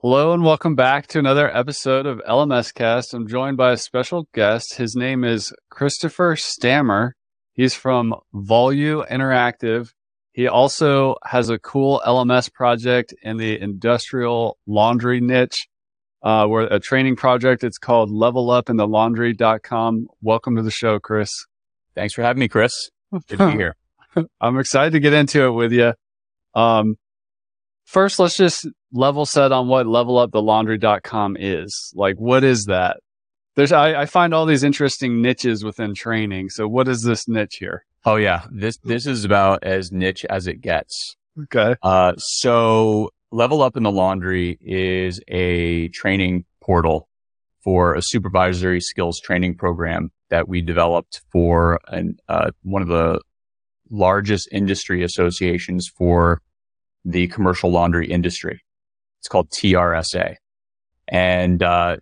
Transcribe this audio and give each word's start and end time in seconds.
Hello 0.00 0.32
and 0.32 0.44
welcome 0.44 0.76
back 0.76 1.08
to 1.08 1.18
another 1.18 1.50
episode 1.52 2.06
of 2.06 2.20
LMS 2.20 2.72
Cast. 2.72 3.12
I'm 3.12 3.26
joined 3.26 3.56
by 3.56 3.72
a 3.72 3.76
special 3.76 4.28
guest. 4.32 4.76
His 4.76 4.94
name 4.94 5.24
is 5.24 5.52
Christopher 5.70 6.36
Stammer. 6.36 7.16
He's 7.54 7.74
from 7.74 8.14
Volu 8.32 9.04
Interactive. 9.10 9.92
He 10.30 10.46
also 10.46 11.16
has 11.24 11.48
a 11.50 11.58
cool 11.58 12.00
LMS 12.06 12.48
project 12.52 13.12
in 13.24 13.38
the 13.38 13.60
industrial 13.60 14.56
laundry 14.68 15.20
niche, 15.20 15.66
uh, 16.22 16.46
where 16.46 16.72
a 16.72 16.78
training 16.78 17.16
project. 17.16 17.64
It's 17.64 17.78
called 17.78 18.08
Level 18.08 18.52
Up 18.52 18.70
in 18.70 18.76
the 18.76 18.86
Laundry.com. 18.86 20.06
Welcome 20.22 20.54
to 20.54 20.62
the 20.62 20.70
show, 20.70 21.00
Chris. 21.00 21.32
Thanks 21.96 22.14
for 22.14 22.22
having 22.22 22.38
me, 22.38 22.46
Chris. 22.46 22.90
Good 23.12 23.26
to 23.38 23.50
be 23.50 23.52
here. 23.56 23.74
I'm 24.40 24.60
excited 24.60 24.92
to 24.92 25.00
get 25.00 25.12
into 25.12 25.44
it 25.44 25.50
with 25.50 25.72
you. 25.72 25.92
Um, 26.54 26.94
first, 27.84 28.20
let's 28.20 28.36
just 28.36 28.64
level 28.92 29.26
set 29.26 29.52
on 29.52 29.68
what 29.68 29.86
levelupthelaundry.com 29.86 31.36
is. 31.38 31.92
Like, 31.94 32.16
what 32.16 32.44
is 32.44 32.66
that? 32.66 32.98
There's, 33.56 33.72
I, 33.72 34.02
I 34.02 34.06
find 34.06 34.32
all 34.32 34.46
these 34.46 34.62
interesting 34.62 35.20
niches 35.20 35.64
within 35.64 35.94
training. 35.94 36.50
So 36.50 36.68
what 36.68 36.88
is 36.88 37.02
this 37.02 37.26
niche 37.26 37.56
here? 37.58 37.84
Oh 38.04 38.16
yeah. 38.16 38.44
This, 38.50 38.78
this 38.84 39.06
is 39.06 39.24
about 39.24 39.64
as 39.64 39.90
niche 39.90 40.24
as 40.30 40.46
it 40.46 40.60
gets. 40.60 41.16
Okay. 41.44 41.74
Uh, 41.82 42.14
so 42.16 43.10
Level 43.30 43.62
Up 43.62 43.76
in 43.76 43.82
the 43.82 43.90
Laundry 43.90 44.58
is 44.60 45.20
a 45.28 45.88
training 45.88 46.44
portal 46.62 47.08
for 47.64 47.94
a 47.94 48.02
supervisory 48.02 48.80
skills 48.80 49.20
training 49.20 49.56
program 49.56 50.10
that 50.30 50.48
we 50.48 50.62
developed 50.62 51.22
for 51.32 51.80
an, 51.88 52.16
uh, 52.28 52.50
one 52.62 52.82
of 52.82 52.88
the 52.88 53.20
largest 53.90 54.48
industry 54.52 55.02
associations 55.02 55.90
for 55.96 56.40
the 57.04 57.26
commercial 57.28 57.70
laundry 57.70 58.06
industry. 58.06 58.62
It's 59.20 59.28
called 59.28 59.50
TRSA. 59.50 60.36
And 61.10 61.62
uh, 61.62 61.96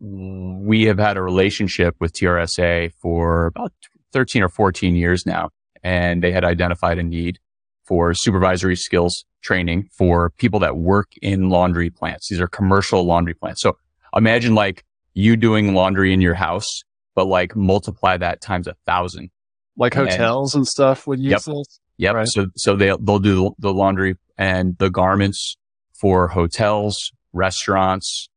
we 0.00 0.84
have 0.84 0.98
had 0.98 1.16
a 1.16 1.22
relationship 1.22 1.96
with 1.98 2.12
TRSA 2.12 2.92
for 3.00 3.46
about 3.46 3.72
13 4.12 4.42
or 4.42 4.48
14 4.48 4.94
years 4.94 5.26
now. 5.26 5.50
And 5.82 6.22
they 6.22 6.30
had 6.30 6.44
identified 6.44 6.98
a 6.98 7.02
need 7.02 7.38
for 7.84 8.14
supervisory 8.14 8.76
skills 8.76 9.24
training 9.42 9.88
for 9.98 10.30
people 10.38 10.60
that 10.60 10.76
work 10.76 11.10
in 11.20 11.50
laundry 11.50 11.90
plants. 11.90 12.28
These 12.28 12.40
are 12.40 12.46
commercial 12.46 13.04
laundry 13.04 13.34
plants. 13.34 13.60
So 13.60 13.76
imagine 14.14 14.54
like 14.54 14.84
you 15.14 15.36
doing 15.36 15.74
laundry 15.74 16.12
in 16.12 16.20
your 16.20 16.34
house, 16.34 16.82
but 17.16 17.26
like 17.26 17.56
multiply 17.56 18.16
that 18.16 18.40
times 18.40 18.68
a 18.68 18.74
thousand. 18.86 19.30
Like 19.76 19.94
hotels 19.94 20.54
and, 20.54 20.60
and 20.60 20.68
stuff 20.68 21.06
would 21.08 21.18
use 21.18 21.30
yep, 21.30 21.42
this? 21.42 21.80
Yep. 21.96 22.14
Right. 22.14 22.28
So, 22.28 22.46
so 22.56 22.76
they, 22.76 22.94
they'll 23.00 23.18
do 23.18 23.54
the 23.58 23.72
laundry 23.72 24.16
and 24.38 24.76
the 24.78 24.90
garments 24.90 25.56
for 26.02 26.26
hotels, 26.26 27.12
restaurants, 27.32 28.28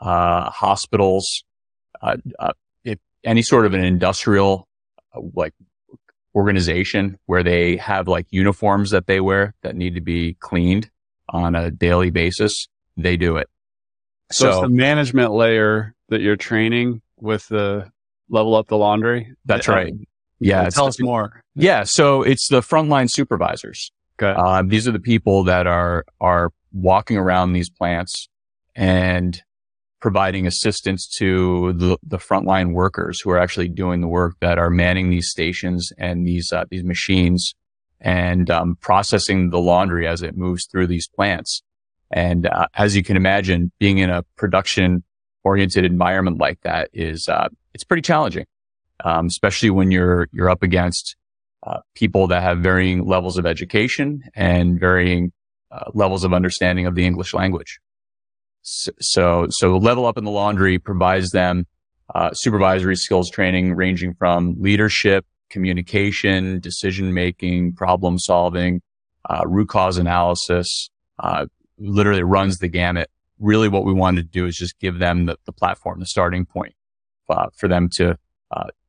uh, 0.00 0.50
hospitals, 0.50 1.44
uh, 2.02 2.16
uh, 2.40 2.52
if 2.82 2.98
any 3.22 3.40
sort 3.40 3.66
of 3.66 3.72
an 3.72 3.84
industrial, 3.84 4.66
uh, 5.14 5.20
like 5.34 5.54
organization 6.34 7.16
where 7.26 7.44
they 7.44 7.76
have 7.76 8.08
like 8.08 8.26
uniforms 8.30 8.90
that 8.90 9.06
they 9.06 9.20
wear 9.20 9.54
that 9.62 9.76
need 9.76 9.94
to 9.94 10.00
be 10.00 10.34
cleaned 10.40 10.90
on 11.28 11.54
a 11.54 11.70
daily 11.70 12.10
basis, 12.10 12.66
they 12.96 13.16
do 13.16 13.36
it. 13.36 13.48
So, 14.32 14.44
so 14.44 14.50
it's 14.50 14.60
the 14.62 14.68
management 14.74 15.30
layer 15.30 15.94
that 16.08 16.20
you're 16.20 16.34
training 16.34 17.00
with 17.20 17.46
the 17.46 17.92
level 18.28 18.56
up 18.56 18.66
the 18.66 18.76
laundry. 18.76 19.32
That's 19.44 19.68
right. 19.68 19.94
Yeah. 20.40 20.68
Tell 20.68 20.86
us 20.86 21.00
more. 21.00 21.44
Yeah. 21.54 21.84
So 21.84 22.22
it's 22.22 22.48
the 22.48 22.60
frontline 22.60 23.08
supervisors. 23.08 23.92
Okay. 24.20 24.34
Uh, 24.36 24.64
these 24.66 24.88
are 24.88 24.92
the 24.92 24.98
people 24.98 25.44
that 25.44 25.68
are, 25.68 26.04
are 26.20 26.50
walking 26.74 27.16
around 27.16 27.52
these 27.52 27.70
plants 27.70 28.28
and 28.74 29.42
providing 30.00 30.46
assistance 30.46 31.08
to 31.08 31.72
the, 31.74 31.96
the 32.02 32.18
frontline 32.18 32.74
workers 32.74 33.20
who 33.20 33.30
are 33.30 33.38
actually 33.38 33.68
doing 33.68 34.02
the 34.02 34.08
work 34.08 34.34
that 34.40 34.58
are 34.58 34.68
manning 34.68 35.08
these 35.08 35.30
stations 35.30 35.92
and 35.96 36.26
these, 36.26 36.52
uh, 36.52 36.64
these 36.70 36.84
machines 36.84 37.54
and, 38.00 38.50
um, 38.50 38.76
processing 38.82 39.48
the 39.48 39.58
laundry 39.58 40.06
as 40.06 40.20
it 40.20 40.36
moves 40.36 40.66
through 40.70 40.86
these 40.86 41.08
plants. 41.08 41.62
And, 42.10 42.46
uh, 42.46 42.66
as 42.74 42.94
you 42.94 43.02
can 43.02 43.16
imagine, 43.16 43.72
being 43.78 43.96
in 43.96 44.10
a 44.10 44.22
production 44.36 45.02
oriented 45.42 45.86
environment 45.86 46.38
like 46.38 46.60
that 46.62 46.90
is, 46.92 47.26
uh, 47.28 47.48
it's 47.72 47.84
pretty 47.84 48.02
challenging. 48.02 48.44
Um, 49.04 49.26
especially 49.26 49.70
when 49.70 49.90
you're, 49.90 50.28
you're 50.32 50.50
up 50.50 50.62
against 50.62 51.16
uh, 51.66 51.78
people 51.94 52.26
that 52.26 52.42
have 52.42 52.58
varying 52.58 53.06
levels 53.06 53.38
of 53.38 53.46
education 53.46 54.22
and 54.34 54.78
varying 54.78 55.32
uh, 55.74 55.90
levels 55.92 56.24
of 56.24 56.32
understanding 56.32 56.86
of 56.86 56.94
the 56.94 57.04
English 57.04 57.34
language. 57.34 57.80
So, 58.62 58.92
so, 59.00 59.46
so 59.50 59.76
Level 59.76 60.06
Up 60.06 60.16
in 60.16 60.24
the 60.24 60.30
Laundry 60.30 60.78
provides 60.78 61.30
them 61.30 61.66
uh, 62.14 62.30
supervisory 62.32 62.96
skills 62.96 63.30
training 63.30 63.74
ranging 63.74 64.14
from 64.14 64.54
leadership, 64.58 65.26
communication, 65.50 66.60
decision 66.60 67.12
making, 67.12 67.74
problem 67.74 68.18
solving, 68.18 68.80
uh, 69.28 69.42
root 69.46 69.68
cause 69.68 69.98
analysis, 69.98 70.90
uh, 71.18 71.46
literally 71.78 72.22
runs 72.22 72.58
the 72.58 72.68
gamut. 72.68 73.10
Really 73.38 73.68
what 73.68 73.84
we 73.84 73.92
wanted 73.92 74.22
to 74.22 74.28
do 74.28 74.46
is 74.46 74.56
just 74.56 74.78
give 74.78 74.98
them 74.98 75.26
the, 75.26 75.36
the 75.44 75.52
platform, 75.52 75.98
the 76.00 76.06
starting 76.06 76.46
point 76.46 76.74
for 77.58 77.68
them 77.68 77.88
to 77.96 78.16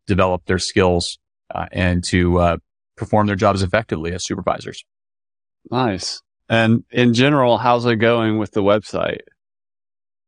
develop 0.07 0.45
their 0.45 0.59
skills 0.59 1.17
uh, 1.53 1.65
and 1.71 2.03
to 2.03 2.39
uh, 2.39 2.57
perform 2.95 3.27
their 3.27 3.35
jobs 3.35 3.61
effectively 3.61 4.13
as 4.13 4.23
supervisors. 4.25 4.83
Nice. 5.69 6.21
And 6.49 6.83
in 6.91 7.13
general, 7.13 7.57
how's 7.57 7.85
it 7.85 7.95
going 7.95 8.37
with 8.37 8.51
the 8.51 8.61
website? 8.61 9.21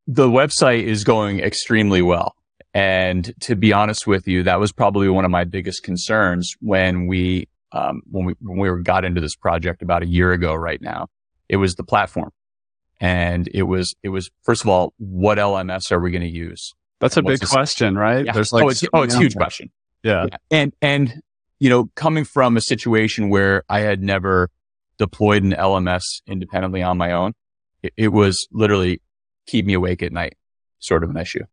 The 0.07 0.27
website 0.27 0.83
is 0.83 1.03
going 1.03 1.39
extremely 1.39 2.01
well. 2.01 2.35
And 2.73 3.33
to 3.41 3.55
be 3.55 3.73
honest 3.73 4.07
with 4.07 4.27
you, 4.27 4.43
that 4.43 4.59
was 4.59 4.71
probably 4.71 5.09
one 5.09 5.25
of 5.25 5.31
my 5.31 5.43
biggest 5.43 5.83
concerns 5.83 6.55
when 6.59 7.07
we, 7.07 7.47
um, 7.71 8.01
when 8.09 8.25
we, 8.25 8.35
when 8.39 8.57
we 8.57 8.83
got 8.83 9.03
into 9.03 9.21
this 9.21 9.35
project 9.35 9.81
about 9.81 10.03
a 10.03 10.07
year 10.07 10.31
ago 10.31 10.53
right 10.53 10.81
now. 10.81 11.07
It 11.49 11.57
was 11.57 11.75
the 11.75 11.83
platform. 11.83 12.31
And 12.99 13.47
it 13.53 13.63
was, 13.63 13.95
it 14.03 14.09
was, 14.09 14.29
first 14.43 14.63
of 14.63 14.69
all, 14.69 14.93
what 14.97 15.37
LMS 15.37 15.91
are 15.91 15.99
we 15.99 16.11
going 16.11 16.23
to 16.23 16.27
use? 16.27 16.73
That's 16.99 17.17
a 17.17 17.21
big 17.21 17.41
question, 17.41 17.95
right? 17.95 18.25
Yeah. 18.25 18.31
There's 18.31 18.51
like, 18.51 18.63
oh, 18.63 18.69
it's, 18.69 18.83
oh, 18.91 19.03
it's 19.03 19.15
a 19.15 19.19
huge 19.19 19.35
question. 19.35 19.71
Yeah. 20.03 20.27
yeah. 20.31 20.37
And, 20.49 20.73
and 20.81 21.21
you 21.59 21.69
know, 21.69 21.89
coming 21.95 22.23
from 22.23 22.57
a 22.57 22.61
situation 22.61 23.29
where 23.29 23.63
I 23.69 23.79
had 23.81 24.01
never 24.01 24.49
deployed 24.97 25.43
an 25.43 25.51
LMS 25.51 26.21
independently 26.27 26.81
on 26.81 26.97
my 26.97 27.11
own, 27.11 27.33
it, 27.83 27.93
it 27.97 28.07
was 28.09 28.47
literally 28.51 29.01
keep 29.45 29.65
me 29.65 29.73
awake 29.73 30.03
at 30.03 30.11
night 30.11 30.35
sort 30.79 31.03
of 31.03 31.09
an 31.09 31.17
issue. 31.17 31.43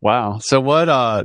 Wow. 0.00 0.38
So 0.38 0.60
what, 0.60 0.88
uh, 0.88 1.24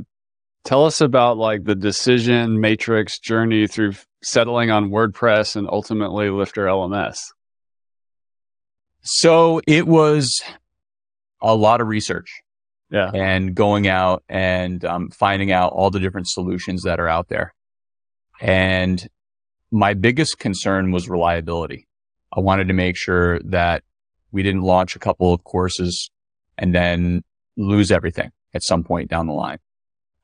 tell 0.64 0.84
us 0.84 1.00
about 1.00 1.36
like 1.36 1.64
the 1.64 1.74
decision 1.74 2.60
matrix 2.60 3.18
journey 3.18 3.66
through 3.66 3.94
settling 4.22 4.70
on 4.70 4.90
WordPress 4.90 5.56
and 5.56 5.68
ultimately 5.70 6.30
Lifter 6.30 6.66
LMS. 6.66 7.18
So 9.02 9.60
it 9.66 9.86
was 9.86 10.42
a 11.40 11.54
lot 11.54 11.80
of 11.80 11.88
research. 11.88 12.42
Yeah. 12.90 13.10
And 13.12 13.54
going 13.54 13.88
out 13.88 14.22
and 14.28 14.84
um, 14.84 15.10
finding 15.10 15.50
out 15.50 15.72
all 15.72 15.90
the 15.90 16.00
different 16.00 16.28
solutions 16.28 16.82
that 16.82 17.00
are 17.00 17.08
out 17.08 17.28
there. 17.28 17.54
And 18.40 19.06
my 19.74 19.92
biggest 19.92 20.38
concern 20.38 20.92
was 20.92 21.08
reliability. 21.08 21.88
I 22.32 22.38
wanted 22.38 22.68
to 22.68 22.74
make 22.74 22.96
sure 22.96 23.40
that 23.40 23.82
we 24.30 24.44
didn't 24.44 24.62
launch 24.62 24.94
a 24.94 25.00
couple 25.00 25.34
of 25.34 25.42
courses 25.42 26.12
and 26.56 26.72
then 26.72 27.24
lose 27.56 27.90
everything 27.90 28.30
at 28.54 28.62
some 28.62 28.84
point 28.84 29.10
down 29.10 29.26
the 29.26 29.32
line. 29.32 29.58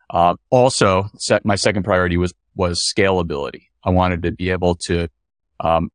Uh, 0.09 0.37
also, 0.51 1.09
set, 1.19 1.45
my 1.45 1.57
second 1.57 1.83
priority 1.83 2.17
was 2.17 2.33
was 2.55 2.81
scalability. 2.97 3.63
I 3.83 3.91
wanted 3.91 4.23
to 4.23 4.31
be 4.31 4.51
able 4.51 4.77
to 4.87 5.09
um, 5.59 5.91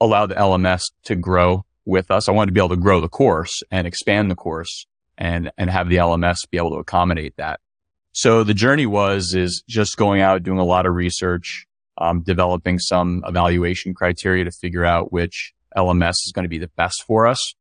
allow 0.00 0.24
the 0.24 0.34
LMS 0.34 0.84
to 1.04 1.16
grow 1.16 1.66
with 1.84 2.10
us. 2.10 2.30
I 2.30 2.32
wanted 2.32 2.46
to 2.46 2.52
be 2.52 2.60
able 2.60 2.76
to 2.76 2.76
grow 2.76 3.02
the 3.02 3.08
course 3.10 3.62
and 3.70 3.86
expand 3.86 4.30
the 4.30 4.34
course 4.34 4.86
and 5.18 5.50
and 5.58 5.68
have 5.68 5.90
the 5.90 5.96
LMS 5.96 6.48
be 6.50 6.56
able 6.56 6.70
to 6.70 6.76
accommodate 6.76 7.34
that. 7.36 7.60
So 8.12 8.42
the 8.42 8.54
journey 8.54 8.86
was, 8.86 9.34
is 9.34 9.62
just 9.68 9.98
going 9.98 10.22
out, 10.22 10.42
doing 10.42 10.58
a 10.58 10.64
lot 10.64 10.86
of 10.86 10.94
research, 10.94 11.66
um, 11.98 12.22
developing 12.22 12.78
some 12.78 13.22
evaluation 13.26 13.94
criteria 13.94 14.44
to 14.44 14.50
figure 14.50 14.84
out 14.84 15.12
which 15.12 15.52
LMS 15.76 16.16
is 16.24 16.32
going 16.34 16.44
to 16.44 16.48
be 16.48 16.58
the 16.58 16.70
best 16.76 17.04
for 17.06 17.26
us 17.26 17.54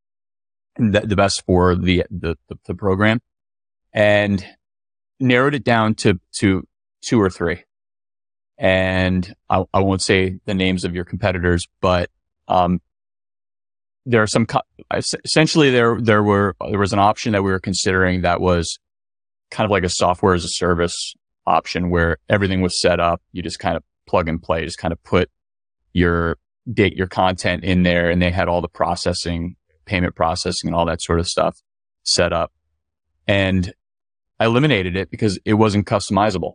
and 0.78 0.94
the, 0.94 1.02
the 1.02 1.16
best 1.16 1.44
for 1.46 1.76
the, 1.76 2.04
the, 2.10 2.38
the, 2.50 2.58
the 2.66 2.76
program 2.76 3.22
and 3.94 4.46
narrowed 5.20 5.56
it 5.56 5.64
down 5.64 5.96
to, 5.96 6.20
to 6.40 6.68
two 7.02 7.22
or 7.22 7.30
three. 7.30 7.64
And 8.58 9.34
I, 9.50 9.64
I 9.74 9.80
won't 9.82 10.02
say 10.02 10.40
the 10.46 10.54
names 10.54 10.86
of 10.86 10.96
your 10.96 11.06
competitors, 11.06 11.68
but, 11.82 12.10
um, 12.48 12.82
there 14.06 14.22
are 14.22 14.28
some, 14.28 14.46
essentially 14.94 15.72
there, 15.72 16.00
there 16.00 16.22
were, 16.22 16.56
there 16.70 16.80
was 16.80 16.94
an 16.94 17.00
option 17.00 17.34
that 17.34 17.42
we 17.42 17.52
were 17.52 17.60
considering 17.60 18.22
that 18.22 18.40
was 18.40 18.78
kind 19.50 19.66
of 19.66 19.72
like 19.72 19.84
a 19.84 19.90
software 19.90 20.36
as 20.36 20.44
a 20.44 20.50
service 20.50 21.16
option 21.48 21.90
where 21.90 22.18
everything 22.30 22.62
was 22.62 22.80
set 22.80 23.00
up. 23.00 23.22
You 23.32 23.42
just 23.42 23.60
kind 23.60 23.76
of 23.76 23.84
plug 24.06 24.28
and 24.28 24.42
play, 24.42 24.64
just 24.64 24.78
kind 24.78 24.92
of 24.92 25.02
put 25.04 25.30
your 25.94 26.38
date, 26.72 26.96
your 26.96 27.08
content 27.08 27.64
in 27.64 27.84
there 27.84 28.10
and 28.10 28.22
they 28.22 28.32
had 28.32 28.48
all 28.48 28.62
the 28.62 28.68
processing, 28.68 29.56
payment 29.86 30.16
processing 30.16 30.68
and 30.68 30.76
all 30.76 30.86
that 30.86 31.02
sort 31.02 31.20
of 31.20 31.28
stuff 31.28 31.62
set 32.04 32.34
up. 32.34 32.52
And 33.28 33.74
I 34.40 34.46
eliminated 34.46 34.96
it 34.96 35.10
because 35.10 35.40
it 35.46 35.54
wasn't 35.54 35.88
customizable. 35.88 36.54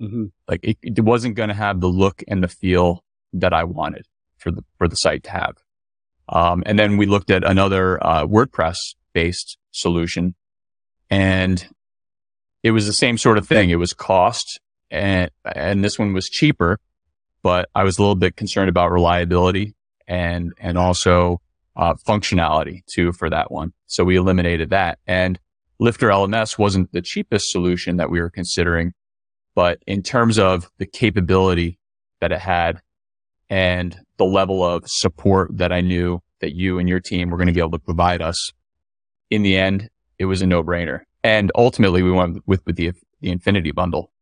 Mm-hmm. 0.00 0.26
Like 0.48 0.60
it, 0.62 0.78
it 0.82 1.00
wasn't 1.00 1.34
going 1.34 1.50
to 1.50 1.54
have 1.54 1.80
the 1.80 1.88
look 1.88 2.22
and 2.28 2.42
the 2.42 2.48
feel 2.48 3.04
that 3.32 3.52
I 3.52 3.64
wanted 3.64 4.06
for 4.38 4.50
the, 4.50 4.62
for 4.78 4.88
the 4.88 4.96
site 4.96 5.24
to 5.24 5.30
have. 5.30 5.56
Um, 6.28 6.62
and 6.64 6.78
then 6.78 6.96
we 6.96 7.06
looked 7.06 7.30
at 7.30 7.44
another, 7.44 8.02
uh, 8.04 8.24
WordPress 8.26 8.76
based 9.12 9.58
solution 9.72 10.34
and 11.10 11.68
it 12.62 12.70
was 12.70 12.86
the 12.86 12.92
same 12.92 13.18
sort 13.18 13.36
of 13.36 13.46
thing. 13.46 13.70
It 13.70 13.76
was 13.76 13.92
cost 13.92 14.60
and, 14.90 15.30
and 15.44 15.84
this 15.84 15.98
one 15.98 16.12
was 16.12 16.28
cheaper, 16.28 16.78
but 17.42 17.68
I 17.74 17.84
was 17.84 17.98
a 17.98 18.02
little 18.02 18.16
bit 18.16 18.36
concerned 18.36 18.68
about 18.68 18.90
reliability 18.90 19.74
and, 20.06 20.52
and 20.58 20.76
also, 20.76 21.40
uh, 21.76 21.94
functionality 22.06 22.82
too 22.86 23.12
for 23.12 23.30
that 23.30 23.50
one. 23.50 23.72
So 23.86 24.04
we 24.04 24.16
eliminated 24.16 24.70
that 24.70 24.98
and 25.06 25.38
Lifter 25.80 26.08
LMS 26.08 26.58
wasn't 26.58 26.92
the 26.92 27.00
cheapest 27.00 27.50
solution 27.50 27.96
that 27.96 28.10
we 28.10 28.20
were 28.20 28.28
considering, 28.28 28.92
but 29.54 29.78
in 29.86 30.02
terms 30.02 30.38
of 30.38 30.70
the 30.76 30.84
capability 30.84 31.78
that 32.20 32.32
it 32.32 32.38
had 32.38 32.82
and 33.48 33.98
the 34.18 34.26
level 34.26 34.62
of 34.62 34.84
support 34.86 35.56
that 35.56 35.72
I 35.72 35.80
knew 35.80 36.20
that 36.40 36.54
you 36.54 36.78
and 36.78 36.86
your 36.86 37.00
team 37.00 37.30
were 37.30 37.38
going 37.38 37.46
to 37.46 37.54
be 37.54 37.60
able 37.60 37.70
to 37.70 37.78
provide 37.78 38.20
us, 38.20 38.52
in 39.30 39.42
the 39.42 39.56
end, 39.56 39.88
it 40.18 40.26
was 40.26 40.42
a 40.42 40.46
no 40.46 40.62
brainer. 40.62 41.00
And 41.24 41.50
ultimately 41.54 42.02
we 42.02 42.12
went 42.12 42.46
with, 42.46 42.60
with 42.66 42.76
the, 42.76 42.92
the 43.22 43.30
Infinity 43.30 43.72
bundle. 43.72 44.12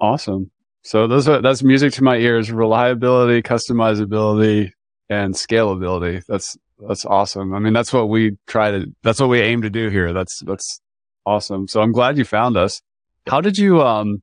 Awesome. 0.00 0.50
So 0.84 1.06
those 1.06 1.28
are, 1.28 1.40
that's 1.40 1.62
music 1.62 1.92
to 1.94 2.02
my 2.02 2.16
ears, 2.16 2.50
reliability, 2.50 3.42
customizability, 3.42 4.70
and 5.08 5.34
scalability. 5.34 6.22
That's, 6.26 6.56
that's 6.78 7.04
awesome. 7.04 7.54
I 7.54 7.60
mean, 7.60 7.72
that's 7.72 7.92
what 7.92 8.08
we 8.08 8.36
try 8.46 8.72
to, 8.72 8.86
that's 9.02 9.20
what 9.20 9.28
we 9.28 9.40
aim 9.40 9.62
to 9.62 9.70
do 9.70 9.88
here. 9.90 10.12
That's, 10.12 10.40
that's 10.40 10.80
awesome. 11.24 11.68
So 11.68 11.80
I'm 11.80 11.92
glad 11.92 12.18
you 12.18 12.24
found 12.24 12.56
us. 12.56 12.82
How 13.28 13.40
did 13.40 13.58
you, 13.58 13.80
um, 13.82 14.22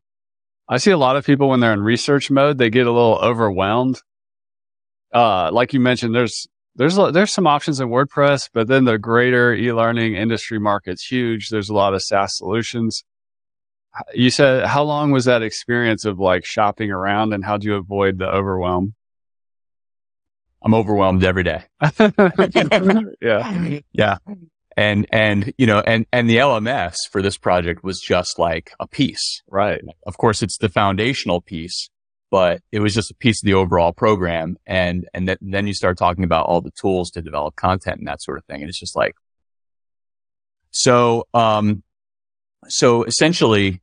I 0.68 0.78
see 0.78 0.92
a 0.92 0.98
lot 0.98 1.16
of 1.16 1.26
people 1.26 1.48
when 1.48 1.62
they're 1.62 1.74
in 1.74 1.82
research 1.82 2.30
mode, 2.30 2.58
they 2.58 2.70
get 2.70 2.88
a 2.88 2.92
little 2.92 3.18
overwhelmed. 3.20 4.02
Uh, 5.14 5.50
like 5.54 5.74
you 5.74 5.80
mentioned, 5.80 6.14
there's, 6.14 6.48
there's, 6.76 6.96
there's 6.96 7.32
some 7.32 7.48
options 7.48 7.80
in 7.80 7.88
WordPress, 7.88 8.50
but 8.54 8.68
then 8.68 8.84
the 8.84 8.98
greater 8.98 9.54
e-learning 9.54 10.16
industry 10.16 10.60
market's 10.60 11.06
huge. 11.06 11.50
There's 11.50 11.70
a 11.70 11.74
lot 11.74 11.94
of 11.94 12.04
SaaS 12.04 12.38
solutions. 12.38 13.04
You 14.14 14.30
said, 14.30 14.66
how 14.66 14.84
long 14.84 15.12
was 15.12 15.26
that 15.26 15.42
experience 15.42 16.06
of 16.06 16.20
like 16.20 16.46
shopping 16.46 16.92
around 16.92 17.34
and 17.34 17.44
how 17.44 17.58
do 17.58 17.68
you 17.68 17.76
avoid 17.76 18.20
the 18.20 18.28
overwhelm? 18.28 18.94
I'm 20.62 20.74
overwhelmed 20.74 21.24
every 21.24 21.44
day. 21.44 21.64
yeah. 23.22 23.80
Yeah. 23.92 24.18
And, 24.78 25.08
and, 25.12 25.54
you 25.58 25.68
know, 25.68 25.82
and, 25.82 26.06
and 26.14 26.30
the 26.30 26.38
LMS 26.38 26.96
for 27.12 27.22
this 27.22 27.38
project 27.38 27.84
was 27.84 28.00
just 28.00 28.40
like 28.40 28.72
a 28.80 28.88
piece. 28.88 29.42
Right. 29.50 29.82
Of 30.08 30.18
course, 30.18 30.42
it's 30.42 30.58
the 30.58 30.70
foundational 30.70 31.42
piece, 31.42 31.90
but 32.32 32.62
it 32.72 32.80
was 32.80 32.94
just 32.94 33.12
a 33.12 33.16
piece 33.16 33.44
of 33.44 33.46
the 33.46 33.56
overall 33.56 33.92
program. 33.92 34.58
And, 34.66 35.06
and 35.14 35.28
th- 35.28 35.40
then 35.42 35.68
you 35.68 35.74
start 35.74 35.98
talking 35.98 36.24
about 36.24 36.46
all 36.46 36.62
the 36.62 36.72
tools 36.72 37.12
to 37.12 37.22
develop 37.22 37.58
content 37.58 38.00
and 38.00 38.08
that 38.08 38.22
sort 38.22 38.38
of 38.38 38.46
thing. 38.46 38.62
And 38.62 38.70
it's 38.70 38.80
just 38.80 38.96
like, 38.96 39.16
so, 40.72 41.28
um, 41.34 41.84
so 42.68 43.04
essentially, 43.04 43.82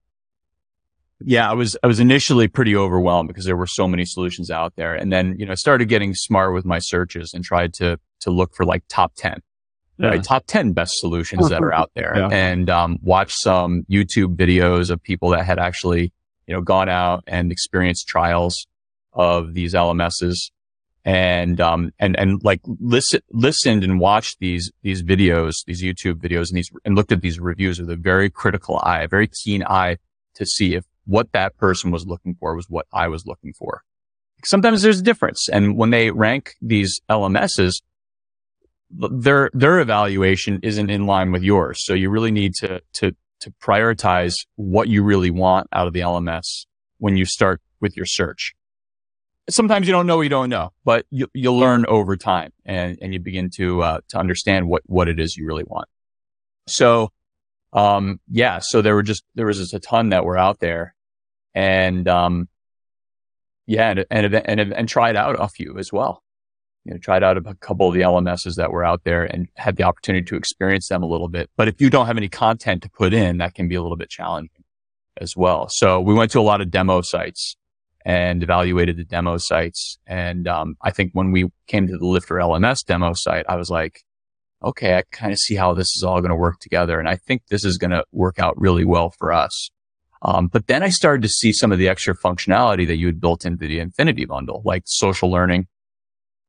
yeah, 1.20 1.50
I 1.50 1.55
was, 1.55 1.76
I 1.82 1.87
was 1.87 2.00
initially 2.00 2.49
pretty 2.49 2.76
overwhelmed 2.76 3.28
because 3.28 3.44
there 3.44 3.56
were 3.56 3.67
so 3.67 3.88
many 3.88 4.05
solutions 4.05 4.50
out 4.50 4.75
there. 4.76 4.94
And 4.94 5.12
then, 5.12 5.37
you 5.38 5.46
know, 5.46 5.52
I 5.52 5.56
started 5.56 5.88
getting 5.88 6.14
smart 6.14 6.52
with 6.52 6.64
my 6.64 6.78
searches 6.78 7.32
and 7.34 7.43
tried 7.43 7.73
to, 7.75 7.99
to 8.20 8.31
look 8.31 8.55
for 8.55 8.64
like 8.64 8.84
top 8.88 9.14
10, 9.17 9.40
yeah. 9.99 10.08
right? 10.08 10.23
Top 10.23 10.44
10 10.46 10.73
best 10.73 10.93
solutions 10.99 11.49
that 11.49 11.62
are 11.62 11.73
out 11.73 11.90
there 11.94 12.12
yeah. 12.17 12.28
and, 12.31 12.69
um, 12.69 12.99
watch 13.02 13.32
some 13.34 13.84
YouTube 13.90 14.37
videos 14.37 14.90
of 14.90 15.02
people 15.02 15.31
that 15.31 15.46
had 15.46 15.58
actually, 15.58 16.12
you 16.46 16.55
know, 16.55 16.61
gone 16.61 16.88
out 16.88 17.25
and 17.26 17.50
experienced 17.50 18.06
trials 18.06 18.67
of 19.14 19.55
these 19.55 19.72
LMSs 19.72 20.50
and, 21.06 21.61
um, 21.61 21.93
and, 22.00 22.19
and 22.19 22.43
like 22.43 22.61
listen, 22.67 23.20
listened 23.31 23.85
and 23.85 24.00
watched 24.00 24.41
these, 24.41 24.73
these 24.82 25.05
videos, 25.05 25.53
these 25.64 25.81
YouTube 25.81 26.14
videos 26.14 26.49
and 26.49 26.58
these, 26.58 26.70
and 26.85 26.97
looked 26.97 27.12
at 27.12 27.20
these 27.20 27.38
reviews 27.38 27.79
with 27.79 27.88
a 27.88 27.97
very 27.97 28.29
critical 28.29 28.81
eye, 28.82 29.03
a 29.03 29.08
very 29.08 29.29
keen 29.29 29.62
eye 29.62 29.99
to 30.35 30.44
see 30.44 30.75
if 30.75 30.85
what 31.05 31.31
that 31.31 31.56
person 31.58 31.93
was 31.93 32.06
looking 32.06 32.35
for 32.35 32.56
was 32.56 32.67
what 32.69 32.87
I 32.93 33.06
was 33.06 33.25
looking 33.25 33.53
for. 33.53 33.82
Sometimes 34.44 34.82
there's 34.82 34.99
a 34.99 35.03
difference. 35.03 35.49
And 35.49 35.76
when 35.76 35.91
they 35.91 36.11
rank 36.11 36.55
these 36.61 37.00
LMSs, 37.08 37.75
their, 38.91 39.50
their 39.55 39.79
evaluation 39.79 40.58
isn't 40.64 40.91
in 40.91 41.06
line 41.06 41.31
with 41.31 41.44
yours. 41.44 41.85
So 41.85 41.94
you 41.94 42.11
really 42.11 42.32
need 42.32 42.55
to, 42.56 42.81
to, 42.94 43.14
to 43.41 43.50
prioritize 43.62 44.35
what 44.56 44.88
you 44.88 45.05
really 45.05 45.31
want 45.31 45.69
out 45.73 45.87
of 45.87 45.93
the 45.93 46.00
LMS 46.00 46.67
when 46.99 47.17
you 47.17 47.25
start 47.25 47.61
with 47.81 47.97
your 47.97 48.06
search. 48.06 48.56
Sometimes 49.48 49.87
you 49.87 49.93
don't 49.93 50.06
know 50.06 50.20
you 50.20 50.28
don't 50.28 50.48
know, 50.48 50.72
but 50.84 51.06
you, 51.10 51.28
you'll 51.32 51.58
learn 51.58 51.87
over 51.87 52.16
time 52.16 52.52
and, 52.64 52.98
and 53.00 53.12
you 53.12 53.20
begin 53.20 53.50
to, 53.50 53.82
uh, 53.82 54.00
to 54.08 54.19
understand 54.19 54.69
what, 54.69 54.82
what 54.87 55.08
it 55.08 55.20
is 55.20 55.37
you 55.37 55.46
really 55.46 55.64
want. 55.64 55.88
So, 56.66 57.12
um, 57.72 58.20
yeah, 58.28 58.58
so 58.60 58.82
there 58.82 58.94
were 58.94 59.04
just, 59.04 59.25
there 59.34 59.46
was 59.46 59.58
just 59.58 59.75
a 59.75 59.78
ton 59.78 60.08
that 60.08 60.25
were 60.25 60.37
out 60.37 60.58
there 60.58 60.96
and 61.56 62.06
um, 62.06 62.48
yeah, 63.66 63.90
and, 63.90 64.06
and 64.10 64.34
and 64.34 64.72
and 64.72 64.88
tried 64.88 65.16
out 65.16 65.37
a 65.40 65.48
few 65.48 65.76
as 65.78 65.93
well. 65.93 66.22
You 66.84 66.93
know, 66.93 66.98
tried 66.98 67.25
out 67.25 67.37
a 67.37 67.54
couple 67.56 67.88
of 67.88 67.94
the 67.94 68.02
LMSs 68.02 68.56
that 68.56 68.70
were 68.70 68.84
out 68.84 69.02
there 69.02 69.25
and 69.25 69.48
had 69.56 69.75
the 69.75 69.82
opportunity 69.82 70.25
to 70.26 70.37
experience 70.37 70.88
them 70.88 71.02
a 71.02 71.06
little 71.06 71.28
bit. 71.28 71.50
But 71.56 71.66
if 71.66 71.81
you 71.81 71.90
don't 71.90 72.06
have 72.06 72.16
any 72.16 72.28
content 72.28 72.82
to 72.82 72.90
put 72.90 73.12
in, 73.12 73.38
that 73.38 73.54
can 73.54 73.66
be 73.66 73.75
a 73.75 73.82
little 73.82 73.96
bit 73.96 74.08
challenging 74.08 74.62
as 75.16 75.37
well. 75.37 75.66
So 75.69 76.00
we 76.00 76.14
went 76.14 76.31
to 76.32 76.40
a 76.40 76.43
lot 76.43 76.60
of 76.60 76.70
demo 76.70 77.00
sites 77.00 77.56
and 78.06 78.41
evaluated 78.44 78.96
the 78.96 79.05
demo 79.05 79.36
sites. 79.36 79.98
And 80.06 80.46
um, 80.46 80.77
I 80.81 80.93
think 80.93 81.10
when 81.13 81.32
we 81.32 81.51
came 81.67 81.89
to 81.89 81.98
the 81.98 82.06
Lifter 82.06 82.36
LMS 82.36 82.84
demo 82.86 83.15
site, 83.15 83.44
I 83.48 83.56
was 83.56 83.69
like, 83.69 84.05
okay, 84.63 84.96
I 84.96 85.03
kind 85.10 85.32
of 85.32 85.41
see 85.41 85.56
how 85.56 85.75
this 85.75 85.96
is 85.96 86.05
all 86.05 86.20
going 86.20 86.31
to 86.31 86.36
work 86.36 86.60
together. 86.60 87.01
And 87.01 87.08
I 87.08 87.17
think 87.17 87.43
this 87.48 87.65
is 87.65 87.79
going 87.79 87.91
to 87.91 88.05
work 88.13 88.39
out 88.39 88.55
really 88.60 88.84
well 88.84 89.10
for 89.10 89.32
us. 89.32 89.70
Um, 90.22 90.46
but 90.46 90.69
then 90.69 90.84
I 90.84 90.89
started 90.89 91.22
to 91.22 91.29
see 91.29 91.53
some 91.53 91.72
of 91.72 91.79
the 91.79 91.89
extra 91.89 92.17
functionality 92.17 92.86
that 92.86 92.96
you 92.96 93.06
had 93.06 93.20
built 93.20 93.44
into 93.44 93.67
the 93.67 93.81
Infinity 93.81 94.25
bundle, 94.25 94.63
like 94.65 94.84
social 94.86 95.29
learning. 95.29 95.67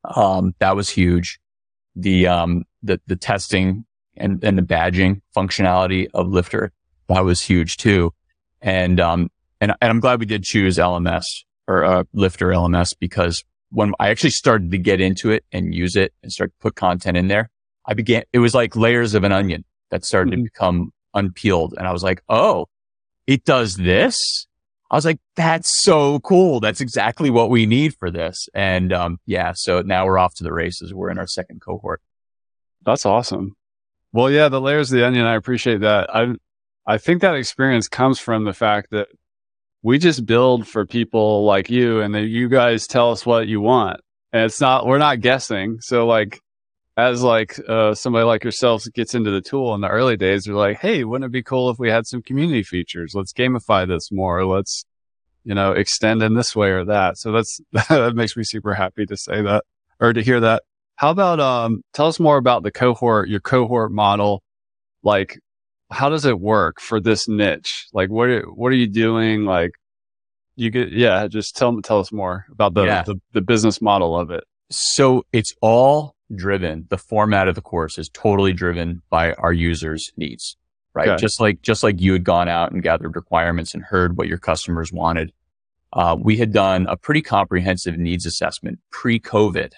Um, 0.03 0.53
that 0.59 0.75
was 0.75 0.89
huge. 0.89 1.39
The, 1.95 2.27
um, 2.27 2.65
the, 2.83 3.01
the 3.07 3.15
testing 3.15 3.83
and, 4.15 4.43
and 4.43 4.59
the 4.59 4.61
badging 4.61 5.21
functionality 5.35 6.07
of 6.13 6.27
Lifter, 6.27 6.71
that 7.07 7.25
was 7.25 7.41
huge 7.41 7.77
too. 7.77 8.13
And, 8.61 8.99
um, 8.99 9.31
and, 9.59 9.71
and 9.81 9.89
I'm 9.89 9.99
glad 9.99 10.19
we 10.19 10.27
did 10.27 10.43
choose 10.43 10.77
LMS 10.77 11.25
or, 11.67 11.83
uh, 11.83 12.03
Lifter 12.13 12.47
LMS 12.47 12.93
because 12.99 13.43
when 13.69 13.93
I 13.99 14.09
actually 14.09 14.29
started 14.31 14.71
to 14.71 14.77
get 14.77 15.01
into 15.01 15.31
it 15.31 15.43
and 15.51 15.73
use 15.75 15.95
it 15.95 16.13
and 16.23 16.31
start 16.31 16.51
to 16.51 16.57
put 16.61 16.75
content 16.75 17.17
in 17.17 17.27
there, 17.27 17.49
I 17.85 17.93
began, 17.93 18.23
it 18.33 18.39
was 18.39 18.53
like 18.53 18.75
layers 18.75 19.13
of 19.13 19.23
an 19.23 19.31
onion 19.31 19.65
that 19.91 20.05
started 20.05 20.31
mm-hmm. 20.31 20.43
to 20.43 20.51
become 20.51 20.91
unpeeled. 21.13 21.75
And 21.77 21.87
I 21.87 21.91
was 21.91 22.03
like, 22.03 22.21
Oh, 22.29 22.67
it 23.25 23.43
does 23.43 23.75
this. 23.75 24.47
I 24.89 24.95
was 24.95 25.05
like, 25.05 25.19
that's 25.35 25.83
so 25.83 26.19
cool. 26.21 26.61
That's 26.61 26.79
exactly 26.79 27.29
what 27.29 27.49
we 27.49 27.65
need 27.65 27.93
for 27.95 28.09
this. 28.09 28.47
And, 28.53 28.93
um, 28.93 29.19
yeah, 29.25 29.51
so 29.53 29.81
now 29.81 30.05
we're 30.05 30.17
off 30.17 30.35
to 30.35 30.45
the 30.45 30.53
races. 30.53 30.93
We're 30.93 31.09
in 31.09 31.17
our 31.17 31.27
second 31.27 31.59
cohort. 31.59 32.01
That's 32.85 33.05
awesome. 33.05 33.55
Well, 34.13 34.31
yeah, 34.31 34.47
the 34.47 34.61
layers 34.61 34.89
of 34.89 34.97
the 34.97 35.05
onion, 35.05 35.25
I 35.25 35.35
appreciate 35.35 35.81
that. 35.81 36.15
I, 36.15 36.35
I 36.85 36.97
think 36.97 37.21
that 37.21 37.35
experience 37.35 37.89
comes 37.89 38.17
from 38.17 38.45
the 38.45 38.53
fact 38.53 38.91
that 38.91 39.09
we 39.87 39.97
just 39.97 40.25
build 40.25 40.67
for 40.67 40.85
people 40.85 41.45
like 41.45 41.69
you 41.69 42.01
and 42.01 42.13
that 42.13 42.25
you 42.25 42.49
guys 42.49 42.87
tell 42.87 43.11
us 43.11 43.25
what 43.25 43.47
you 43.47 43.61
want. 43.61 44.01
And 44.33 44.43
it's 44.43 44.59
not, 44.59 44.85
we're 44.85 44.97
not 44.97 45.21
guessing. 45.21 45.77
So 45.79 46.05
like, 46.05 46.41
as 46.97 47.23
like 47.23 47.57
uh, 47.69 47.93
somebody 47.93 48.25
like 48.25 48.43
yourself 48.43 48.83
gets 48.93 49.15
into 49.15 49.31
the 49.31 49.39
tool 49.39 49.73
in 49.75 49.79
the 49.79 49.87
early 49.87 50.17
days, 50.17 50.43
they're 50.43 50.55
like, 50.55 50.79
"Hey, 50.79 51.05
wouldn't 51.05 51.29
it 51.29 51.31
be 51.31 51.41
cool 51.41 51.69
if 51.69 51.79
we 51.79 51.89
had 51.89 52.05
some 52.05 52.21
community 52.21 52.63
features? 52.63 53.13
Let's 53.15 53.31
gamify 53.31 53.87
this 53.87 54.11
more. 54.11 54.45
Let's, 54.45 54.83
you 55.45 55.55
know, 55.55 55.71
extend 55.71 56.21
in 56.21 56.33
this 56.33 56.53
way 56.53 56.71
or 56.71 56.83
that." 56.85 57.17
So 57.17 57.31
that's 57.31 57.61
that 57.71 58.13
makes 58.13 58.35
me 58.35 58.43
super 58.43 58.73
happy 58.73 59.05
to 59.05 59.15
say 59.15 59.41
that 59.43 59.63
or 60.01 60.11
to 60.11 60.21
hear 60.21 60.41
that. 60.41 60.63
How 60.97 61.11
about 61.11 61.39
um, 61.39 61.81
tell 61.93 62.07
us 62.07 62.19
more 62.19 62.37
about 62.37 62.63
the 62.63 62.71
cohort, 62.71 63.29
your 63.29 63.39
cohort 63.39 63.91
model. 63.91 64.43
Like, 65.01 65.39
how 65.91 66.09
does 66.09 66.25
it 66.25 66.39
work 66.39 66.79
for 66.81 66.99
this 66.99 67.27
niche? 67.27 67.87
Like, 67.93 68.09
what 68.09 68.29
are, 68.29 68.41
what 68.43 68.71
are 68.71 68.75
you 68.75 68.87
doing? 68.87 69.45
Like, 69.45 69.71
You 70.55 70.71
could, 70.71 70.91
yeah, 70.91 71.27
just 71.27 71.55
tell 71.55 71.79
tell 71.81 71.99
us 71.99 72.11
more 72.11 72.45
about 72.51 72.73
the, 72.73 72.83
Yeah. 72.85 73.03
the 73.03 73.15
the 73.33 73.41
business 73.41 73.81
model 73.81 74.19
of 74.19 74.31
it. 74.31 74.43
So 74.71 75.23
it's 75.31 75.53
all 75.61 76.15
driven. 76.35 76.87
The 76.89 76.97
format 76.97 77.47
of 77.47 77.55
the 77.55 77.61
course 77.61 77.97
is 77.97 78.09
totally 78.09 78.53
driven 78.53 79.01
by 79.09 79.33
our 79.33 79.53
users' 79.53 80.11
needs, 80.17 80.57
right? 80.93 81.07
Okay. 81.09 81.21
Just 81.21 81.39
like, 81.39 81.61
just 81.61 81.83
like 81.83 82.01
you 82.01 82.11
had 82.13 82.23
gone 82.25 82.49
out 82.49 82.71
and 82.71 82.83
gathered 82.83 83.15
requirements 83.15 83.73
and 83.73 83.83
heard 83.83 84.17
what 84.17 84.27
your 84.27 84.39
customers 84.39 84.91
wanted. 84.91 85.31
Uh, 85.93 86.17
we 86.19 86.35
had 86.37 86.51
done 86.51 86.85
a 86.89 86.97
pretty 86.97 87.21
comprehensive 87.21 87.97
needs 87.97 88.25
assessment 88.25 88.77
pre-COVID 88.91 89.71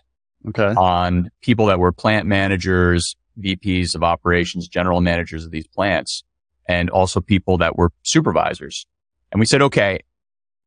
Okay. 0.47 0.73
on 0.75 1.29
people 1.41 1.67
that 1.67 1.77
were 1.77 1.91
plant 1.91 2.25
managers, 2.25 3.15
VPs 3.41 3.96
of 3.96 4.03
operations, 4.03 4.67
general 4.67 5.01
managers 5.01 5.46
of 5.46 5.51
these 5.51 5.67
plants, 5.67 6.24
and 6.67 6.89
also 6.89 7.19
people 7.22 7.58
that 7.58 7.77
were 7.77 7.91
supervisors. 8.03 8.86
And 9.31 9.39
we 9.39 9.46
said, 9.46 9.62
okay, 9.62 10.00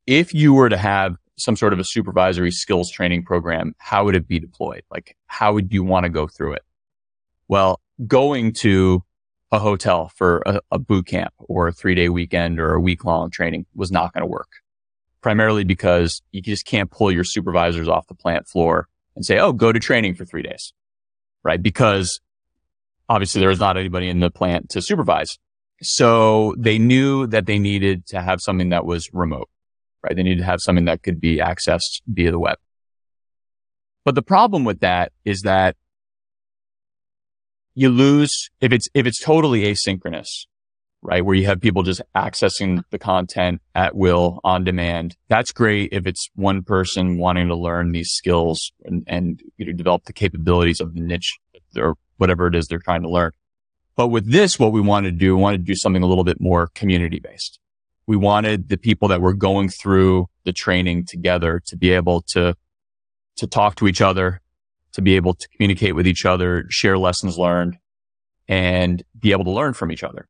if 0.07 0.35
you 0.35 0.53
were 0.53 0.69
to 0.69 0.77
have 0.77 1.17
some 1.37 1.57
sort 1.57 1.73
of 1.73 1.79
a 1.79 1.85
supervisory 1.85 2.51
skills 2.51 2.91
training 2.91 3.25
program, 3.25 3.75
how 3.79 4.05
would 4.05 4.15
it 4.15 4.29
be 4.29 4.39
deployed? 4.39 4.83
Like, 4.91 5.17
how 5.27 5.53
would 5.53 5.73
you 5.73 5.83
want 5.83 6.05
to 6.05 6.11
go 6.11 6.27
through 6.27 6.55
it? 6.55 6.63
Well, 7.49 7.81
going 8.07 8.53
to 8.55 9.03
a 9.51 9.59
hotel 9.59 10.11
for 10.17 10.43
a, 10.47 10.61
a 10.71 10.79
boot 10.79 11.07
camp 11.07 11.35
or 11.39 11.69
a 11.69 11.73
three 11.73 11.95
day 11.95 12.09
weekend 12.09 12.59
or 12.59 12.73
a 12.75 12.81
week 12.81 13.05
long 13.05 13.31
training 13.31 13.67
was 13.75 13.93
not 13.93 14.13
going 14.13 14.23
to 14.23 14.27
work. 14.27 14.49
Primarily 15.21 15.63
because 15.63 16.21
you 16.33 16.41
just 16.41 16.65
can't 16.67 16.91
pull 16.91 17.13
your 17.13 17.23
supervisors 17.23 17.87
off 17.87 18.09
the 18.09 18.15
plant 18.15 18.49
floor 18.49 18.89
and 19.15 19.25
say, 19.25 19.39
oh, 19.39 19.53
go 19.53 19.71
to 19.71 19.79
training 19.79 20.15
for 20.15 20.25
three 20.25 20.43
days, 20.43 20.73
right? 21.45 21.63
Because 21.63 22.21
obviously 23.13 23.41
there 23.41 23.51
was 23.51 23.61
not 23.61 23.77
anybody 23.77 24.09
in 24.09 24.21
the 24.21 24.31
plant 24.31 24.71
to 24.71 24.81
supervise. 24.81 25.39
So 25.83 26.55
they 26.57 26.79
knew 26.79 27.27
that 27.27 27.45
they 27.45 27.59
needed 27.59 28.07
to 28.07 28.23
have 28.23 28.41
something 28.41 28.71
that 28.71 28.87
was 28.87 29.11
remote, 29.13 29.51
right? 30.03 30.17
They 30.17 30.23
needed 30.23 30.39
to 30.39 30.47
have 30.47 30.61
something 30.61 30.87
that 30.87 31.03
could 31.03 31.21
be 31.21 31.37
accessed 31.37 32.01
via 32.07 32.31
the 32.31 32.39
web. 32.39 32.57
But 34.07 34.15
the 34.15 34.23
problem 34.23 34.65
with 34.65 34.81
that 34.81 35.13
is 35.27 35.43
that 35.43 35.77
you 37.75 37.91
lose 37.91 38.49
if 38.63 38.73
it's, 38.73 38.89
if 38.95 39.07
it's 39.07 39.23
totally 39.23 39.65
asynchronous, 39.65 40.47
right? 41.03 41.23
Where 41.23 41.35
you 41.35 41.45
have 41.47 41.61
people 41.61 41.83
just 41.83 42.01
accessing 42.17 42.83
the 42.91 42.99
content 42.99 43.61
at 43.75 43.95
will 43.95 44.41
on 44.43 44.65
demand. 44.65 45.17
That's 45.29 45.53
great 45.53 45.93
if 45.93 46.07
it's 46.07 46.31
one 46.35 46.63
person 46.63 47.19
wanting 47.19 47.49
to 47.49 47.57
learn 47.57 47.93
these 47.93 48.11
skills 48.11 48.73
and, 48.85 49.05
and 49.07 49.43
you 49.59 49.67
know, 49.67 49.73
develop 49.73 50.05
the 50.05 50.15
capabilities 50.15 50.81
of 50.81 50.95
the 50.95 51.01
niche 51.01 51.39
or 51.77 51.97
whatever 52.23 52.47
it 52.47 52.55
is 52.55 52.69
they're 52.69 52.79
trying 52.79 53.03
to 53.03 53.11
learn. 53.11 53.33
But 53.97 54.09
with 54.09 54.31
this, 54.31 54.57
what 54.57 54.71
we 54.71 54.81
wanted 54.81 55.11
to 55.11 55.19
do, 55.19 55.35
we 55.37 55.43
wanted 55.43 55.59
to 55.59 55.65
do 55.65 55.75
something 55.75 56.05
a 56.05 56.07
little 56.07 56.23
bit 56.23 56.41
more 56.41 56.69
community 56.69 57.19
based. 57.19 57.59
We 58.07 58.17
wanted 58.17 58.69
the 58.69 58.77
people 58.77 59.09
that 59.09 59.21
were 59.21 59.35
going 59.35 59.69
through 59.69 60.29
the 60.45 60.53
training 60.53 61.07
together 61.07 61.61
to 61.67 61.77
be 61.77 61.91
able 61.91 62.23
to, 62.29 62.55
to 63.39 63.47
talk 63.49 63.75
to 63.77 63.89
each 63.89 64.01
other, 64.01 64.41
to 64.93 65.03
be 65.03 65.17
able 65.17 65.35
to 65.35 65.49
communicate 65.49 65.97
with 65.97 66.07
each 66.07 66.25
other, 66.25 66.65
share 66.69 66.97
lessons 66.97 67.37
learned 67.39 67.77
and 68.47 69.03
be 69.19 69.33
able 69.33 69.45
to 69.45 69.51
learn 69.51 69.75
from 69.75 69.91
each 69.91 70.05
other. 70.05 70.29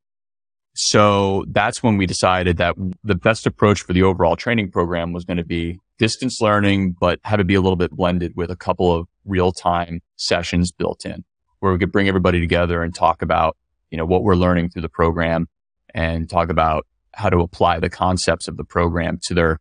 So 0.74 1.44
that's 1.48 1.82
when 1.82 1.98
we 1.98 2.06
decided 2.06 2.56
that 2.56 2.74
the 3.04 3.14
best 3.14 3.46
approach 3.46 3.82
for 3.82 3.92
the 3.92 4.02
overall 4.02 4.36
training 4.36 4.70
program 4.70 5.12
was 5.12 5.26
going 5.26 5.36
to 5.36 5.44
be 5.44 5.78
distance 5.98 6.40
learning, 6.40 6.96
but 6.98 7.20
had 7.24 7.36
to 7.36 7.44
be 7.44 7.54
a 7.54 7.60
little 7.60 7.76
bit 7.76 7.90
blended 7.90 8.32
with 8.34 8.50
a 8.50 8.56
couple 8.56 8.90
of 8.94 9.06
real 9.26 9.52
time 9.52 10.00
sessions 10.16 10.72
built 10.72 11.04
in 11.04 11.24
where 11.62 11.72
we 11.72 11.78
could 11.78 11.92
bring 11.92 12.08
everybody 12.08 12.40
together 12.40 12.82
and 12.82 12.92
talk 12.92 13.22
about, 13.22 13.56
you 13.90 13.96
know, 13.96 14.04
what 14.04 14.24
we're 14.24 14.34
learning 14.34 14.68
through 14.68 14.82
the 14.82 14.88
program 14.88 15.48
and 15.94 16.28
talk 16.28 16.48
about 16.48 16.86
how 17.14 17.30
to 17.30 17.38
apply 17.38 17.78
the 17.78 17.88
concepts 17.88 18.48
of 18.48 18.56
the 18.56 18.64
program 18.64 19.20
to 19.22 19.34
their 19.34 19.60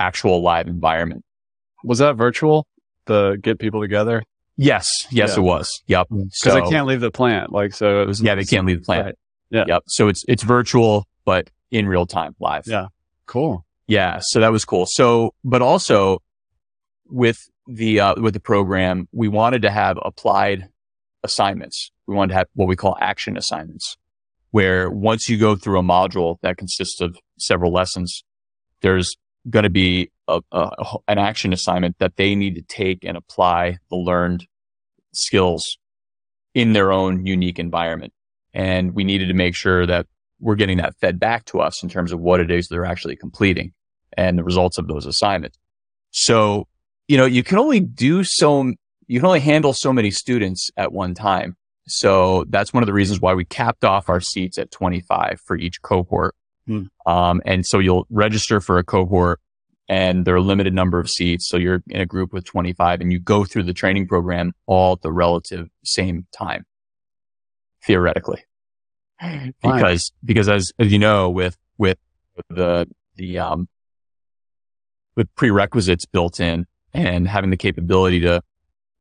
actual 0.00 0.40
live 0.40 0.66
environment. 0.66 1.24
Was 1.84 1.98
that 1.98 2.16
virtual? 2.16 2.66
The 3.04 3.38
get 3.40 3.58
people 3.58 3.82
together 3.82 4.22
Yes. 4.56 4.88
Yes, 5.10 5.34
Yeah. 5.36 5.42
it 5.42 5.44
was. 5.44 5.82
Yep. 5.86 6.06
because 6.08 6.30
So, 6.32 6.54
they 6.54 6.62
can't 6.62 6.86
leave 6.86 7.00
the 7.02 7.10
plant. 7.10 7.52
Like 7.52 7.74
so, 7.74 8.00
it 8.00 8.06
was 8.06 8.22
yeah, 8.22 8.34
they 8.34 8.44
can't 8.44 8.66
leave 8.66 8.78
the 8.80 8.84
plant. 8.86 9.04
Right. 9.04 9.14
Yeah. 9.50 9.64
Yep. 9.68 9.82
So 9.88 10.08
it's, 10.08 10.24
it's 10.26 10.42
virtual, 10.42 11.04
but 11.26 11.50
in 11.70 11.86
real 11.86 12.06
time 12.06 12.34
live. 12.40 12.64
Yeah. 12.66 12.86
Cool. 13.26 13.66
Yeah, 13.86 14.20
so 14.22 14.40
that 14.40 14.50
was 14.52 14.64
cool. 14.64 14.86
So, 14.88 15.34
but 15.44 15.60
also 15.60 16.22
with 17.04 17.38
the 17.66 18.00
uh, 18.00 18.14
with 18.20 18.34
the 18.34 18.40
program, 18.40 19.08
we 19.12 19.28
wanted 19.28 19.62
to 19.62 19.70
have 19.70 19.98
applied 20.02 20.68
assignments. 21.26 21.90
We 22.06 22.14
wanted 22.14 22.32
to 22.32 22.38
have 22.38 22.46
what 22.54 22.68
we 22.68 22.76
call 22.76 22.96
action 23.00 23.36
assignments, 23.36 23.96
where 24.52 24.88
once 24.90 25.28
you 25.28 25.36
go 25.36 25.56
through 25.56 25.78
a 25.78 25.82
module 25.82 26.36
that 26.42 26.56
consists 26.56 27.00
of 27.00 27.18
several 27.38 27.72
lessons, 27.72 28.24
there's 28.80 29.14
going 29.50 29.64
to 29.64 29.70
be 29.70 30.10
a, 30.28 30.40
a, 30.52 30.70
an 31.08 31.18
action 31.18 31.52
assignment 31.52 31.98
that 31.98 32.16
they 32.16 32.34
need 32.34 32.54
to 32.54 32.62
take 32.62 33.04
and 33.04 33.16
apply 33.16 33.78
the 33.90 33.96
learned 33.96 34.46
skills 35.12 35.78
in 36.54 36.72
their 36.72 36.92
own 36.92 37.26
unique 37.26 37.58
environment. 37.58 38.12
And 38.54 38.94
we 38.94 39.04
needed 39.04 39.28
to 39.28 39.34
make 39.34 39.54
sure 39.54 39.86
that 39.86 40.06
we're 40.40 40.54
getting 40.54 40.78
that 40.78 40.94
fed 41.00 41.18
back 41.18 41.44
to 41.46 41.60
us 41.60 41.82
in 41.82 41.88
terms 41.88 42.12
of 42.12 42.20
what 42.20 42.40
it 42.40 42.50
is 42.50 42.68
they're 42.68 42.84
actually 42.84 43.16
completing 43.16 43.72
and 44.16 44.38
the 44.38 44.44
results 44.44 44.78
of 44.78 44.88
those 44.88 45.06
assignments. 45.06 45.58
So, 46.10 46.66
you 47.08 47.16
know, 47.16 47.26
you 47.26 47.42
can 47.42 47.58
only 47.58 47.80
do 47.80 48.24
so, 48.24 48.72
you 49.06 49.20
can 49.20 49.26
only 49.26 49.40
handle 49.40 49.72
so 49.72 49.92
many 49.92 50.10
students 50.10 50.70
at 50.76 50.92
one 50.92 51.14
time. 51.14 51.56
So 51.88 52.44
that's 52.48 52.72
one 52.72 52.82
of 52.82 52.86
the 52.86 52.92
reasons 52.92 53.20
why 53.20 53.34
we 53.34 53.44
capped 53.44 53.84
off 53.84 54.08
our 54.08 54.20
seats 54.20 54.58
at 54.58 54.70
25 54.70 55.40
for 55.44 55.56
each 55.56 55.80
cohort. 55.82 56.34
Hmm. 56.66 56.84
Um, 57.06 57.40
and 57.44 57.64
so 57.64 57.78
you'll 57.78 58.06
register 58.10 58.60
for 58.60 58.78
a 58.78 58.84
cohort 58.84 59.40
and 59.88 60.24
there 60.24 60.34
are 60.34 60.38
a 60.38 60.42
limited 60.42 60.74
number 60.74 60.98
of 60.98 61.08
seats. 61.08 61.48
So 61.48 61.56
you're 61.56 61.82
in 61.88 62.00
a 62.00 62.06
group 62.06 62.32
with 62.32 62.44
25 62.44 63.00
and 63.00 63.12
you 63.12 63.20
go 63.20 63.44
through 63.44 63.64
the 63.64 63.72
training 63.72 64.08
program 64.08 64.52
all 64.66 64.94
at 64.94 65.02
the 65.02 65.12
relative 65.12 65.68
same 65.84 66.26
time, 66.36 66.64
theoretically. 67.84 68.44
Because, 69.62 70.12
because 70.24 70.48
as, 70.48 70.72
as 70.80 70.90
you 70.92 70.98
know, 70.98 71.30
with, 71.30 71.56
with 71.78 71.98
the, 72.50 72.88
the, 73.14 73.38
um, 73.38 73.68
with 75.14 75.32
prerequisites 75.36 76.04
built 76.04 76.40
in 76.40 76.66
and 76.92 77.28
having 77.28 77.50
the 77.50 77.56
capability 77.56 78.20
to, 78.20 78.42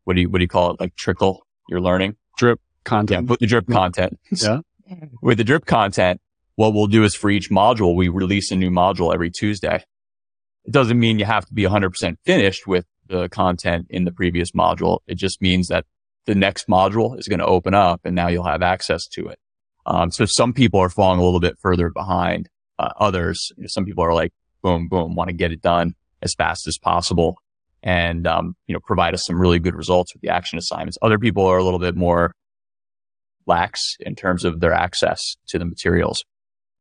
what 0.05 0.15
do 0.15 0.21
you, 0.21 0.29
what 0.29 0.39
do 0.39 0.43
you 0.43 0.47
call 0.47 0.71
it? 0.71 0.79
Like 0.79 0.95
trickle 0.95 1.45
your 1.67 1.81
learning? 1.81 2.15
drip 2.37 2.59
Content. 2.85 3.23
Yeah, 3.23 3.27
put 3.27 3.39
the 3.39 3.47
drip 3.47 3.67
content. 3.67 4.19
Yeah. 4.31 4.59
With 5.19 5.39
the 5.39 5.43
drip 5.43 5.65
content, 5.65 6.21
what 6.57 6.75
we'll 6.75 6.85
do 6.85 7.03
is 7.03 7.15
for 7.15 7.31
each 7.31 7.49
module, 7.49 7.95
we 7.95 8.07
release 8.07 8.51
a 8.51 8.55
new 8.55 8.69
module 8.69 9.11
every 9.11 9.31
Tuesday. 9.31 9.83
It 10.63 10.71
doesn't 10.71 10.99
mean 10.99 11.17
you 11.17 11.25
have 11.25 11.47
to 11.47 11.53
be 11.55 11.63
100% 11.63 12.17
finished 12.23 12.67
with 12.67 12.85
the 13.07 13.27
content 13.29 13.87
in 13.89 14.03
the 14.05 14.11
previous 14.11 14.51
module. 14.51 14.99
It 15.07 15.15
just 15.15 15.41
means 15.41 15.69
that 15.69 15.85
the 16.27 16.35
next 16.35 16.67
module 16.67 17.17
is 17.17 17.27
going 17.27 17.39
to 17.39 17.47
open 17.47 17.73
up 17.73 18.01
and 18.03 18.15
now 18.15 18.27
you'll 18.27 18.45
have 18.45 18.61
access 18.61 19.07
to 19.13 19.27
it. 19.27 19.39
Um, 19.87 20.11
so 20.11 20.25
some 20.25 20.53
people 20.53 20.79
are 20.79 20.89
falling 20.89 21.19
a 21.19 21.23
little 21.23 21.39
bit 21.39 21.57
further 21.59 21.89
behind 21.89 22.47
uh, 22.77 22.89
others. 22.99 23.51
You 23.57 23.63
know, 23.63 23.67
some 23.67 23.85
people 23.85 24.03
are 24.03 24.13
like, 24.13 24.33
boom, 24.61 24.87
boom, 24.87 25.15
want 25.15 25.29
to 25.29 25.35
get 25.35 25.51
it 25.51 25.63
done 25.63 25.95
as 26.21 26.35
fast 26.35 26.67
as 26.67 26.77
possible 26.77 27.39
and, 27.85 28.25
um, 28.25 28.55
you 28.65 28.73
know, 28.73 28.79
provide 28.83 29.13
us 29.13 29.25
some 29.25 29.39
really 29.39 29.59
good 29.59 29.75
results 29.75 30.13
with 30.13 30.21
the 30.21 30.29
action 30.29 30.57
assignments. 30.57 30.97
Other 31.01 31.19
people 31.19 31.45
are 31.45 31.57
a 31.57 31.63
little 31.63 31.79
bit 31.79 31.95
more 31.95 32.33
lax 33.45 33.95
in 33.99 34.15
terms 34.15 34.43
of 34.43 34.59
their 34.59 34.73
access 34.73 35.37
to 35.47 35.59
the 35.59 35.65
materials. 35.65 36.25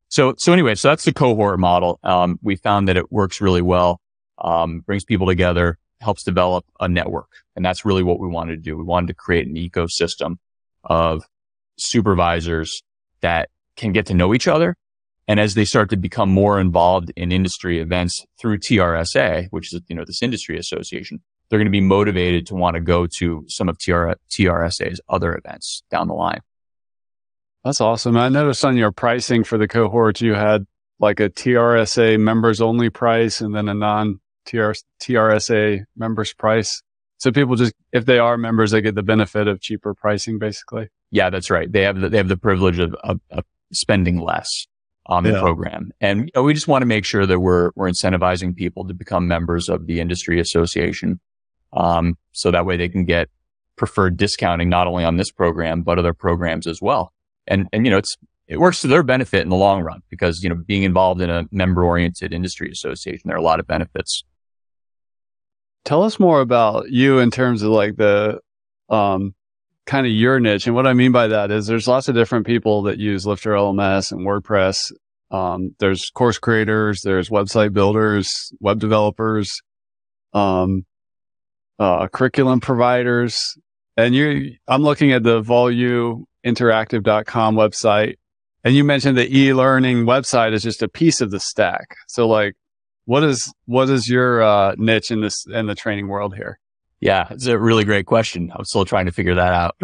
So, 0.08 0.34
so 0.38 0.52
anyway, 0.52 0.74
so 0.74 0.88
that's 0.88 1.04
the 1.04 1.12
cohort 1.12 1.60
model. 1.60 2.00
Um, 2.02 2.38
we 2.42 2.56
found 2.56 2.88
that 2.88 2.96
it 2.96 3.12
works 3.12 3.40
really 3.40 3.62
well, 3.62 4.00
um, 4.38 4.80
brings 4.80 5.04
people 5.04 5.26
together, 5.26 5.78
helps 6.00 6.24
develop 6.24 6.64
a 6.80 6.88
network. 6.88 7.28
And 7.54 7.64
that's 7.64 7.84
really 7.84 8.02
what 8.02 8.18
we 8.18 8.26
wanted 8.26 8.52
to 8.52 8.62
do. 8.62 8.76
We 8.76 8.84
wanted 8.84 9.08
to 9.08 9.14
create 9.14 9.46
an 9.46 9.56
ecosystem 9.56 10.36
of 10.84 11.22
supervisors 11.76 12.82
that 13.20 13.50
can 13.76 13.92
get 13.92 14.06
to 14.06 14.14
know 14.14 14.34
each 14.34 14.48
other. 14.48 14.74
And 15.26 15.40
as 15.40 15.54
they 15.54 15.64
start 15.64 15.90
to 15.90 15.96
become 15.96 16.30
more 16.30 16.60
involved 16.60 17.12
in 17.16 17.32
industry 17.32 17.80
events 17.80 18.24
through 18.38 18.58
TRSA, 18.58 19.48
which 19.50 19.72
is, 19.72 19.80
you 19.88 19.96
know, 19.96 20.04
this 20.04 20.22
industry 20.22 20.58
association, 20.58 21.20
they're 21.48 21.58
going 21.58 21.66
to 21.66 21.70
be 21.70 21.80
motivated 21.80 22.46
to 22.48 22.54
want 22.54 22.74
to 22.74 22.80
go 22.80 23.06
to 23.18 23.44
some 23.48 23.68
of 23.68 23.78
TR- 23.78 24.12
TRSA's 24.30 25.00
other 25.08 25.36
events 25.36 25.82
down 25.90 26.08
the 26.08 26.14
line. 26.14 26.40
That's 27.64 27.80
awesome. 27.80 28.16
I 28.16 28.28
noticed 28.28 28.64
on 28.64 28.76
your 28.76 28.92
pricing 28.92 29.44
for 29.44 29.56
the 29.56 29.68
cohort, 29.68 30.20
you 30.20 30.34
had 30.34 30.66
like 30.98 31.20
a 31.20 31.30
TRSA 31.30 32.20
members 32.20 32.60
only 32.60 32.90
price 32.90 33.40
and 33.40 33.54
then 33.54 33.68
a 33.68 33.74
non 33.74 34.20
TRSA 34.46 35.84
members 35.96 36.34
price. 36.34 36.82
So 37.16 37.32
people 37.32 37.56
just, 37.56 37.72
if 37.92 38.04
they 38.04 38.18
are 38.18 38.36
members, 38.36 38.72
they 38.72 38.82
get 38.82 38.94
the 38.94 39.02
benefit 39.02 39.48
of 39.48 39.60
cheaper 39.62 39.94
pricing 39.94 40.38
basically. 40.38 40.88
Yeah, 41.10 41.30
that's 41.30 41.48
right. 41.48 41.70
They 41.70 41.82
have 41.82 41.98
the, 41.98 42.10
they 42.10 42.18
have 42.18 42.28
the 42.28 42.36
privilege 42.36 42.78
of, 42.78 42.94
of, 43.02 43.20
of 43.30 43.44
spending 43.72 44.20
less 44.20 44.66
on 45.06 45.24
the 45.24 45.32
Yeah. 45.32 45.40
program. 45.40 45.90
And 46.00 46.20
you 46.20 46.30
know, 46.34 46.42
we 46.42 46.54
just 46.54 46.68
want 46.68 46.82
to 46.82 46.86
make 46.86 47.04
sure 47.04 47.26
that 47.26 47.40
we're, 47.40 47.70
we're 47.74 47.88
incentivizing 47.88 48.56
people 48.56 48.86
to 48.86 48.94
become 48.94 49.28
members 49.28 49.68
of 49.68 49.86
the 49.86 50.00
industry 50.00 50.40
association. 50.40 51.20
Um, 51.72 52.16
so 52.32 52.50
that 52.50 52.64
way 52.64 52.76
they 52.76 52.88
can 52.88 53.04
get 53.04 53.28
preferred 53.76 54.16
discounting 54.16 54.68
not 54.68 54.86
only 54.86 55.04
on 55.04 55.16
this 55.16 55.30
program, 55.30 55.82
but 55.82 55.98
other 55.98 56.14
programs 56.14 56.66
as 56.66 56.80
well. 56.80 57.12
And, 57.46 57.68
and, 57.72 57.84
you 57.84 57.90
know, 57.90 57.98
it's, 57.98 58.16
it 58.46 58.58
works 58.58 58.80
to 58.82 58.86
their 58.86 59.02
benefit 59.02 59.42
in 59.42 59.48
the 59.48 59.56
long 59.56 59.82
run 59.82 60.02
because, 60.08 60.42
you 60.42 60.48
know, 60.48 60.54
being 60.54 60.84
involved 60.84 61.20
in 61.20 61.30
a 61.30 61.44
member 61.50 61.84
oriented 61.84 62.32
industry 62.32 62.70
association, 62.70 63.22
there 63.24 63.36
are 63.36 63.40
a 63.40 63.42
lot 63.42 63.60
of 63.60 63.66
benefits. 63.66 64.24
Tell 65.84 66.02
us 66.02 66.18
more 66.18 66.40
about 66.40 66.90
you 66.90 67.18
in 67.18 67.30
terms 67.30 67.62
of 67.62 67.70
like 67.70 67.96
the, 67.96 68.40
um, 68.88 69.34
kind 69.86 70.06
of 70.06 70.12
your 70.12 70.40
niche. 70.40 70.66
And 70.66 70.74
what 70.74 70.86
I 70.86 70.94
mean 70.94 71.12
by 71.12 71.28
that 71.28 71.50
is 71.50 71.66
there's 71.66 71.88
lots 71.88 72.08
of 72.08 72.14
different 72.14 72.46
people 72.46 72.82
that 72.82 72.98
use 72.98 73.26
Lifter 73.26 73.52
LMS 73.52 74.12
and 74.12 74.26
WordPress. 74.26 74.92
Um, 75.30 75.74
there's 75.78 76.10
course 76.10 76.38
creators, 76.38 77.02
there's 77.02 77.28
website 77.28 77.72
builders, 77.72 78.52
web 78.60 78.78
developers, 78.78 79.50
um, 80.32 80.86
uh, 81.78 82.08
curriculum 82.08 82.60
providers. 82.60 83.56
And 83.96 84.14
you, 84.14 84.56
I'm 84.66 84.82
looking 84.82 85.12
at 85.12 85.22
the 85.22 85.42
voluinteractive.com 85.42 87.56
website 87.56 88.14
and 88.64 88.74
you 88.74 88.82
mentioned 88.82 89.18
the 89.18 89.36
e-learning 89.36 90.06
website 90.06 90.54
is 90.54 90.62
just 90.62 90.82
a 90.82 90.88
piece 90.88 91.20
of 91.20 91.30
the 91.30 91.38
stack. 91.38 91.96
So 92.08 92.26
like, 92.26 92.54
what 93.04 93.22
is, 93.22 93.52
what 93.66 93.90
is 93.90 94.08
your, 94.08 94.42
uh, 94.42 94.74
niche 94.78 95.10
in 95.10 95.20
this, 95.20 95.46
in 95.46 95.66
the 95.66 95.74
training 95.74 96.08
world 96.08 96.34
here? 96.34 96.58
Yeah, 97.04 97.26
it's 97.30 97.44
a 97.44 97.58
really 97.58 97.84
great 97.84 98.06
question. 98.06 98.50
I'm 98.56 98.64
still 98.64 98.86
trying 98.86 99.04
to 99.04 99.12
figure 99.12 99.34
that 99.34 99.52
out. 99.52 99.76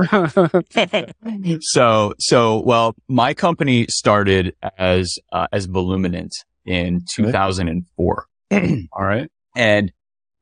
so, 1.61 2.15
so, 2.19 2.63
well, 2.63 2.95
my 3.09 3.35
company 3.35 3.87
started 3.91 4.57
as, 4.79 5.19
uh, 5.31 5.47
as 5.53 5.67
Voluminant 5.67 6.31
in 6.65 7.05
2004. 7.15 8.27
All 8.53 9.05
right. 9.05 9.31
And 9.55 9.93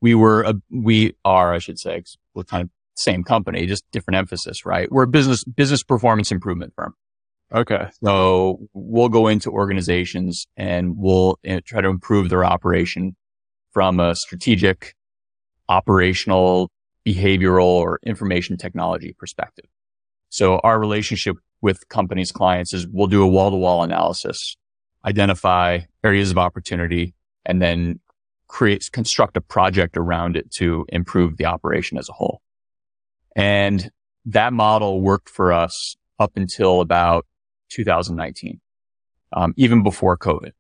we 0.00 0.14
were, 0.14 0.42
a, 0.42 0.54
we 0.70 1.16
are, 1.25 1.52
I 1.52 1.58
should 1.58 1.80
say, 1.80 2.00
we're 2.35 2.44
kind 2.44 2.62
of 2.62 2.70
same 2.94 3.25
company, 3.25 3.66
just 3.66 3.82
different 3.90 4.16
emphasis, 4.18 4.64
right? 4.64 4.88
We're 4.88 5.02
a 5.02 5.08
business, 5.08 5.42
business 5.42 5.82
performance 5.82 6.30
improvement 6.30 6.75
firm. 6.76 6.94
Okay. 7.52 7.88
So 8.04 8.68
we'll 8.73 9.08
go 9.08 9.26
into 9.26 9.50
organizations 9.50 10.47
and 10.56 10.94
we'll 10.97 11.40
uh, 11.49 11.58
try 11.64 11.80
to 11.80 11.88
improve 11.88 12.28
their 12.28 12.44
operation 12.44 13.16
from 13.73 13.99
a 13.99 14.14
strategic, 14.14 14.94
operational, 15.68 16.70
behavioral, 17.06 17.64
or 17.64 18.00
information 18.04 18.56
technology 18.56 19.14
perspective. 19.18 19.66
So 20.28 20.58
our 20.58 20.78
relationship 20.78 21.37
with 21.60 21.88
companies, 21.88 22.32
clients 22.32 22.72
is 22.72 22.87
we'll 22.87 23.06
do 23.06 23.22
a 23.22 23.26
wall 23.26 23.50
to 23.50 23.56
wall 23.56 23.82
analysis, 23.82 24.56
identify 25.04 25.80
areas 26.04 26.30
of 26.30 26.38
opportunity, 26.38 27.14
and 27.44 27.60
then 27.60 28.00
create, 28.46 28.88
construct 28.92 29.37
a 29.37 29.40
project 29.40 29.96
around 29.96 30.37
it 30.37 30.50
to 30.52 30.87
improve 30.88 31.37
the 31.37 31.46
operation 31.46 31.98
as 31.98 32.08
a 32.08 32.12
whole. 32.12 32.40
And 33.34 33.90
that 34.26 34.52
model 34.52 35.00
worked 35.00 35.28
for 35.28 35.52
us 35.52 35.96
up 36.18 36.37
until 36.37 36.80
about 36.80 37.26
2019, 37.70 38.60
um, 39.32 39.54
even 39.56 39.82
before 39.82 40.16
COVID, 40.16 40.52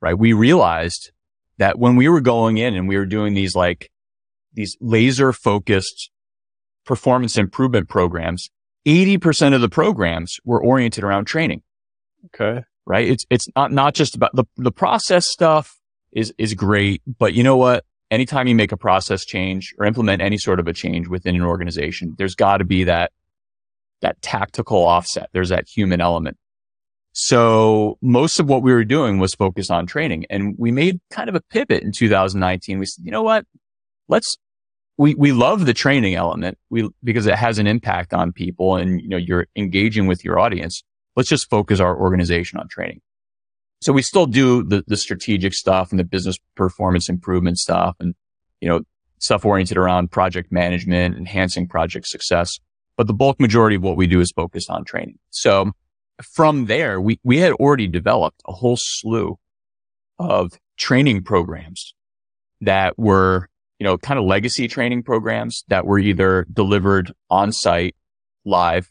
right? 0.00 0.18
We 0.18 0.32
realized 0.32 1.12
that 1.58 1.78
when 1.78 1.96
we 1.96 2.08
were 2.08 2.20
going 2.20 2.58
in 2.58 2.74
and 2.74 2.88
we 2.88 2.96
were 2.96 3.06
doing 3.06 3.34
these 3.34 3.54
like 3.54 3.90
these 4.56 4.76
laser 4.80 5.32
focused 5.32 6.10
performance 6.84 7.36
improvement 7.36 7.88
programs, 7.88 8.48
80% 8.86 9.54
of 9.54 9.60
the 9.60 9.68
programs 9.68 10.36
were 10.44 10.62
oriented 10.62 11.04
around 11.04 11.26
training. 11.26 11.62
Okay. 12.26 12.64
Right. 12.86 13.08
It's, 13.08 13.24
it's 13.30 13.48
not, 13.56 13.72
not 13.72 13.94
just 13.94 14.14
about 14.14 14.34
the, 14.34 14.44
the 14.56 14.70
process 14.72 15.26
stuff 15.26 15.76
is, 16.12 16.32
is 16.38 16.54
great, 16.54 17.02
but 17.18 17.34
you 17.34 17.42
know 17.42 17.56
what? 17.56 17.84
Anytime 18.10 18.46
you 18.46 18.54
make 18.54 18.70
a 18.70 18.76
process 18.76 19.24
change 19.24 19.74
or 19.78 19.86
implement 19.86 20.22
any 20.22 20.38
sort 20.38 20.60
of 20.60 20.68
a 20.68 20.72
change 20.72 21.08
within 21.08 21.34
an 21.34 21.42
organization, 21.42 22.14
there's 22.16 22.36
got 22.36 22.58
to 22.58 22.64
be 22.64 22.84
that, 22.84 23.10
that 24.00 24.22
tactical 24.22 24.84
offset. 24.84 25.28
There's 25.32 25.48
that 25.48 25.66
human 25.68 26.00
element. 26.00 26.36
So 27.12 27.98
most 28.02 28.38
of 28.38 28.46
what 28.46 28.62
we 28.62 28.72
were 28.72 28.84
doing 28.84 29.18
was 29.18 29.34
focused 29.34 29.70
on 29.70 29.86
training 29.86 30.26
and 30.28 30.54
we 30.58 30.70
made 30.70 31.00
kind 31.10 31.28
of 31.28 31.34
a 31.34 31.40
pivot 31.40 31.82
in 31.82 31.90
2019. 31.90 32.78
We 32.78 32.86
said, 32.86 33.04
you 33.04 33.10
know 33.10 33.22
what? 33.22 33.46
Let's, 34.06 34.36
we, 34.98 35.14
we 35.14 35.32
love 35.32 35.66
the 35.66 35.74
training 35.74 36.14
element 36.14 36.58
we, 36.70 36.88
because 37.04 37.26
it 37.26 37.34
has 37.34 37.58
an 37.58 37.66
impact 37.66 38.14
on 38.14 38.32
people 38.32 38.76
and, 38.76 39.00
you 39.00 39.08
know, 39.08 39.16
you're 39.16 39.46
engaging 39.56 40.06
with 40.06 40.24
your 40.24 40.38
audience. 40.38 40.82
Let's 41.16 41.28
just 41.28 41.50
focus 41.50 41.80
our 41.80 41.98
organization 41.98 42.58
on 42.58 42.68
training. 42.68 43.00
So 43.82 43.92
we 43.92 44.02
still 44.02 44.26
do 44.26 44.62
the, 44.62 44.84
the 44.86 44.96
strategic 44.96 45.52
stuff 45.52 45.90
and 45.90 46.00
the 46.00 46.04
business 46.04 46.38
performance 46.54 47.08
improvement 47.08 47.58
stuff 47.58 47.96
and, 48.00 48.14
you 48.60 48.68
know, 48.68 48.80
stuff 49.18 49.44
oriented 49.44 49.76
around 49.76 50.10
project 50.10 50.50
management, 50.50 51.16
enhancing 51.16 51.68
project 51.68 52.06
success. 52.06 52.58
But 52.96 53.06
the 53.06 53.14
bulk 53.14 53.38
majority 53.38 53.76
of 53.76 53.82
what 53.82 53.96
we 53.96 54.06
do 54.06 54.20
is 54.20 54.32
focused 54.34 54.70
on 54.70 54.84
training. 54.84 55.18
So 55.30 55.72
from 56.22 56.66
there, 56.66 57.00
we, 57.00 57.20
we 57.22 57.38
had 57.38 57.52
already 57.52 57.86
developed 57.86 58.42
a 58.46 58.52
whole 58.52 58.78
slew 58.78 59.38
of 60.18 60.52
training 60.78 61.22
programs 61.22 61.94
that 62.62 62.98
were, 62.98 63.50
you 63.78 63.84
know, 63.84 63.98
kind 63.98 64.18
of 64.18 64.24
legacy 64.24 64.68
training 64.68 65.02
programs 65.02 65.64
that 65.68 65.86
were 65.86 65.98
either 65.98 66.46
delivered 66.52 67.12
on 67.30 67.52
site, 67.52 67.94
live, 68.44 68.90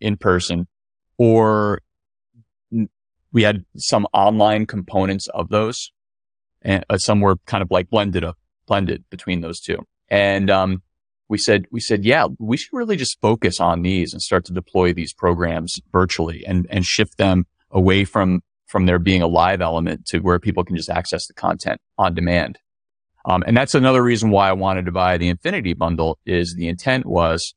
in 0.00 0.16
person, 0.16 0.66
or 1.16 1.80
we 3.32 3.42
had 3.42 3.64
some 3.76 4.06
online 4.12 4.66
components 4.66 5.26
of 5.28 5.48
those 5.48 5.90
and 6.62 6.84
uh, 6.88 6.98
some 6.98 7.20
were 7.20 7.36
kind 7.46 7.62
of 7.62 7.70
like 7.70 7.90
blended 7.90 8.24
up, 8.24 8.38
blended 8.66 9.04
between 9.10 9.40
those 9.40 9.60
two. 9.60 9.78
And, 10.08 10.50
um, 10.50 10.82
we 11.28 11.38
said, 11.38 11.64
we 11.70 11.80
said, 11.80 12.04
yeah, 12.04 12.26
we 12.38 12.56
should 12.56 12.72
really 12.72 12.96
just 12.96 13.18
focus 13.20 13.58
on 13.58 13.82
these 13.82 14.12
and 14.12 14.20
start 14.20 14.44
to 14.44 14.52
deploy 14.52 14.92
these 14.92 15.12
programs 15.12 15.80
virtually 15.90 16.44
and, 16.46 16.66
and 16.68 16.84
shift 16.84 17.16
them 17.16 17.46
away 17.70 18.04
from, 18.04 18.42
from 18.66 18.84
there 18.86 18.98
being 18.98 19.22
a 19.22 19.26
live 19.26 19.62
element 19.62 20.06
to 20.06 20.18
where 20.18 20.38
people 20.38 20.64
can 20.64 20.76
just 20.76 20.90
access 20.90 21.26
the 21.26 21.32
content 21.32 21.80
on 21.96 22.14
demand. 22.14 22.58
Um, 23.24 23.42
and 23.46 23.56
that's 23.56 23.74
another 23.74 24.02
reason 24.02 24.30
why 24.30 24.48
I 24.48 24.52
wanted 24.52 24.84
to 24.86 24.92
buy 24.92 25.16
the 25.16 25.28
Infinity 25.28 25.74
bundle 25.74 26.18
is 26.26 26.54
the 26.54 26.68
intent 26.68 27.06
was, 27.06 27.54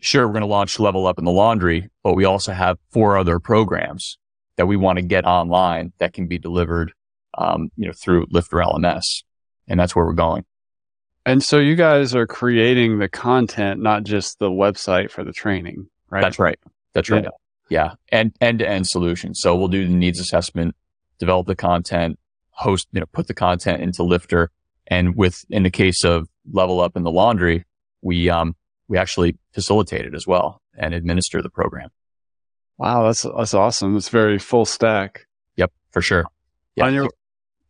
sure, 0.00 0.26
we're 0.26 0.34
going 0.34 0.42
to 0.42 0.46
launch 0.46 0.78
Level 0.78 1.06
Up 1.06 1.18
in 1.18 1.24
the 1.24 1.32
Laundry, 1.32 1.88
but 2.02 2.14
we 2.14 2.24
also 2.24 2.52
have 2.52 2.78
four 2.90 3.16
other 3.16 3.38
programs 3.38 4.18
that 4.56 4.66
we 4.66 4.76
want 4.76 4.98
to 4.98 5.02
get 5.02 5.24
online 5.24 5.92
that 5.98 6.12
can 6.12 6.26
be 6.26 6.38
delivered, 6.38 6.92
um, 7.38 7.70
you 7.76 7.86
know, 7.86 7.92
through 7.92 8.26
Lifter 8.30 8.58
LMS. 8.58 9.22
And 9.68 9.80
that's 9.80 9.96
where 9.96 10.04
we're 10.04 10.12
going. 10.12 10.44
And 11.24 11.42
so 11.42 11.58
you 11.58 11.76
guys 11.76 12.14
are 12.14 12.26
creating 12.26 12.98
the 12.98 13.08
content, 13.08 13.80
not 13.80 14.04
just 14.04 14.38
the 14.38 14.50
website 14.50 15.10
for 15.10 15.24
the 15.24 15.32
training, 15.32 15.86
right? 16.10 16.22
That's 16.22 16.38
right. 16.38 16.58
That's 16.94 17.10
right. 17.10 17.24
Yeah. 17.24 17.30
yeah. 17.68 17.94
And 18.10 18.34
end 18.40 18.60
to 18.60 18.68
end 18.68 18.86
solutions. 18.86 19.40
So 19.40 19.54
we'll 19.54 19.68
do 19.68 19.86
the 19.86 19.92
needs 19.92 20.18
assessment, 20.18 20.74
develop 21.18 21.46
the 21.46 21.54
content, 21.54 22.18
host, 22.50 22.88
you 22.92 23.00
know, 23.00 23.06
put 23.12 23.26
the 23.26 23.34
content 23.34 23.82
into 23.82 24.02
Lifter. 24.02 24.50
And 24.88 25.14
with, 25.16 25.44
in 25.50 25.62
the 25.62 25.70
case 25.70 26.04
of 26.04 26.28
level 26.50 26.80
up 26.80 26.96
in 26.96 27.04
the 27.04 27.10
laundry, 27.10 27.64
we, 28.02 28.30
um, 28.30 28.56
we 28.88 28.96
actually 28.98 29.36
facilitate 29.52 30.06
it 30.06 30.14
as 30.14 30.26
well 30.26 30.62
and 30.76 30.94
administer 30.94 31.42
the 31.42 31.50
program. 31.50 31.90
Wow. 32.78 33.04
That's, 33.04 33.22
that's 33.22 33.54
awesome. 33.54 33.96
It's 33.96 34.08
very 34.08 34.38
full 34.38 34.64
stack. 34.64 35.26
Yep. 35.56 35.72
For 35.90 36.00
sure. 36.00 36.24
Yeah. 36.74 36.86
On 36.86 36.94
your, 36.94 37.10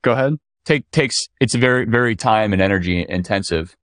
go 0.03 0.13
ahead 0.13 0.39
take, 0.69 0.91
takes, 0.91 1.17
it's 1.41 1.55
very, 1.55 1.87
very 1.87 2.15
time 2.15 2.53
and 2.53 2.61
energy 2.61 3.05
intensive. 3.09 3.75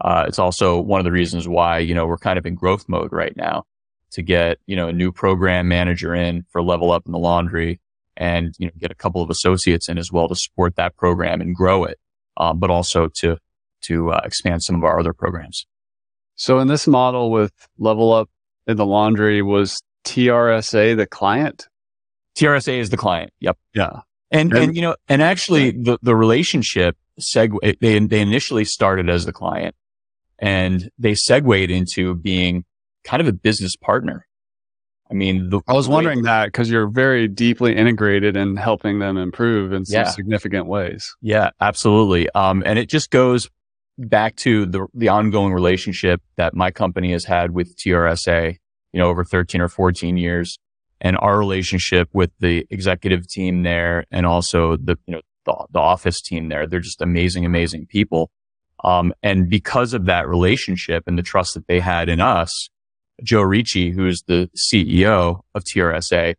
Uh, 0.00 0.24
it's 0.28 0.38
also 0.38 0.80
one 0.80 1.00
of 1.00 1.04
the 1.04 1.10
reasons 1.10 1.48
why, 1.48 1.80
you 1.80 1.94
know, 1.94 2.06
we're 2.06 2.16
kind 2.16 2.38
of 2.38 2.46
in 2.46 2.54
growth 2.54 2.88
mode 2.88 3.12
right 3.12 3.36
now 3.36 3.64
to 4.12 4.22
get, 4.22 4.58
you 4.66 4.76
know, 4.76 4.88
a 4.88 4.92
new 4.92 5.10
program 5.10 5.66
manager 5.66 6.14
in 6.14 6.44
for 6.50 6.62
level 6.62 6.92
up 6.92 7.02
in 7.06 7.12
the 7.12 7.18
laundry 7.18 7.80
and, 8.16 8.54
you 8.58 8.66
know, 8.66 8.72
get 8.78 8.92
a 8.92 8.94
couple 8.94 9.20
of 9.20 9.30
associates 9.30 9.88
in 9.88 9.98
as 9.98 10.12
well 10.12 10.28
to 10.28 10.36
support 10.36 10.76
that 10.76 10.96
program 10.96 11.40
and 11.40 11.56
grow 11.56 11.84
it. 11.84 11.98
Um, 12.38 12.60
but 12.60 12.70
also 12.70 13.08
to, 13.16 13.36
to 13.82 14.12
uh, 14.12 14.20
expand 14.24 14.62
some 14.62 14.76
of 14.76 14.84
our 14.84 15.00
other 15.00 15.12
programs. 15.12 15.66
So 16.36 16.60
in 16.60 16.68
this 16.68 16.86
model 16.86 17.32
with 17.32 17.52
level 17.78 18.12
up 18.12 18.30
in 18.68 18.76
the 18.76 18.86
laundry 18.86 19.42
was 19.42 19.82
TRSA 20.04 20.96
the 20.96 21.06
client? 21.06 21.66
TRSA 22.36 22.78
is 22.78 22.90
the 22.90 22.96
client. 22.96 23.32
Yep. 23.40 23.58
Yeah. 23.74 23.90
And, 24.30 24.52
and, 24.52 24.64
and, 24.64 24.76
you 24.76 24.82
know, 24.82 24.94
and 25.08 25.20
actually 25.20 25.72
the, 25.72 25.98
the 26.00 26.14
relationship 26.14 26.96
segue, 27.20 27.58
they, 27.80 27.98
they 27.98 28.20
initially 28.20 28.64
started 28.64 29.10
as 29.10 29.24
the 29.24 29.32
client 29.32 29.74
and 30.38 30.90
they 30.96 31.16
segued 31.16 31.70
into 31.70 32.14
being 32.14 32.64
kind 33.02 33.20
of 33.20 33.26
a 33.26 33.32
business 33.32 33.74
partner. 33.74 34.27
I 35.10 35.14
mean, 35.14 35.48
the, 35.48 35.60
I 35.66 35.72
was 35.72 35.88
wondering 35.88 36.22
that 36.22 36.46
because 36.46 36.70
you're 36.70 36.88
very 36.88 37.28
deeply 37.28 37.74
integrated 37.74 38.36
in 38.36 38.56
helping 38.56 38.98
them 38.98 39.16
improve 39.16 39.72
in 39.72 39.84
some 39.84 40.02
yeah. 40.02 40.10
significant 40.10 40.66
ways. 40.66 41.16
Yeah, 41.22 41.50
absolutely. 41.60 42.28
Um, 42.30 42.62
and 42.66 42.78
it 42.78 42.88
just 42.88 43.10
goes 43.10 43.48
back 43.96 44.36
to 44.36 44.66
the, 44.66 44.86
the 44.94 45.08
ongoing 45.08 45.52
relationship 45.52 46.20
that 46.36 46.54
my 46.54 46.70
company 46.70 47.12
has 47.12 47.24
had 47.24 47.52
with 47.52 47.76
TRSA, 47.76 48.56
you 48.92 49.00
know, 49.00 49.08
over 49.08 49.24
13 49.24 49.60
or 49.60 49.68
14 49.68 50.16
years 50.16 50.58
and 51.00 51.16
our 51.20 51.38
relationship 51.38 52.08
with 52.12 52.30
the 52.40 52.66
executive 52.70 53.26
team 53.28 53.62
there 53.62 54.04
and 54.10 54.26
also 54.26 54.76
the, 54.76 54.98
you 55.06 55.14
know, 55.14 55.20
the, 55.46 55.66
the 55.72 55.78
office 55.78 56.20
team 56.20 56.48
there. 56.48 56.66
They're 56.66 56.80
just 56.80 57.00
amazing, 57.00 57.44
amazing 57.44 57.86
people. 57.86 58.30
Um, 58.84 59.12
and 59.22 59.48
because 59.48 59.94
of 59.94 60.04
that 60.04 60.28
relationship 60.28 61.04
and 61.06 61.18
the 61.18 61.22
trust 61.22 61.54
that 61.54 61.66
they 61.66 61.80
had 61.80 62.08
in 62.08 62.20
us, 62.20 62.68
Joe 63.22 63.42
Ricci, 63.42 63.90
who's 63.90 64.22
the 64.26 64.50
CEO 64.56 65.40
of 65.54 65.64
TRSA, 65.64 66.34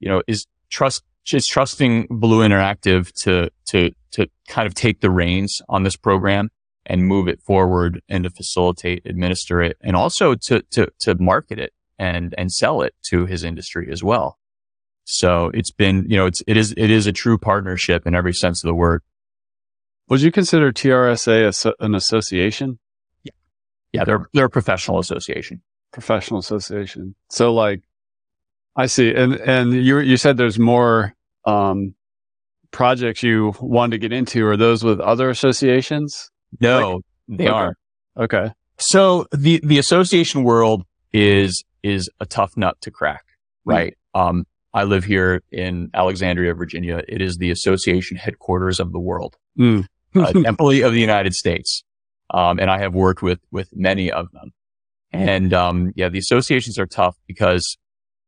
you 0.00 0.08
know, 0.08 0.22
is 0.26 0.46
trust, 0.70 1.02
just 1.24 1.48
trusting 1.48 2.08
Volu 2.08 2.46
Interactive 2.46 3.12
to, 3.22 3.50
to, 3.68 3.90
to 4.12 4.26
kind 4.48 4.66
of 4.66 4.74
take 4.74 5.00
the 5.00 5.10
reins 5.10 5.60
on 5.68 5.82
this 5.82 5.96
program 5.96 6.50
and 6.86 7.06
move 7.06 7.28
it 7.28 7.40
forward 7.42 8.02
and 8.08 8.24
to 8.24 8.30
facilitate, 8.30 9.02
administer 9.04 9.62
it, 9.62 9.76
and 9.80 9.94
also 9.94 10.34
to, 10.34 10.62
to, 10.70 10.88
to 11.00 11.14
market 11.16 11.58
it 11.58 11.72
and, 11.98 12.34
and 12.38 12.50
sell 12.50 12.82
it 12.82 12.94
to 13.02 13.26
his 13.26 13.44
industry 13.44 13.88
as 13.92 14.02
well. 14.02 14.38
So 15.04 15.50
it's 15.54 15.70
been, 15.70 16.06
you 16.08 16.16
know, 16.16 16.26
it's, 16.26 16.42
it 16.46 16.56
is, 16.56 16.72
it 16.76 16.90
is 16.90 17.06
a 17.06 17.12
true 17.12 17.38
partnership 17.38 18.06
in 18.06 18.14
every 18.14 18.32
sense 18.32 18.62
of 18.62 18.68
the 18.68 18.74
word. 18.74 19.02
Would 20.08 20.22
you 20.22 20.32
consider 20.32 20.72
TRSA 20.72 21.72
an 21.80 21.94
association? 21.94 22.78
Yeah. 23.22 23.32
Yeah. 23.92 24.04
They're, 24.04 24.26
they're 24.32 24.46
a 24.46 24.50
professional 24.50 24.98
association. 24.98 25.62
Professional 25.92 26.40
association. 26.40 27.14
So 27.28 27.52
like, 27.52 27.82
I 28.76 28.86
see. 28.86 29.14
And, 29.14 29.34
and 29.34 29.72
you, 29.72 29.98
you 29.98 30.16
said 30.16 30.36
there's 30.36 30.58
more, 30.58 31.14
um, 31.44 31.94
projects 32.70 33.22
you 33.22 33.52
want 33.60 33.92
to 33.92 33.98
get 33.98 34.12
into. 34.12 34.46
Are 34.46 34.56
those 34.56 34.84
with 34.84 35.00
other 35.00 35.28
associations? 35.28 36.30
No, 36.60 36.94
like, 36.94 37.38
they 37.38 37.44
okay. 37.44 37.52
aren't. 37.52 37.76
Okay. 38.16 38.52
So 38.78 39.26
the, 39.32 39.60
the 39.64 39.78
association 39.78 40.44
world 40.44 40.84
is, 41.12 41.64
is 41.82 42.08
a 42.20 42.26
tough 42.26 42.56
nut 42.56 42.80
to 42.82 42.90
crack, 42.90 43.24
hmm. 43.64 43.70
right? 43.70 43.98
Mm. 44.14 44.20
Um, 44.20 44.46
I 44.72 44.84
live 44.84 45.02
here 45.02 45.42
in 45.50 45.90
Alexandria, 45.94 46.54
Virginia. 46.54 47.02
It 47.08 47.20
is 47.20 47.38
the 47.38 47.50
association 47.50 48.16
headquarters 48.16 48.78
of 48.78 48.92
the 48.92 49.00
world, 49.00 49.36
mm. 49.58 49.84
uh, 50.14 50.32
employee 50.46 50.82
of 50.82 50.92
the 50.92 51.00
United 51.00 51.34
States. 51.34 51.82
Um, 52.32 52.60
and 52.60 52.70
I 52.70 52.78
have 52.78 52.94
worked 52.94 53.20
with, 53.20 53.40
with 53.50 53.68
many 53.74 54.12
of 54.12 54.30
them. 54.30 54.52
And, 55.12 55.52
um, 55.52 55.92
yeah, 55.96 56.08
the 56.08 56.18
associations 56.18 56.78
are 56.78 56.86
tough 56.86 57.16
because 57.26 57.76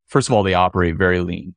first 0.07 0.29
of 0.29 0.35
all, 0.35 0.43
they 0.43 0.55
operate 0.55 0.97
very 0.97 1.21
lean. 1.21 1.55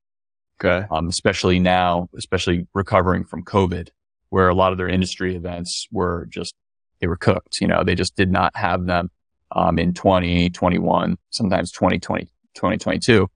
Okay. 0.64 0.86
Um, 0.90 1.08
especially 1.08 1.60
now, 1.60 2.10
especially 2.16 2.68
recovering 2.74 3.26
from 3.26 3.44
COVID, 3.44 3.90
where 4.30 4.48
a 4.48 4.56
lot 4.56 4.72
of 4.72 4.78
their 4.78 4.88
industry 4.88 5.36
events 5.36 5.88
were 5.92 6.28
just, 6.30 6.54
they 7.02 7.08
were 7.08 7.18
cooked. 7.18 7.60
You 7.60 7.68
know, 7.68 7.84
they 7.84 7.96
just 7.96 8.16
did 8.16 8.32
not 8.32 8.56
have 8.56 8.86
them, 8.86 9.10
um, 9.52 9.78
in 9.80 9.94
2021, 9.94 11.18
sometimes 11.30 11.72
2020, 11.72 12.26
2022 12.56 13.30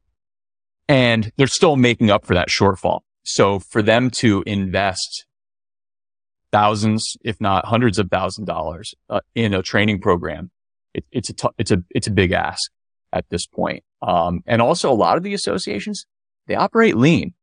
and 0.89 1.31
they're 1.37 1.47
still 1.47 1.77
making 1.77 2.09
up 2.09 2.25
for 2.25 2.33
that 2.33 2.49
shortfall. 2.49 3.01
So 3.23 3.59
for 3.59 3.81
them 3.81 4.09
to 4.09 4.43
invest 4.45 5.25
thousands, 6.51 7.15
if 7.23 7.39
not 7.39 7.65
hundreds 7.65 7.99
of 7.99 8.09
thousand 8.09 8.45
dollars 8.45 8.95
uh, 9.07 9.19
in 9.35 9.53
a 9.53 9.61
training 9.61 10.01
program, 10.01 10.49
it, 10.99 11.05
it's 11.11 11.29
a 11.29 11.33
t- 11.33 11.55
it's 11.57 11.71
a 11.71 11.83
it's 11.89 12.07
a 12.07 12.11
big 12.11 12.31
ask 12.31 12.71
at 13.11 13.25
this 13.29 13.45
point. 13.45 13.83
Um, 14.01 14.43
and 14.45 14.61
also 14.61 14.91
a 14.91 14.93
lot 14.93 15.17
of 15.17 15.23
the 15.23 15.33
associations 15.33 16.05
they 16.47 16.55
operate 16.55 16.95
lean. 16.95 17.33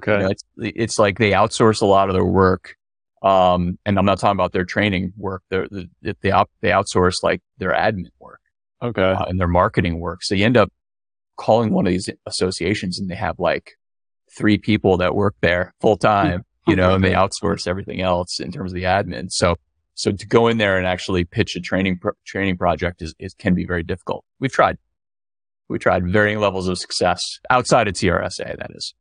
Okay, 0.00 0.12
you 0.12 0.18
know, 0.18 0.30
it's 0.30 0.44
it's 0.58 0.98
like 0.98 1.18
they 1.18 1.32
outsource 1.32 1.82
a 1.82 1.86
lot 1.86 2.08
of 2.08 2.14
their 2.14 2.24
work. 2.24 2.76
Um, 3.22 3.78
and 3.86 3.98
I'm 3.98 4.04
not 4.04 4.18
talking 4.18 4.36
about 4.36 4.52
their 4.52 4.66
training 4.66 5.14
work. 5.16 5.42
They're, 5.48 5.66
they 5.70 6.14
they 6.20 6.30
op- 6.30 6.50
they 6.60 6.70
outsource 6.70 7.22
like 7.22 7.40
their 7.58 7.72
admin 7.72 8.10
work. 8.18 8.40
Okay, 8.82 9.02
uh, 9.02 9.24
and 9.24 9.40
their 9.40 9.48
marketing 9.48 9.98
work. 10.00 10.22
So 10.22 10.34
you 10.34 10.44
end 10.44 10.56
up 10.56 10.70
calling 11.36 11.72
one 11.72 11.86
of 11.86 11.92
these 11.92 12.08
associations 12.26 12.98
and 12.98 13.10
they 13.10 13.14
have 13.14 13.38
like 13.38 13.72
three 14.36 14.58
people 14.58 14.98
that 14.98 15.14
work 15.14 15.34
there 15.40 15.74
full 15.80 15.96
time, 15.96 16.44
you 16.66 16.76
know, 16.76 16.94
and 16.94 17.04
they 17.04 17.12
outsource 17.12 17.66
everything 17.66 18.00
else 18.00 18.40
in 18.40 18.50
terms 18.52 18.72
of 18.72 18.74
the 18.74 18.84
admin. 18.84 19.30
So, 19.30 19.56
so 19.94 20.12
to 20.12 20.26
go 20.26 20.48
in 20.48 20.58
there 20.58 20.76
and 20.76 20.86
actually 20.86 21.24
pitch 21.24 21.56
a 21.56 21.60
training, 21.60 21.98
pro- 21.98 22.12
training 22.24 22.56
project 22.56 23.02
is, 23.02 23.14
is, 23.18 23.34
can 23.34 23.54
be 23.54 23.64
very 23.64 23.82
difficult. 23.82 24.24
We've 24.40 24.52
tried. 24.52 24.78
We 25.68 25.78
tried 25.78 26.06
varying 26.06 26.40
levels 26.40 26.68
of 26.68 26.78
success 26.78 27.40
outside 27.48 27.88
of 27.88 27.94
TRSA, 27.94 28.58
that 28.58 28.70
is. 28.74 28.94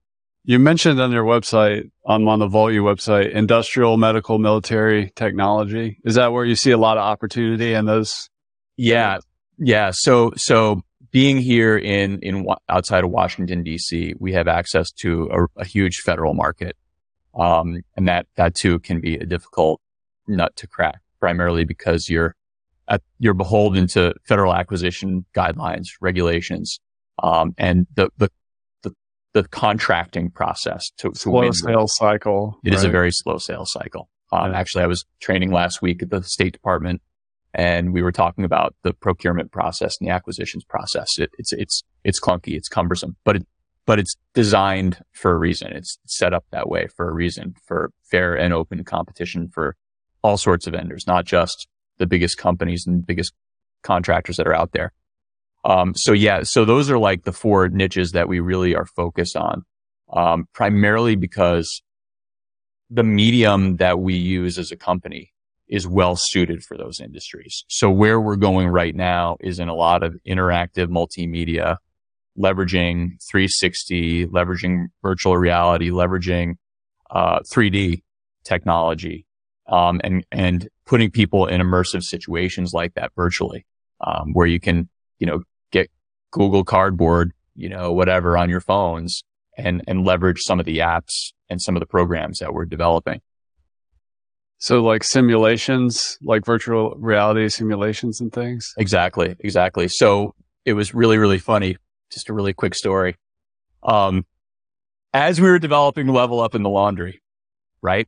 You 0.45 0.59
mentioned 0.59 0.99
on 0.99 1.11
your 1.11 1.23
website, 1.23 1.89
on, 2.05 2.27
on 2.27 2.39
the 2.39 2.47
Volu 2.47 2.81
website, 2.81 3.31
industrial, 3.31 3.97
medical, 3.97 4.39
military 4.39 5.11
technology. 5.15 5.99
Is 6.03 6.15
that 6.15 6.31
where 6.31 6.45
you 6.45 6.55
see 6.55 6.71
a 6.71 6.77
lot 6.77 6.97
of 6.97 7.03
opportunity 7.03 7.73
in 7.73 7.85
those? 7.85 8.29
Yeah. 8.77 9.19
Yeah. 9.57 9.91
So, 9.93 10.33
so 10.35 10.81
being 11.13 11.37
here 11.37 11.77
in 11.77 12.19
in 12.19 12.45
outside 12.67 13.05
of 13.05 13.11
Washington 13.11 13.63
D.C., 13.63 14.15
we 14.19 14.33
have 14.33 14.49
access 14.49 14.91
to 14.91 15.29
a, 15.31 15.61
a 15.61 15.65
huge 15.65 15.97
federal 15.97 16.33
market, 16.33 16.75
um, 17.35 17.81
and 17.95 18.07
that 18.07 18.25
that 18.35 18.55
too 18.55 18.79
can 18.79 18.99
be 18.99 19.15
a 19.15 19.25
difficult 19.25 19.79
nut 20.27 20.55
to 20.57 20.67
crack. 20.67 21.01
Primarily 21.19 21.63
because 21.63 22.09
you're 22.09 22.35
at, 22.87 23.01
you're 23.17 23.33
beholden 23.33 23.87
to 23.87 24.13
federal 24.25 24.53
acquisition 24.53 25.25
guidelines, 25.33 25.87
regulations, 26.01 26.79
um, 27.21 27.53
and 27.57 27.87
the, 27.95 28.09
the 28.17 28.29
the 28.81 28.93
the 29.33 29.43
contracting 29.47 30.29
process 30.29 30.91
to, 30.97 31.11
to 31.11 31.17
slow 31.17 31.51
sales 31.51 31.95
cycle. 31.95 32.59
It 32.63 32.69
right? 32.69 32.75
is 32.75 32.83
a 32.83 32.89
very 32.89 33.11
slow 33.11 33.37
sales 33.37 33.71
cycle. 33.71 34.09
Um, 34.33 34.51
yeah. 34.51 34.59
Actually, 34.59 34.83
I 34.83 34.87
was 34.87 35.05
training 35.21 35.51
last 35.51 35.81
week 35.81 36.03
at 36.03 36.09
the 36.09 36.23
State 36.23 36.51
Department 36.51 37.01
and 37.53 37.93
we 37.93 38.01
were 38.01 38.11
talking 38.11 38.43
about 38.43 38.75
the 38.83 38.93
procurement 38.93 39.51
process 39.51 39.95
and 39.99 40.09
the 40.09 40.13
acquisitions 40.13 40.63
process. 40.63 41.19
It, 41.19 41.31
it's 41.37 41.53
it's 41.53 41.83
it's 42.03 42.19
clunky, 42.19 42.55
it's 42.55 42.67
cumbersome, 42.67 43.15
but 43.23 43.37
it 43.37 43.47
but 43.85 43.99
it's 43.99 44.15
designed 44.33 44.99
for 45.11 45.31
a 45.31 45.37
reason. 45.37 45.71
It's 45.73 45.99
set 46.05 46.33
up 46.33 46.45
that 46.51 46.69
way 46.69 46.87
for 46.87 47.09
a 47.09 47.13
reason, 47.13 47.55
for 47.65 47.91
fair 48.03 48.35
and 48.35 48.53
open 48.53 48.83
competition 48.83 49.49
for 49.49 49.75
all 50.23 50.37
sorts 50.37 50.65
of 50.65 50.73
vendors, 50.73 51.05
not 51.05 51.25
just 51.25 51.67
the 51.97 52.07
biggest 52.07 52.37
companies 52.37 52.87
and 52.87 53.05
biggest 53.05 53.33
contractors 53.83 54.37
that 54.37 54.47
are 54.47 54.55
out 54.55 54.71
there. 54.71 54.93
Um, 55.65 55.93
so 55.95 56.11
yeah, 56.13 56.43
so 56.43 56.65
those 56.65 56.89
are 56.89 56.97
like 56.97 57.23
the 57.23 57.31
four 57.31 57.69
niches 57.69 58.11
that 58.11 58.27
we 58.27 58.39
really 58.39 58.75
are 58.75 58.85
focused 58.85 59.37
on, 59.37 59.63
um, 60.11 60.47
primarily 60.53 61.15
because 61.15 61.81
the 62.89 63.03
medium 63.03 63.77
that 63.77 63.99
we 63.99 64.15
use 64.15 64.57
as 64.57 64.71
a 64.71 64.75
company 64.75 65.31
is 65.67 65.87
well 65.87 66.15
suited 66.15 66.63
for 66.63 66.77
those 66.77 66.99
industries. 66.99 67.63
So 67.69 67.89
where 67.89 68.19
we're 68.19 68.35
going 68.35 68.67
right 68.67 68.93
now 68.93 69.37
is 69.39 69.59
in 69.59 69.69
a 69.69 69.73
lot 69.73 70.03
of 70.03 70.15
interactive 70.27 70.87
multimedia, 70.87 71.77
leveraging 72.37 73.21
360, 73.31 74.27
leveraging 74.27 74.87
virtual 75.01 75.37
reality, 75.37 75.89
leveraging 75.89 76.55
uh, 77.09 77.39
3D 77.39 78.03
technology, 78.43 79.25
um, 79.67 80.01
and 80.03 80.25
and 80.31 80.67
putting 80.85 81.11
people 81.11 81.47
in 81.47 81.61
immersive 81.61 82.03
situations 82.03 82.71
like 82.73 82.93
that 82.95 83.11
virtually, 83.15 83.65
um, 84.05 84.33
where 84.33 84.47
you 84.47 84.59
can 84.59 84.89
you 85.19 85.27
know 85.27 85.43
get 85.71 85.89
Google 86.31 86.63
Cardboard, 86.63 87.33
you 87.55 87.69
know 87.69 87.91
whatever 87.91 88.37
on 88.37 88.49
your 88.49 88.61
phones, 88.61 89.23
and 89.57 89.81
and 89.87 90.05
leverage 90.05 90.39
some 90.41 90.59
of 90.59 90.65
the 90.65 90.79
apps 90.79 91.31
and 91.49 91.61
some 91.61 91.75
of 91.75 91.79
the 91.79 91.85
programs 91.85 92.39
that 92.39 92.53
we're 92.53 92.65
developing. 92.65 93.21
So 94.63 94.81
like 94.81 95.03
simulations, 95.03 96.17
like 96.21 96.45
virtual 96.45 96.95
reality 96.97 97.49
simulations 97.49 98.21
and 98.21 98.31
things? 98.31 98.73
Exactly. 98.77 99.35
Exactly. 99.41 99.89
So 99.89 100.35
it 100.63 100.71
was 100.71 100.93
really, 100.93 101.17
really 101.17 101.37
funny. 101.37 101.75
Just 102.09 102.29
a 102.29 102.33
really 102.33 102.53
quick 102.53 102.73
story. 102.73 103.17
Um, 103.83 104.25
as 105.13 105.41
we 105.41 105.49
were 105.49 105.59
developing 105.59 106.07
level 106.07 106.39
up 106.39 106.55
in 106.55 106.63
the 106.63 106.69
laundry, 106.69 107.21
right? 107.81 108.07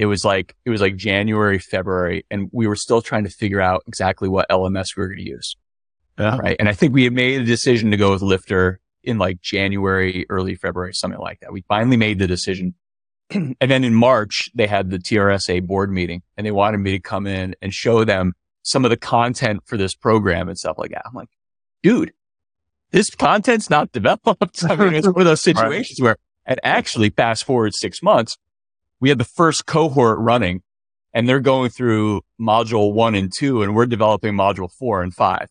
It 0.00 0.06
was 0.06 0.24
like, 0.24 0.56
it 0.64 0.70
was 0.70 0.80
like 0.80 0.96
January, 0.96 1.58
February, 1.58 2.24
and 2.30 2.48
we 2.52 2.66
were 2.66 2.76
still 2.76 3.02
trying 3.02 3.24
to 3.24 3.30
figure 3.30 3.60
out 3.60 3.82
exactly 3.86 4.28
what 4.28 4.48
LMS 4.48 4.96
we 4.96 5.02
were 5.02 5.08
going 5.08 5.18
to 5.18 5.28
use. 5.28 5.56
Yeah. 6.18 6.38
Right. 6.38 6.56
And 6.58 6.68
I 6.68 6.72
think 6.72 6.94
we 6.94 7.04
had 7.04 7.12
made 7.12 7.40
a 7.40 7.44
decision 7.44 7.90
to 7.90 7.96
go 7.96 8.10
with 8.10 8.22
Lifter 8.22 8.80
in 9.02 9.18
like 9.18 9.40
January, 9.42 10.26
early 10.30 10.54
February, 10.54 10.94
something 10.94 11.20
like 11.20 11.40
that. 11.40 11.52
We 11.52 11.62
finally 11.68 11.96
made 11.96 12.18
the 12.18 12.26
decision 12.26 12.74
and 13.30 13.56
then 13.60 13.84
in 13.84 13.94
March, 13.94 14.50
they 14.54 14.66
had 14.66 14.90
the 14.90 14.98
TRSA 14.98 15.66
board 15.66 15.92
meeting 15.92 16.22
and 16.36 16.46
they 16.46 16.50
wanted 16.50 16.78
me 16.78 16.92
to 16.92 16.98
come 16.98 17.26
in 17.26 17.54
and 17.62 17.72
show 17.72 18.04
them 18.04 18.32
some 18.62 18.84
of 18.84 18.90
the 18.90 18.96
content 18.96 19.62
for 19.66 19.76
this 19.76 19.94
program 19.94 20.48
and 20.48 20.58
stuff 20.58 20.78
like 20.78 20.90
that. 20.90 21.02
I'm 21.06 21.14
like, 21.14 21.28
dude, 21.82 22.12
this 22.90 23.10
content's 23.10 23.70
not 23.70 23.92
developed. 23.92 24.64
I 24.64 24.76
mean, 24.76 24.94
it's 24.94 25.06
one 25.06 25.20
of 25.20 25.26
those 25.26 25.40
situations 25.42 26.00
right. 26.00 26.04
where, 26.04 26.16
and 26.44 26.60
actually 26.64 27.10
fast 27.10 27.44
forward 27.44 27.72
six 27.74 28.02
months, 28.02 28.36
we 29.00 29.08
had 29.08 29.18
the 29.18 29.24
first 29.24 29.66
cohort 29.66 30.18
running 30.18 30.62
and 31.12 31.28
they're 31.28 31.40
going 31.40 31.70
through 31.70 32.22
module 32.40 32.92
one 32.92 33.14
and 33.14 33.32
two 33.32 33.62
and 33.62 33.74
we're 33.74 33.86
developing 33.86 34.34
module 34.34 34.70
four 34.70 35.02
and 35.02 35.14
five. 35.14 35.48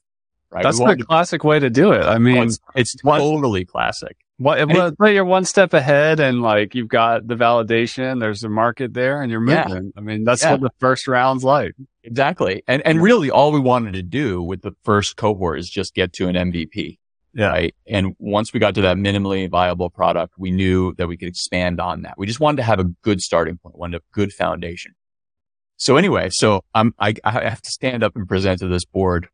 Right. 0.51 0.63
That's 0.63 0.79
the 0.79 1.05
classic 1.07 1.43
way 1.43 1.59
to 1.59 1.69
do 1.69 1.91
it. 1.91 2.03
I 2.03 2.17
mean, 2.17 2.37
it's, 2.37 2.59
it's 2.73 2.95
totally 2.95 3.65
classic. 3.65 4.17
What, 4.37 4.65
well, 4.69 4.93
but 4.97 5.13
you're 5.13 5.25
one 5.25 5.43
step 5.45 5.73
ahead 5.73 6.19
and 6.19 6.41
like 6.41 6.73
you've 6.73 6.87
got 6.87 7.27
the 7.27 7.35
validation, 7.35 8.19
there's 8.19 8.43
a 8.43 8.49
market 8.49 8.93
there 8.93 9.21
and 9.21 9.29
you're 9.29 9.41
moving. 9.41 9.91
Yeah. 9.93 9.97
I 9.97 10.01
mean, 10.01 10.23
that's 10.23 10.41
yeah. 10.41 10.53
what 10.53 10.61
the 10.61 10.71
first 10.79 11.07
round's 11.07 11.43
like. 11.43 11.73
Exactly. 12.03 12.63
And 12.65 12.81
and 12.85 13.01
really 13.01 13.29
all 13.29 13.51
we 13.51 13.59
wanted 13.59 13.93
to 13.93 14.01
do 14.01 14.41
with 14.41 14.61
the 14.61 14.71
first 14.83 15.17
cohort 15.17 15.59
is 15.59 15.69
just 15.69 15.93
get 15.93 16.13
to 16.13 16.29
an 16.29 16.35
MVP. 16.35 16.97
Yeah. 17.39 17.51
Right. 17.51 17.75
And 17.87 18.17
once 18.19 18.51
we 18.51 18.59
got 18.59 18.75
to 18.75 18.81
that 18.81 18.97
minimally 18.97 19.49
viable 19.49 19.89
product, 19.89 20.33
we 20.37 20.51
knew 20.51 20.93
that 20.95 21.07
we 21.07 21.15
could 21.15 21.29
expand 21.29 21.79
on 21.79 22.01
that. 22.01 22.15
We 22.17 22.27
just 22.27 22.41
wanted 22.41 22.57
to 22.57 22.63
have 22.63 22.81
a 22.81 22.83
good 22.83 23.21
starting 23.21 23.57
point, 23.57 23.77
wanted 23.77 24.01
a 24.01 24.03
good 24.11 24.33
foundation. 24.33 24.93
So 25.77 25.95
anyway, 25.95 26.31
so 26.33 26.65
I'm, 26.75 26.93
I, 26.99 27.13
I 27.23 27.31
have 27.31 27.61
to 27.61 27.69
stand 27.69 28.03
up 28.03 28.17
and 28.17 28.27
present 28.27 28.59
to 28.59 28.67
this 28.67 28.83
board. 28.83 29.29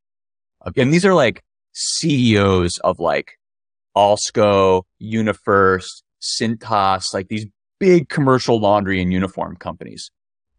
And 0.78 0.94
these 0.94 1.04
are 1.04 1.16
like 1.16 1.44
CEOs 1.74 2.78
of 2.84 3.00
like 3.00 3.40
Alsco, 3.98 4.84
UniFirst, 5.02 6.04
Cintas, 6.22 7.12
like 7.12 7.30
these 7.30 7.48
big 7.80 8.08
commercial 8.08 8.60
laundry 8.60 9.02
and 9.02 9.12
uniform 9.12 9.56
companies. 9.56 10.12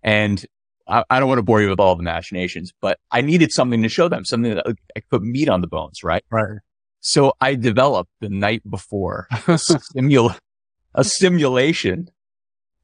And 0.02 0.44
I, 0.88 1.04
I, 1.10 1.20
don't 1.20 1.28
want 1.28 1.38
to 1.38 1.44
bore 1.44 1.62
you 1.62 1.70
with 1.70 1.78
all 1.78 1.94
the 1.94 2.02
machinations, 2.02 2.72
but 2.80 2.98
I 3.12 3.20
needed 3.20 3.52
something 3.52 3.84
to 3.84 3.88
show 3.88 4.08
them, 4.08 4.24
something 4.24 4.52
that 4.52 4.66
I 4.66 4.72
could 5.00 5.08
put 5.10 5.22
meat 5.22 5.48
on 5.48 5.60
the 5.60 5.68
bones, 5.68 6.02
right? 6.02 6.24
Right. 6.28 6.58
So 7.06 7.34
I 7.40 7.54
developed 7.54 8.10
the 8.18 8.28
night 8.28 8.68
before 8.68 9.28
a, 9.30 9.36
simula- 9.36 10.40
a 10.92 11.04
simulation 11.04 12.10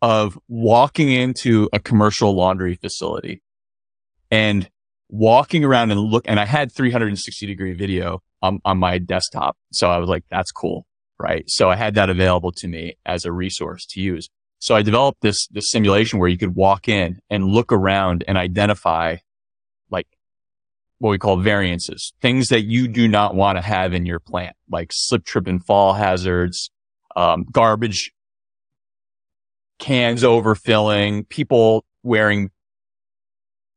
of 0.00 0.38
walking 0.46 1.10
into 1.10 1.68
a 1.72 1.80
commercial 1.80 2.32
laundry 2.32 2.76
facility 2.76 3.42
and 4.30 4.70
walking 5.08 5.64
around 5.64 5.90
and 5.90 5.98
look, 5.98 6.24
and 6.28 6.38
I 6.38 6.44
had 6.44 6.70
360 6.70 7.46
degree 7.46 7.72
video 7.72 8.22
on, 8.40 8.60
on 8.64 8.78
my 8.78 8.98
desktop. 8.98 9.56
So 9.72 9.90
I 9.90 9.98
was 9.98 10.08
like, 10.08 10.22
that's 10.30 10.52
cool. 10.52 10.86
Right. 11.18 11.42
So 11.48 11.68
I 11.68 11.74
had 11.74 11.96
that 11.96 12.08
available 12.08 12.52
to 12.58 12.68
me 12.68 12.94
as 13.04 13.24
a 13.24 13.32
resource 13.32 13.84
to 13.86 14.00
use. 14.00 14.28
So 14.60 14.76
I 14.76 14.82
developed 14.82 15.22
this, 15.22 15.48
this 15.48 15.68
simulation 15.68 16.20
where 16.20 16.28
you 16.28 16.38
could 16.38 16.54
walk 16.54 16.88
in 16.88 17.18
and 17.28 17.46
look 17.46 17.72
around 17.72 18.22
and 18.28 18.38
identify 18.38 19.16
what 21.02 21.10
we 21.10 21.18
call 21.18 21.36
variances, 21.36 22.12
things 22.22 22.48
that 22.50 22.62
you 22.62 22.86
do 22.86 23.08
not 23.08 23.34
want 23.34 23.58
to 23.58 23.60
have 23.62 23.92
in 23.92 24.06
your 24.06 24.20
plant, 24.20 24.54
like 24.70 24.90
slip, 24.92 25.24
trip 25.24 25.48
and 25.48 25.64
fall 25.64 25.94
hazards, 25.94 26.70
um, 27.16 27.44
garbage 27.50 28.12
cans 29.80 30.22
overfilling, 30.22 31.28
people 31.28 31.84
wearing 32.04 32.52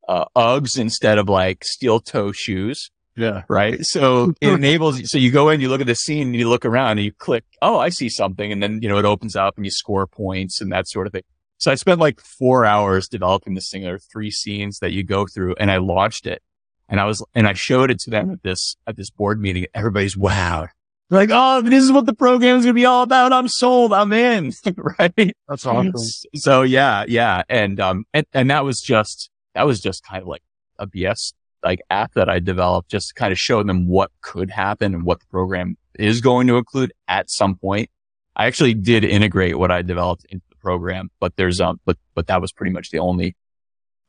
uh, 0.08 0.26
Uggs 0.36 0.78
instead 0.78 1.18
of 1.18 1.28
like 1.28 1.64
steel 1.64 2.00
toe 2.00 2.32
shoes. 2.32 2.92
Yeah. 3.18 3.42
Right. 3.50 3.84
So 3.84 4.36
it 4.40 4.50
enables, 4.54 5.10
so 5.10 5.18
you 5.18 5.32
go 5.32 5.50
in, 5.50 5.62
you 5.62 5.70
look 5.70 5.82
at 5.82 5.88
the 5.88 5.96
scene 5.96 6.28
and 6.28 6.36
you 6.36 6.48
look 6.48 6.64
around 6.64 7.00
and 7.00 7.06
you 7.06 7.12
click, 7.12 7.44
oh, 7.60 7.80
I 7.80 7.90
see 7.90 8.08
something. 8.08 8.52
And 8.52 8.62
then, 8.62 8.84
you 8.84 8.90
know, 8.90 9.00
it 9.00 9.06
opens 9.06 9.36
up 9.36 9.56
and 9.58 9.66
you 9.66 9.72
score 9.72 10.06
points 10.06 10.62
and 10.62 10.72
that 10.72 10.88
sort 10.88 11.08
of 11.08 11.14
thing. 11.14 11.24
So 11.58 11.72
I 11.72 11.76
spent 11.76 12.00
like 12.00 12.20
four 12.20 12.68
hours 12.68 13.08
developing 13.08 13.56
this 13.56 13.72
thing. 13.72 13.82
There 13.82 13.96
are 13.96 14.00
three 14.14 14.30
scenes 14.30 14.78
that 14.78 14.92
you 14.92 15.04
go 15.04 15.26
through 15.26 15.56
and 15.60 15.72
I 15.72 15.78
launched 15.78 16.28
it 16.28 16.44
and 16.88 17.00
I 17.00 17.06
was, 17.06 17.24
and 17.34 17.48
I 17.48 17.54
showed 17.54 17.92
it 17.92 18.00
to 18.02 18.10
them 18.10 18.32
at 18.32 18.44
this, 18.44 18.76
at 18.88 18.96
this 18.96 19.10
board 19.10 19.42
meeting. 19.42 19.66
Everybody's 19.74 20.18
wow. 20.18 20.68
They're 21.10 21.20
like, 21.20 21.30
oh, 21.32 21.62
this 21.62 21.84
is 21.84 21.92
what 21.92 22.06
the 22.06 22.16
program 22.16 22.58
is 22.58 22.66
going 22.66 22.74
to 22.76 22.80
be 22.80 22.86
all 22.86 23.04
about. 23.04 23.32
I'm 23.32 23.48
sold. 23.48 23.94
I'm 23.94 24.12
in. 24.12 24.52
right. 25.00 25.36
That's 25.48 25.66
awesome. 25.66 25.94
So 26.36 26.64
yeah, 26.64 27.06
yeah. 27.08 27.44
And, 27.48 27.80
um, 27.80 28.06
and, 28.14 28.26
and 28.34 28.50
that 28.50 28.66
was 28.66 28.82
just, 28.82 29.30
that 29.54 29.68
was 29.68 29.80
just 29.80 30.04
kind 30.04 30.22
of 30.22 30.28
like 30.28 30.42
a 30.80 30.88
BS 30.88 31.34
like 31.64 31.82
app 31.90 32.14
that 32.14 32.30
I 32.30 32.40
developed 32.40 32.90
just 32.90 33.10
to 33.10 33.14
kind 33.14 33.32
of 33.32 33.40
show 33.40 33.62
them 33.64 33.88
what 33.88 34.12
could 34.22 34.50
happen 34.50 34.94
and 34.94 35.04
what 35.04 35.20
the 35.20 35.26
program 35.28 35.78
is 35.98 36.22
going 36.22 36.48
to 36.48 36.58
include 36.58 36.92
at 37.08 37.30
some 37.30 37.56
point. 37.56 37.90
I 38.36 38.48
actually 38.48 38.74
did 38.74 39.04
integrate 39.04 39.58
what 39.58 39.72
I 39.72 39.82
developed 39.82 40.26
into 40.30 40.46
the 40.50 40.58
program, 40.58 41.10
but 41.20 41.36
there's, 41.36 41.62
um, 41.62 41.80
but, 41.86 41.98
but 42.16 42.28
that 42.28 42.42
was 42.42 42.52
pretty 42.52 42.72
much 42.72 42.90
the 42.90 43.00
only 43.00 43.36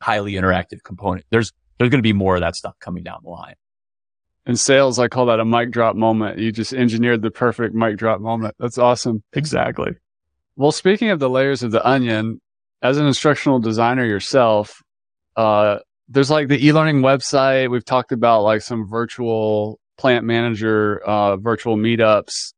highly 0.01 0.33
interactive 0.33 0.83
component. 0.83 1.25
There's, 1.29 1.51
there's 1.77 1.89
going 1.89 1.99
to 1.99 2.07
be 2.07 2.13
more 2.13 2.35
of 2.35 2.41
that 2.41 2.55
stuff 2.55 2.75
coming 2.79 3.03
down 3.03 3.19
the 3.23 3.29
line. 3.29 3.55
In 4.45 4.55
sales, 4.55 4.97
I 4.97 5.09
call 5.09 5.25
that 5.25 5.39
a 5.39 5.45
mic 5.45 5.71
drop 5.71 5.95
moment. 5.95 6.39
You 6.39 6.51
just 6.51 6.73
engineered 6.73 7.21
the 7.21 7.31
perfect 7.31 7.75
mic 7.75 7.97
drop 7.97 8.21
moment. 8.21 8.55
That's 8.59 8.77
awesome. 8.77 9.23
Exactly. 9.33 9.91
Well, 10.55 10.71
speaking 10.71 11.09
of 11.09 11.19
the 11.19 11.29
layers 11.29 11.63
of 11.63 11.71
the 11.71 11.85
onion, 11.85 12.39
as 12.81 12.97
an 12.97 13.05
instructional 13.05 13.59
designer 13.59 14.05
yourself, 14.05 14.81
uh, 15.35 15.79
there's 16.07 16.31
like 16.31 16.47
the 16.47 16.65
e-learning 16.65 17.01
website. 17.01 17.69
We've 17.69 17.83
talked 17.83 18.11
about 18.11 18.43
like 18.43 18.61
some 18.61 18.87
virtual 18.87 19.79
plant 19.97 20.25
manager, 20.25 20.99
uh, 21.05 21.37
virtual 21.37 21.75
meetups. 21.75 22.53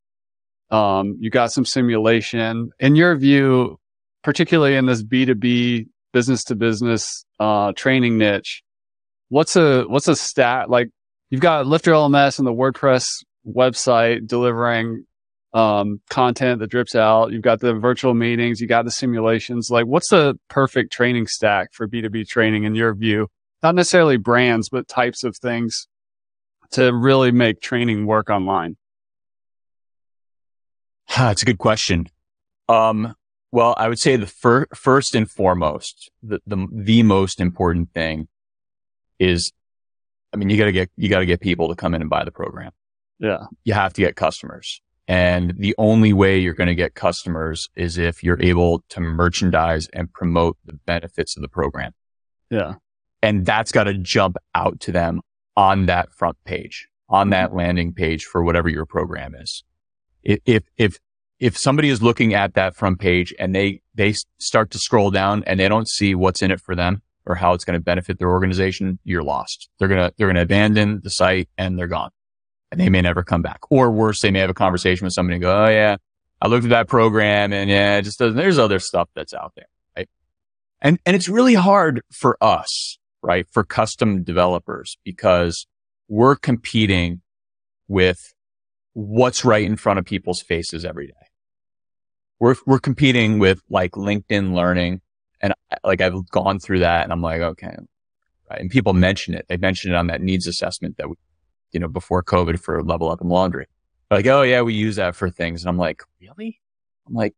Um, 0.69 1.17
you 1.19 1.29
got 1.29 1.51
some 1.51 1.65
simulation. 1.65 2.69
In 2.79 2.95
your 2.95 3.15
view, 3.15 3.79
particularly 4.23 4.75
in 4.75 4.86
this 4.86 5.03
B2B 5.03 5.88
business 6.13 6.43
to 6.45 6.55
business, 6.55 7.25
uh, 7.39 7.73
training 7.75 8.17
niche, 8.17 8.62
what's 9.29 9.55
a, 9.55 9.83
what's 9.83 10.07
a 10.07 10.15
stat? 10.15 10.69
Like 10.69 10.89
you've 11.29 11.41
got 11.41 11.65
Lifter 11.65 11.91
LMS 11.91 12.37
and 12.39 12.47
the 12.47 12.53
WordPress 12.53 13.23
website 13.47 14.27
delivering 14.27 15.05
um, 15.53 16.01
content 16.09 16.59
that 16.59 16.67
drips 16.69 16.95
out. 16.95 17.31
You've 17.31 17.41
got 17.41 17.59
the 17.59 17.73
virtual 17.73 18.13
meetings, 18.13 18.61
you 18.61 18.67
got 18.67 18.85
the 18.85 18.91
simulations. 18.91 19.69
Like, 19.71 19.85
what's 19.85 20.09
the 20.09 20.37
perfect 20.47 20.91
training 20.91 21.27
stack 21.27 21.73
for 21.73 21.87
B2B 21.87 22.27
training 22.27 22.65
in 22.65 22.75
your 22.75 22.93
view? 22.93 23.27
Not 23.63 23.75
necessarily 23.75 24.17
brands, 24.17 24.69
but 24.69 24.87
types 24.87 25.23
of 25.23 25.35
things 25.37 25.87
to 26.71 26.93
really 26.93 27.31
make 27.31 27.61
training 27.61 28.05
work 28.05 28.29
online. 28.29 28.77
That's 31.17 31.41
a 31.41 31.45
good 31.45 31.57
question. 31.57 32.07
Um, 32.67 33.15
well, 33.51 33.73
I 33.77 33.89
would 33.89 33.99
say 33.99 34.15
the 34.15 34.27
fir- 34.27 34.67
first 34.75 35.15
and 35.15 35.29
foremost, 35.29 36.11
the, 36.21 36.39
the, 36.45 36.67
the 36.71 37.03
most 37.03 37.41
important 37.41 37.91
thing 37.93 38.27
is, 39.19 39.51
I 40.34 40.38
mean, 40.38 40.49
you 40.49 40.58
gotta 40.58 40.71
get, 40.71 40.89
you 40.95 41.10
gotta 41.10 41.25
get 41.25 41.41
people 41.41 41.69
to 41.69 41.75
come 41.75 41.93
in 41.93 42.01
and 42.01 42.10
buy 42.10 42.23
the 42.23 42.32
program. 42.32 42.71
Yeah. 43.19 43.45
You 43.63 43.73
have 43.73 43.93
to 43.93 44.01
get 44.01 44.15
customers. 44.15 44.82
And 45.10 45.55
the 45.58 45.73
only 45.79 46.13
way 46.13 46.38
you're 46.38 46.53
going 46.53 46.67
to 46.67 46.75
get 46.75 46.93
customers 46.93 47.67
is 47.75 47.97
if 47.97 48.23
you're 48.23 48.39
able 48.39 48.84
to 48.89 49.01
merchandise 49.01 49.88
and 49.91 50.13
promote 50.13 50.58
the 50.65 50.73
benefits 50.73 51.36
of 51.36 51.41
the 51.41 51.49
program. 51.49 51.93
Yeah. 52.51 52.75
And 53.23 53.43
that's 53.43 53.71
got 53.71 53.86
to 53.86 53.95
jump 53.95 54.38
out 54.53 54.79
to 54.82 54.91
them 54.91 55.21
on 55.58 55.88
that 55.88 56.13
front 56.13 56.38
page, 56.45 56.88
on 57.10 57.25
mm-hmm. 57.25 57.32
that 57.32 57.55
landing 57.55 57.91
page 57.91 58.23
for 58.23 58.43
whatever 58.43 58.69
your 58.69 58.86
program 58.86 59.34
is. 59.34 59.63
If, 60.21 60.63
if, 60.77 60.99
if 61.39 61.58
somebody 61.58 61.89
is 61.89 62.03
looking 62.03 62.36
at 62.36 62.53
that 62.53 62.75
front 62.75 62.99
page 62.99 63.34
and 63.39 63.55
they, 63.55 63.82
they 63.95 64.13
start 64.38 64.69
to 64.71 64.77
scroll 64.77 65.10
down 65.10 65.43
and 65.47 65.60
they 65.60 65.67
don't 65.67 65.89
see 65.89 66.13
what's 66.13 66.43
in 66.43 66.51
it 66.51 66.62
for 66.62 66.75
them 66.75 67.01
or 67.29 67.35
how 67.35 67.53
it's 67.53 67.63
going 67.63 67.79
to 67.79 67.83
benefit 67.83 68.17
their 68.17 68.29
organization, 68.29 68.97
you're 69.03 69.23
lost. 69.23 69.69
They're 69.77 69.87
going 69.87 70.09
to, 70.09 70.13
they're 70.17 70.27
going 70.27 70.35
to 70.35 70.41
abandon 70.41 70.99
the 71.03 71.11
site 71.11 71.47
and 71.57 71.77
they're 71.77 71.87
gone 71.87 72.09
and 72.71 72.79
they 72.79 72.89
may 72.89 73.01
never 73.01 73.23
come 73.23 73.43
back. 73.43 73.59
Or 73.69 73.91
worse, 73.91 74.21
they 74.21 74.31
may 74.31 74.39
have 74.39 74.49
a 74.49 74.55
conversation 74.55 75.05
with 75.05 75.13
somebody 75.13 75.35
and 75.35 75.41
go, 75.41 75.65
Oh 75.65 75.69
yeah, 75.69 75.97
I 76.41 76.47
looked 76.47 76.65
at 76.65 76.71
that 76.71 76.87
program 76.87 77.53
and 77.53 77.69
yeah, 77.69 77.97
it 77.97 78.01
just 78.01 78.17
doesn't, 78.17 78.35
there's 78.35 78.57
other 78.57 78.79
stuff 78.79 79.09
that's 79.15 79.33
out 79.33 79.53
there. 79.55 79.67
Right. 79.95 80.09
And, 80.81 80.99
and 81.05 81.15
it's 81.15 81.29
really 81.29 81.53
hard 81.53 82.01
for 82.11 82.35
us, 82.41 82.97
right? 83.21 83.45
For 83.51 83.63
custom 83.63 84.23
developers 84.23 84.97
because 85.05 85.67
we're 86.07 86.35
competing 86.35 87.21
with 87.87 88.33
what's 88.93 89.45
right 89.45 89.63
in 89.63 89.75
front 89.75 89.99
of 89.99 90.05
people's 90.05 90.41
faces 90.41 90.83
every 90.83 91.07
day. 91.07 91.13
We're, 92.39 92.55
we're 92.65 92.79
competing 92.79 93.37
with 93.37 93.61
like 93.69 93.91
LinkedIn 93.91 94.53
learning. 94.53 95.01
And 95.41 95.54
like 95.84 96.02
I've 96.02 96.30
gone 96.30 96.60
through 96.60 96.80
that 96.80 97.04
and 97.04 97.12
I'm 97.12 97.21
like, 97.21 97.41
okay. 97.41 97.75
Right. 98.49 98.62
And 98.62 98.69
people 98.69 98.93
mention 98.93 99.36
it. 99.36 99.45
They 99.47 99.58
mention 99.58 99.91
it 99.91 99.95
on 99.95 100.08
that 100.08 100.21
needs 100.21 100.47
assessment 100.47 100.97
that 100.97 101.08
we 101.08 101.15
you 101.71 101.80
know, 101.80 101.88
before 101.88 102.23
COVID 102.23 102.60
for 102.60 102.84
level 102.84 103.12
up 103.12 103.21
and 103.21 103.30
laundry. 103.30 103.67
Like, 104.12 104.25
oh 104.28 104.41
yeah, 104.41 104.62
we 104.62 104.73
use 104.73 104.95
that 104.95 105.15
for 105.15 105.30
things. 105.30 105.62
And 105.62 105.69
I'm 105.69 105.78
like, 105.78 106.02
really? 106.19 106.60
I'm 107.08 107.13
like, 107.13 107.36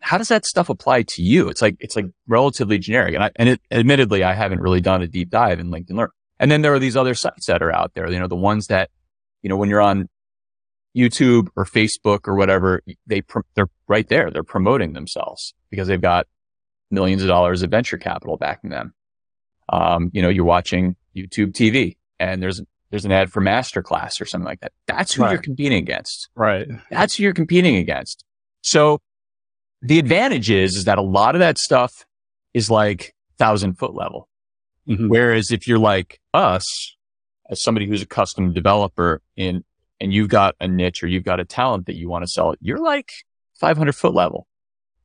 how 0.00 0.18
does 0.18 0.28
that 0.28 0.44
stuff 0.44 0.68
apply 0.68 1.02
to 1.02 1.22
you? 1.22 1.48
It's 1.48 1.62
like, 1.62 1.76
it's 1.80 1.96
like 1.96 2.06
relatively 2.26 2.78
generic. 2.78 3.14
And 3.14 3.24
I, 3.24 3.30
and 3.36 3.48
it, 3.48 3.60
admittedly, 3.70 4.22
I 4.22 4.34
haven't 4.34 4.60
really 4.60 4.80
done 4.80 5.02
a 5.02 5.08
deep 5.08 5.30
dive 5.30 5.58
in 5.58 5.70
LinkedIn 5.70 5.96
Learn. 5.96 6.10
And 6.38 6.50
then 6.50 6.60
there 6.60 6.74
are 6.74 6.78
these 6.78 6.96
other 6.96 7.14
sites 7.14 7.46
that 7.46 7.62
are 7.62 7.72
out 7.72 7.94
there, 7.94 8.10
you 8.10 8.18
know, 8.18 8.28
the 8.28 8.36
ones 8.36 8.66
that, 8.66 8.90
you 9.42 9.48
know, 9.48 9.56
when 9.56 9.70
you're 9.70 9.80
on 9.80 10.08
YouTube 10.94 11.48
or 11.56 11.64
Facebook 11.64 12.28
or 12.28 12.34
whatever, 12.34 12.82
they, 13.06 13.22
they're 13.54 13.70
right 13.88 14.08
there. 14.08 14.30
They're 14.30 14.42
promoting 14.42 14.92
themselves 14.92 15.54
because 15.70 15.88
they've 15.88 16.00
got 16.00 16.26
millions 16.90 17.22
of 17.22 17.28
dollars 17.28 17.62
of 17.62 17.70
venture 17.70 17.98
capital 17.98 18.36
backing 18.36 18.70
them. 18.70 18.94
Um, 19.68 20.10
you 20.12 20.22
know, 20.22 20.28
you're 20.28 20.44
watching 20.44 20.96
YouTube 21.16 21.52
TV 21.52 21.96
and 22.18 22.42
there's 22.42 22.60
there's 22.90 23.04
an 23.04 23.12
ad 23.12 23.32
for 23.32 23.42
masterclass 23.42 24.20
or 24.20 24.26
something 24.26 24.46
like 24.46 24.60
that. 24.60 24.72
That's 24.86 25.14
who 25.14 25.22
right. 25.22 25.32
you're 25.32 25.42
competing 25.42 25.78
against. 25.78 26.28
Right. 26.34 26.68
That's 26.90 27.16
who 27.16 27.24
you're 27.24 27.34
competing 27.34 27.76
against. 27.76 28.24
So 28.62 29.00
the 29.82 29.98
advantage 29.98 30.50
is, 30.50 30.76
is 30.76 30.84
that 30.84 30.98
a 30.98 31.02
lot 31.02 31.34
of 31.34 31.40
that 31.40 31.58
stuff 31.58 31.92
is 32.54 32.70
like 32.70 33.14
thousand 33.38 33.74
foot 33.74 33.94
level. 33.94 34.28
Mm-hmm. 34.88 35.08
Whereas 35.08 35.50
if 35.50 35.66
you're 35.66 35.78
like 35.78 36.20
us, 36.32 36.64
as 37.50 37.62
somebody 37.62 37.86
who's 37.86 38.02
a 38.02 38.06
custom 38.06 38.52
developer 38.52 39.20
in, 39.36 39.64
and 40.00 40.12
you've 40.12 40.28
got 40.28 40.54
a 40.60 40.68
niche 40.68 41.02
or 41.02 41.08
you've 41.08 41.24
got 41.24 41.40
a 41.40 41.44
talent 41.44 41.86
that 41.86 41.96
you 41.96 42.08
want 42.08 42.22
to 42.22 42.28
sell, 42.28 42.54
you're 42.60 42.78
like 42.78 43.10
500 43.54 43.94
foot 43.94 44.14
level. 44.14 44.46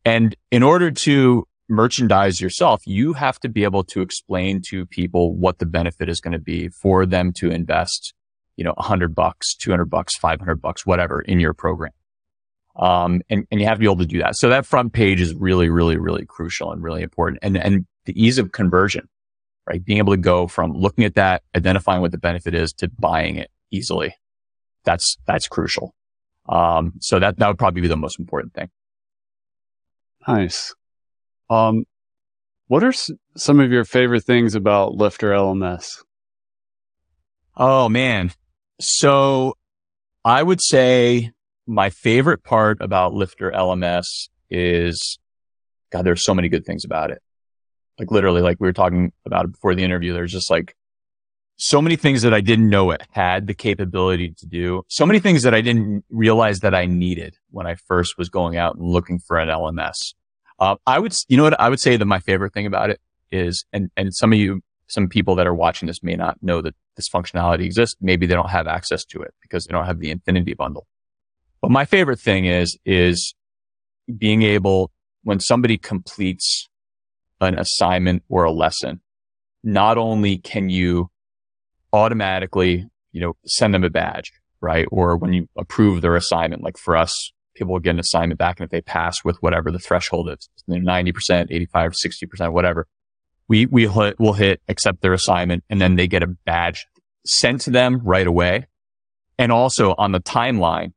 And 0.06 0.36
in 0.52 0.63
order 0.63 0.91
to 0.91 1.48
merchandise 1.72 2.42
yourself, 2.42 2.82
you 2.86 3.14
have 3.14 3.40
to 3.40 3.50
be 3.50 3.64
able 3.64 3.84
to 3.86 4.02
explain 4.02 4.62
to 4.70 4.86
people 4.86 5.36
what 5.36 5.60
the 5.60 5.66
benefit 5.66 6.10
is 6.10 6.20
going 6.20 6.34
to 6.34 6.40
be 6.40 6.70
for 6.70 7.06
them 7.06 7.32
to 7.38 7.50
invest, 7.50 8.14
you 8.58 8.64
know, 8.64 8.74
a 8.78 8.84
hundred 8.84 9.16
bucks, 9.16 9.56
200 9.56 9.86
bucks, 9.86 10.16
500 10.18 10.62
bucks, 10.62 10.86
whatever 10.86 11.22
in 11.22 11.40
your 11.40 11.54
program. 11.54 11.92
Um, 12.76 13.22
and, 13.30 13.48
and 13.50 13.60
you 13.60 13.68
have 13.68 13.78
to 13.78 13.80
be 13.80 13.86
able 13.86 13.98
to 13.98 14.06
do 14.06 14.20
that. 14.20 14.36
So 14.36 14.50
that 14.50 14.66
front 14.66 14.94
page 14.94 15.20
is 15.22 15.34
really, 15.34 15.70
really, 15.70 15.98
really 15.98 16.26
crucial 16.26 16.72
and 16.72 16.84
really 16.84 17.02
important. 17.02 17.40
And, 17.42 17.58
and 17.58 17.86
the 18.06 18.22
ease 18.22 18.38
of 18.38 18.52
conversion, 18.52 19.08
right? 19.68 19.84
Being 19.84 19.98
able 19.98 20.14
to 20.14 20.22
go 20.22 20.48
from 20.48 20.74
looking 20.74 21.04
at 21.04 21.16
that, 21.16 21.44
identifying 21.56 22.02
what 22.02 22.12
the 22.12 22.18
benefit 22.18 22.54
is 22.54 22.74
to 22.74 22.90
buying 23.00 23.38
it 23.38 23.50
easily. 23.72 24.16
That's, 24.84 25.18
that's 25.26 25.48
crucial. 25.48 25.94
Um, 26.50 26.94
so 27.00 27.20
that, 27.20 27.38
that 27.40 27.48
would 27.48 27.58
probably 27.58 27.82
be 27.82 27.88
the 27.88 27.98
most 27.98 28.20
important 28.20 28.54
thing. 28.54 28.70
Nice. 30.28 30.74
Um, 31.52 31.84
what 32.68 32.82
are 32.82 32.90
s- 32.90 33.12
some 33.36 33.60
of 33.60 33.72
your 33.72 33.84
favorite 33.84 34.24
things 34.24 34.56
about 34.56 34.96
Lifter 34.96 35.32
LMS? 35.32 36.02
Oh 37.58 37.90
man. 37.90 38.32
So 38.80 39.58
I 40.24 40.42
would 40.42 40.62
say 40.62 41.32
my 41.68 41.90
favorite 41.90 42.44
part 42.46 42.78
about 42.82 43.14
Lifter 43.14 43.52
LMS 43.52 44.30
is 44.50 45.20
God, 45.92 46.06
there's 46.06 46.24
so 46.24 46.34
many 46.34 46.48
good 46.48 46.66
things 46.66 46.86
about 46.86 47.12
it. 47.12 47.22
Like 48.00 48.12
literally, 48.12 48.42
like 48.42 48.58
we 48.62 48.68
were 48.68 48.74
talking 48.74 49.12
about 49.26 49.44
it 49.44 49.52
before 49.52 49.76
the 49.76 49.84
interview, 49.84 50.14
there's 50.14 50.32
just 50.32 50.50
like 50.50 50.74
so 51.58 51.82
many 51.82 51.98
things 51.98 52.22
that 52.22 52.34
I 52.34 52.40
didn't 52.40 52.70
know 52.70 52.92
it 52.92 53.04
had 53.12 53.48
the 53.48 53.54
capability 53.54 54.34
to 54.38 54.48
do. 54.48 54.84
So 54.88 55.06
many 55.06 55.20
things 55.20 55.44
that 55.44 55.54
I 55.54 55.60
didn't 55.60 56.06
realize 56.10 56.62
that 56.62 56.74
I 56.74 56.86
needed 56.86 57.36
when 57.50 57.68
I 57.68 57.76
first 57.76 58.18
was 58.18 58.30
going 58.30 58.56
out 58.56 58.76
and 58.76 58.86
looking 58.86 59.20
for 59.20 59.38
an 59.38 59.50
LMS. 59.50 60.14
Uh, 60.62 60.76
I 60.86 61.00
would, 61.00 61.13
you 61.28 61.38
know 61.38 61.43
what? 61.43 61.60
I 61.60 61.69
would 61.69 61.80
say 61.80 61.97
that 61.97 62.06
my 62.06 62.19
favorite 62.19 62.54
thing 62.54 62.67
about 62.67 62.91
it 62.91 63.02
is, 63.32 63.65
and, 63.74 63.89
and 63.97 64.13
some 64.13 64.32
of 64.32 64.38
you, 64.38 64.62
some 64.88 65.10
people 65.10 65.34
that 65.36 65.47
are 65.47 65.56
watching 65.56 65.88
this 65.88 66.04
may 66.04 66.15
not 66.15 66.38
know 66.43 66.62
that 66.62 66.76
this 66.95 67.10
functionality 67.10 67.65
exists. 67.65 67.95
Maybe 68.00 68.28
they 68.28 68.36
don't 68.36 68.52
have 68.52 68.67
access 68.67 69.04
to 69.06 69.24
it 69.24 69.34
because 69.41 69.65
they 69.65 69.71
don't 69.71 69.88
have 69.88 70.00
the 70.00 70.12
infinity 70.12 70.54
bundle. 70.54 70.86
But 71.62 71.71
my 71.71 71.86
favorite 71.86 72.19
thing 72.19 72.45
is, 72.45 72.78
is 72.86 73.34
being 74.17 74.43
able, 74.43 74.91
when 75.24 75.39
somebody 75.39 75.80
completes 75.80 76.69
an 77.39 77.58
assignment 77.58 78.21
or 78.30 78.43
a 78.43 78.52
lesson, 78.52 79.02
not 79.63 79.97
only 79.97 80.38
can 80.38 80.69
you 80.69 81.10
automatically, 81.91 82.86
you 83.12 83.21
know, 83.21 83.34
send 83.47 83.74
them 83.74 83.84
a 83.84 83.89
badge, 83.89 84.32
right? 84.60 84.86
Or 84.91 85.17
when 85.17 85.34
you 85.34 85.50
approve 85.58 86.02
their 86.02 86.15
assignment, 86.15 86.63
like 86.63 86.78
for 86.78 86.95
us, 86.95 87.32
people 87.54 87.74
will 87.74 87.80
get 87.80 87.92
an 87.92 88.00
assignment 88.00 88.38
back 88.38 88.60
and 88.60 88.66
if 88.66 88.72
they 88.72 88.82
pass 88.82 89.24
with 89.24 89.38
whatever 89.42 89.72
the 89.72 89.80
threshold 89.80 90.30
is, 90.30 90.50
90%, 90.70 91.48
85, 91.50 91.92
60%, 91.92 92.54
whatever, 92.54 92.88
we, 93.48 93.66
we 93.66 93.88
hit, 93.88 94.20
will 94.20 94.34
hit 94.34 94.62
accept 94.68 95.02
their 95.02 95.14
assignment 95.14 95.64
and 95.70 95.82
then 95.82 95.96
they 95.96 96.08
get 96.08 96.24
a 96.24 96.28
badge 96.28 96.88
sent 97.26 97.62
to 97.62 97.70
them 97.70 98.00
right 98.04 98.28
away. 98.28 98.68
And 99.38 99.52
also 99.52 99.96
on 99.98 100.12
the 100.12 100.20
timeline, 100.20 100.94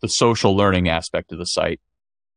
the 0.00 0.08
social 0.08 0.54
learning 0.54 0.88
aspect 0.88 1.32
of 1.32 1.38
the 1.38 1.44
site, 1.44 1.80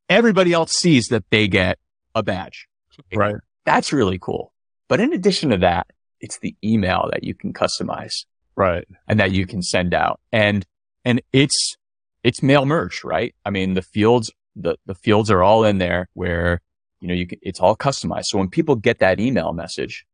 everybody 0.10 0.54
else 0.54 0.72
sees 0.72 1.08
that 1.08 1.26
they 1.30 1.48
get 1.48 1.78
a 2.16 2.24
badge. 2.24 2.68
Right. 3.14 3.36
That's 3.66 3.92
really 3.92 4.18
cool. 4.20 4.54
But 4.88 5.00
in 5.02 5.14
addition 5.14 5.50
to 5.50 5.58
that, 5.58 5.88
it's 6.20 6.40
the 6.40 6.56
email 6.64 7.10
that 7.12 7.24
you 7.24 7.36
can 7.36 7.54
customize 7.54 8.26
Right. 8.56 8.88
and 9.08 9.20
that 9.20 9.32
you 9.32 9.46
can 9.46 9.62
send 9.62 9.94
out. 9.94 10.20
And, 10.32 10.66
and 11.06 11.22
it's, 11.32 11.78
it's 12.24 12.44
mail 12.44 12.66
merge, 12.66 13.04
right? 13.04 13.34
I 13.46 13.50
mean, 13.50 13.74
the 13.74 13.82
fields, 13.82 14.32
the, 14.56 14.78
the 14.86 14.96
fields 14.96 15.32
are 15.32 15.44
all 15.44 15.64
in 15.64 15.78
there 15.78 16.10
where, 16.14 16.62
you 17.00 17.08
know, 17.08 17.14
you 17.14 17.28
can, 17.28 17.40
it's 17.42 17.60
all 17.60 17.76
customized. 17.76 18.26
So 18.26 18.38
when 18.38 18.50
people 18.50 18.76
get 18.76 19.00
that 19.00 19.20
email 19.20 19.54
message, 19.54 20.06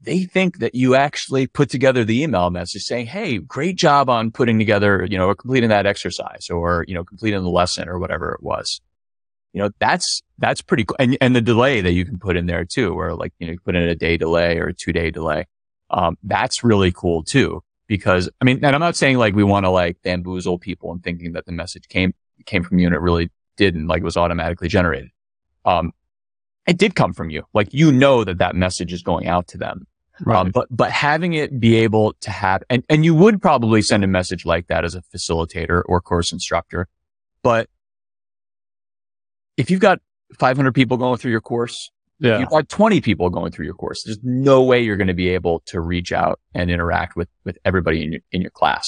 they 0.00 0.24
think 0.24 0.58
that 0.58 0.74
you 0.74 0.94
actually 0.94 1.46
put 1.46 1.70
together 1.70 2.04
the 2.04 2.22
email 2.22 2.50
message 2.50 2.82
saying, 2.82 3.06
Hey, 3.06 3.38
great 3.38 3.76
job 3.76 4.10
on 4.10 4.30
putting 4.30 4.58
together, 4.58 5.06
you 5.10 5.16
know, 5.16 5.28
or 5.28 5.34
completing 5.34 5.70
that 5.70 5.86
exercise 5.86 6.50
or, 6.50 6.84
you 6.86 6.94
know, 6.94 7.04
completing 7.04 7.42
the 7.42 7.50
lesson 7.50 7.88
or 7.88 7.98
whatever 7.98 8.32
it 8.32 8.42
was. 8.42 8.80
You 9.52 9.62
know, 9.62 9.70
that's, 9.78 10.22
that's 10.38 10.60
pretty 10.62 10.84
cool. 10.84 10.96
And, 10.98 11.16
and 11.20 11.34
the 11.34 11.40
delay 11.40 11.80
that 11.80 11.92
you 11.92 12.04
can 12.04 12.18
put 12.18 12.36
in 12.36 12.46
there 12.46 12.64
too, 12.64 12.92
where 12.92 13.14
like, 13.14 13.32
you 13.38 13.46
know, 13.46 13.52
you 13.52 13.60
put 13.60 13.76
in 13.76 13.82
a 13.82 13.94
day 13.94 14.16
delay 14.16 14.58
or 14.58 14.68
a 14.68 14.74
two 14.74 14.92
day 14.92 15.10
delay. 15.10 15.46
Um, 15.90 16.16
that's 16.22 16.64
really 16.64 16.92
cool 16.92 17.22
too, 17.22 17.62
because 17.86 18.28
I 18.40 18.44
mean, 18.44 18.64
and 18.64 18.74
I'm 18.74 18.80
not 18.80 18.96
saying 18.96 19.18
like 19.18 19.34
we 19.34 19.44
want 19.44 19.64
to 19.64 19.70
like 19.70 19.98
bamboozle 20.02 20.58
people 20.58 20.92
and 20.92 21.02
thinking 21.02 21.32
that 21.32 21.46
the 21.46 21.52
message 21.52 21.88
came, 21.88 22.14
came 22.46 22.62
from 22.62 22.78
you 22.78 22.86
and 22.86 22.94
it 22.94 23.00
really 23.00 23.30
didn't, 23.56 23.86
like 23.86 24.00
it 24.00 24.04
was 24.04 24.16
automatically 24.16 24.68
generated. 24.68 25.10
Um, 25.64 25.92
it 26.66 26.78
did 26.78 26.94
come 26.94 27.12
from 27.12 27.30
you. 27.30 27.44
Like 27.52 27.72
you 27.72 27.92
know 27.92 28.24
that 28.24 28.38
that 28.38 28.54
message 28.54 28.92
is 28.92 29.02
going 29.02 29.26
out 29.26 29.48
to 29.48 29.58
them. 29.58 29.86
Right. 30.20 30.38
Um, 30.38 30.50
but, 30.50 30.68
but 30.70 30.92
having 30.92 31.34
it 31.34 31.58
be 31.58 31.76
able 31.76 32.14
to 32.20 32.30
have, 32.30 32.62
and, 32.70 32.84
and 32.88 33.04
you 33.04 33.14
would 33.14 33.42
probably 33.42 33.82
send 33.82 34.04
a 34.04 34.06
message 34.06 34.46
like 34.46 34.68
that 34.68 34.84
as 34.84 34.94
a 34.94 35.02
facilitator 35.02 35.82
or 35.86 36.00
course 36.00 36.32
instructor. 36.32 36.86
But 37.42 37.68
if 39.56 39.70
you've 39.70 39.80
got 39.80 40.00
500 40.38 40.72
people 40.72 40.96
going 40.96 41.18
through 41.18 41.32
your 41.32 41.40
course, 41.40 41.90
yeah. 42.18 42.38
you've 42.38 42.50
got 42.50 42.68
20 42.68 43.00
people 43.00 43.30
going 43.30 43.52
through 43.52 43.66
your 43.66 43.74
course. 43.74 44.02
There's 44.04 44.18
no 44.22 44.62
way 44.62 44.82
you're 44.82 44.96
going 44.96 45.08
to 45.08 45.14
be 45.14 45.30
able 45.30 45.60
to 45.66 45.80
reach 45.80 46.12
out 46.12 46.40
and 46.54 46.70
interact 46.70 47.16
with, 47.16 47.28
with 47.44 47.58
everybody 47.64 48.04
in 48.04 48.12
your, 48.12 48.20
in 48.32 48.40
your 48.42 48.50
class 48.50 48.84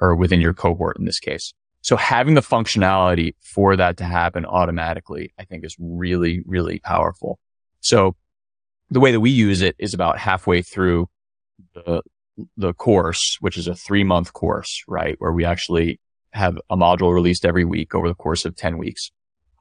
or 0.00 0.14
within 0.14 0.40
your 0.40 0.54
cohort 0.54 0.98
in 0.98 1.04
this 1.04 1.18
case. 1.18 1.52
So 1.82 1.96
having 1.96 2.34
the 2.34 2.42
functionality 2.42 3.34
for 3.40 3.76
that 3.76 3.96
to 3.98 4.04
happen 4.04 4.44
automatically, 4.44 5.32
I 5.38 5.44
think 5.44 5.64
is 5.64 5.76
really, 5.78 6.42
really 6.44 6.78
powerful. 6.80 7.38
So 7.80 8.16
the 8.90 9.00
way 9.00 9.12
that 9.12 9.20
we 9.20 9.30
use 9.30 9.62
it 9.62 9.76
is 9.78 9.94
about 9.94 10.18
halfway 10.18 10.62
through 10.62 11.08
the, 11.74 12.02
the 12.56 12.74
course, 12.74 13.38
which 13.40 13.56
is 13.56 13.66
a 13.66 13.74
three 13.74 14.04
month 14.04 14.32
course, 14.32 14.82
right? 14.86 15.16
Where 15.18 15.32
we 15.32 15.44
actually 15.44 16.00
have 16.32 16.58
a 16.68 16.76
module 16.76 17.12
released 17.12 17.44
every 17.44 17.64
week 17.64 17.94
over 17.94 18.08
the 18.08 18.14
course 18.14 18.44
of 18.44 18.56
10 18.56 18.78
weeks. 18.78 19.10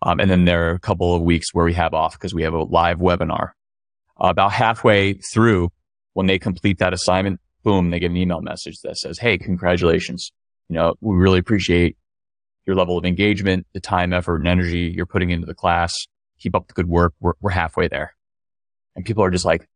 Um, 0.01 0.19
and 0.19 0.29
then 0.29 0.45
there 0.45 0.69
are 0.69 0.75
a 0.75 0.79
couple 0.79 1.13
of 1.13 1.21
weeks 1.21 1.53
where 1.53 1.65
we 1.65 1.73
have 1.73 1.93
off 1.93 2.13
because 2.13 2.33
we 2.33 2.43
have 2.43 2.53
a 2.53 2.63
live 2.63 2.99
webinar. 2.99 3.51
Uh, 4.21 4.29
about 4.29 4.51
halfway 4.51 5.13
through, 5.13 5.69
when 6.13 6.27
they 6.27 6.39
complete 6.39 6.79
that 6.79 6.93
assignment, 6.93 7.39
boom, 7.63 7.89
they 7.89 7.99
get 7.99 8.11
an 8.11 8.17
email 8.17 8.41
message 8.41 8.79
that 8.81 8.97
says, 8.97 9.19
Hey, 9.19 9.37
congratulations. 9.37 10.31
You 10.69 10.75
know, 10.75 10.95
we 11.01 11.15
really 11.15 11.39
appreciate 11.39 11.97
your 12.65 12.75
level 12.75 12.97
of 12.97 13.05
engagement, 13.05 13.65
the 13.73 13.79
time, 13.79 14.13
effort, 14.13 14.37
and 14.37 14.47
energy 14.47 14.93
you're 14.95 15.05
putting 15.05 15.29
into 15.29 15.45
the 15.45 15.55
class. 15.55 15.93
Keep 16.39 16.55
up 16.55 16.67
the 16.67 16.73
good 16.73 16.87
work. 16.87 17.13
We're, 17.19 17.33
we're 17.41 17.49
halfway 17.51 17.87
there. 17.87 18.15
And 18.95 19.05
people 19.05 19.23
are 19.23 19.31
just 19.31 19.45
like, 19.45 19.67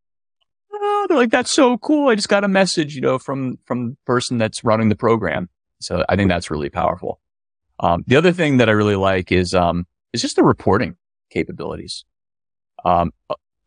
oh, 0.72 1.06
they're 1.08 1.18
like, 1.18 1.32
that's 1.32 1.52
so 1.52 1.78
cool. 1.78 2.10
I 2.10 2.16
just 2.16 2.30
got 2.30 2.44
a 2.44 2.48
message, 2.48 2.96
you 2.96 3.02
know, 3.02 3.18
from, 3.20 3.58
from 3.66 3.92
the 3.92 3.98
person 4.06 4.38
that's 4.38 4.64
running 4.64 4.90
the 4.90 4.96
program. 4.96 5.50
So 5.80 6.06
I 6.08 6.16
think 6.16 6.30
that's 6.30 6.52
really 6.52 6.70
powerful. 6.70 7.20
Um, 7.80 8.04
the 8.08 8.16
other 8.16 8.32
thing 8.32 8.58
that 8.58 8.70
I 8.70 8.74
really 8.74 8.96
like 8.96 9.32
is, 9.32 9.54
um, 9.54 9.86
is 10.14 10.22
just 10.22 10.36
the 10.36 10.44
reporting 10.44 10.96
capabilities. 11.30 12.06
Um, 12.86 13.12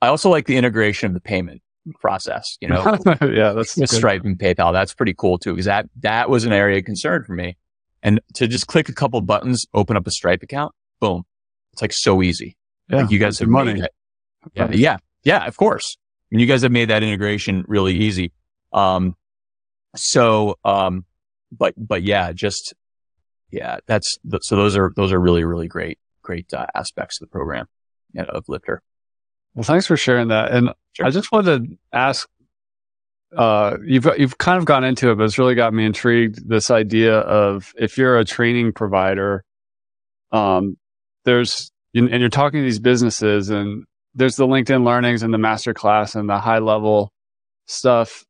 I 0.01 0.09
also 0.09 0.31
like 0.31 0.47
the 0.47 0.57
integration 0.57 1.09
of 1.09 1.15
the 1.15 1.21
payment 1.21 1.63
process, 2.01 2.57
you 2.61 2.69
know, 2.69 2.83
yeah, 3.23 3.53
that's 3.53 3.77
with 3.77 3.91
good. 3.91 3.97
Stripe 3.97 4.25
and 4.25 4.39
PayPal. 4.39 4.73
That's 4.73 4.95
pretty 4.95 5.15
cool 5.15 5.39
too, 5.39 5.53
because 5.53 5.67
that, 5.67 5.89
that 6.01 6.29
was 6.31 6.45
an 6.45 6.53
area 6.53 6.79
of 6.79 6.85
concern 6.85 7.25
for 7.25 7.35
me. 7.35 7.57
And 8.03 8.21
to 8.35 8.47
just 8.47 8.67
click 8.67 8.89
a 8.89 8.93
couple 8.93 9.21
buttons, 9.21 9.67
open 9.75 9.97
up 9.97 10.07
a 10.07 10.11
Stripe 10.11 10.43
account, 10.43 10.73
boom. 11.01 11.25
It's 11.73 11.83
like 11.83 11.93
so 11.93 12.23
easy. 12.23 12.57
Yeah. 12.89 13.03
Like 13.03 13.11
you 13.11 13.19
guys 13.19 13.39
have 13.39 13.49
money. 13.49 13.83
Yeah, 14.55 14.71
yeah, 14.71 14.97
yeah, 15.25 15.47
of 15.47 15.57
course. 15.57 15.97
I 15.99 16.35
mean, 16.35 16.41
you 16.41 16.47
guys 16.47 16.63
have 16.63 16.73
made 16.73 16.91
that 16.91 17.03
integration 17.03 17.65
really 17.67 17.95
easy. 17.95 18.33
Um, 18.73 19.17
so, 19.97 20.59
um, 20.65 21.05
but, 21.51 21.75
but 21.77 22.03
yeah, 22.03 22.33
just, 22.33 22.75
yeah, 23.51 23.79
that's, 23.87 24.19
th- 24.29 24.43
so 24.43 24.57
those 24.57 24.77
are, 24.77 24.93
those 24.95 25.13
are 25.13 25.19
really, 25.19 25.45
really 25.45 25.69
great, 25.69 25.99
great 26.27 26.53
uh, 26.53 26.67
aspects 26.75 27.21
of 27.21 27.29
the 27.29 27.31
program 27.31 27.67
of 28.19 28.45
Lifter. 28.49 28.83
Well, 29.55 29.65
thanks 29.65 29.87
for 29.87 29.97
sharing 29.97 30.29
that. 30.29 30.53
And 30.53 30.71
Sure. 30.97 31.07
I 31.07 31.11
just 31.11 31.31
wanted 31.31 31.69
to 31.69 31.79
ask, 31.93 32.27
uh, 33.37 33.77
you've, 33.85 34.09
you've 34.17 34.39
kind 34.39 34.57
of 34.57 34.65
gone 34.65 34.83
into 34.83 35.11
it, 35.11 35.17
but 35.17 35.25
it's 35.25 35.39
really 35.39 35.55
got 35.55 35.75
me 35.75 35.85
intrigued. 35.85 36.49
This 36.49 36.71
idea 36.71 37.19
of 37.19 37.75
if 37.79 37.99
you're 37.99 38.19
a 38.19 38.25
training 38.25 38.73
provider, 38.73 39.45
um, 40.33 40.79
there's, 41.27 41.71
and 41.95 42.09
you're 42.09 42.31
talking 42.31 42.61
to 42.61 42.65
these 42.65 42.79
businesses 42.79 43.51
and 43.51 43.85
there's 44.15 44.37
the 44.37 44.47
LinkedIn 44.47 44.85
learnings 44.85 45.23
and 45.23 45.35
the 45.35 45.39
master 45.39 45.75
class 45.75 46.15
and 46.15 46.31
the 46.31 46.39
high 46.39 46.61
level 46.61 47.13
stuff. 47.67 48.25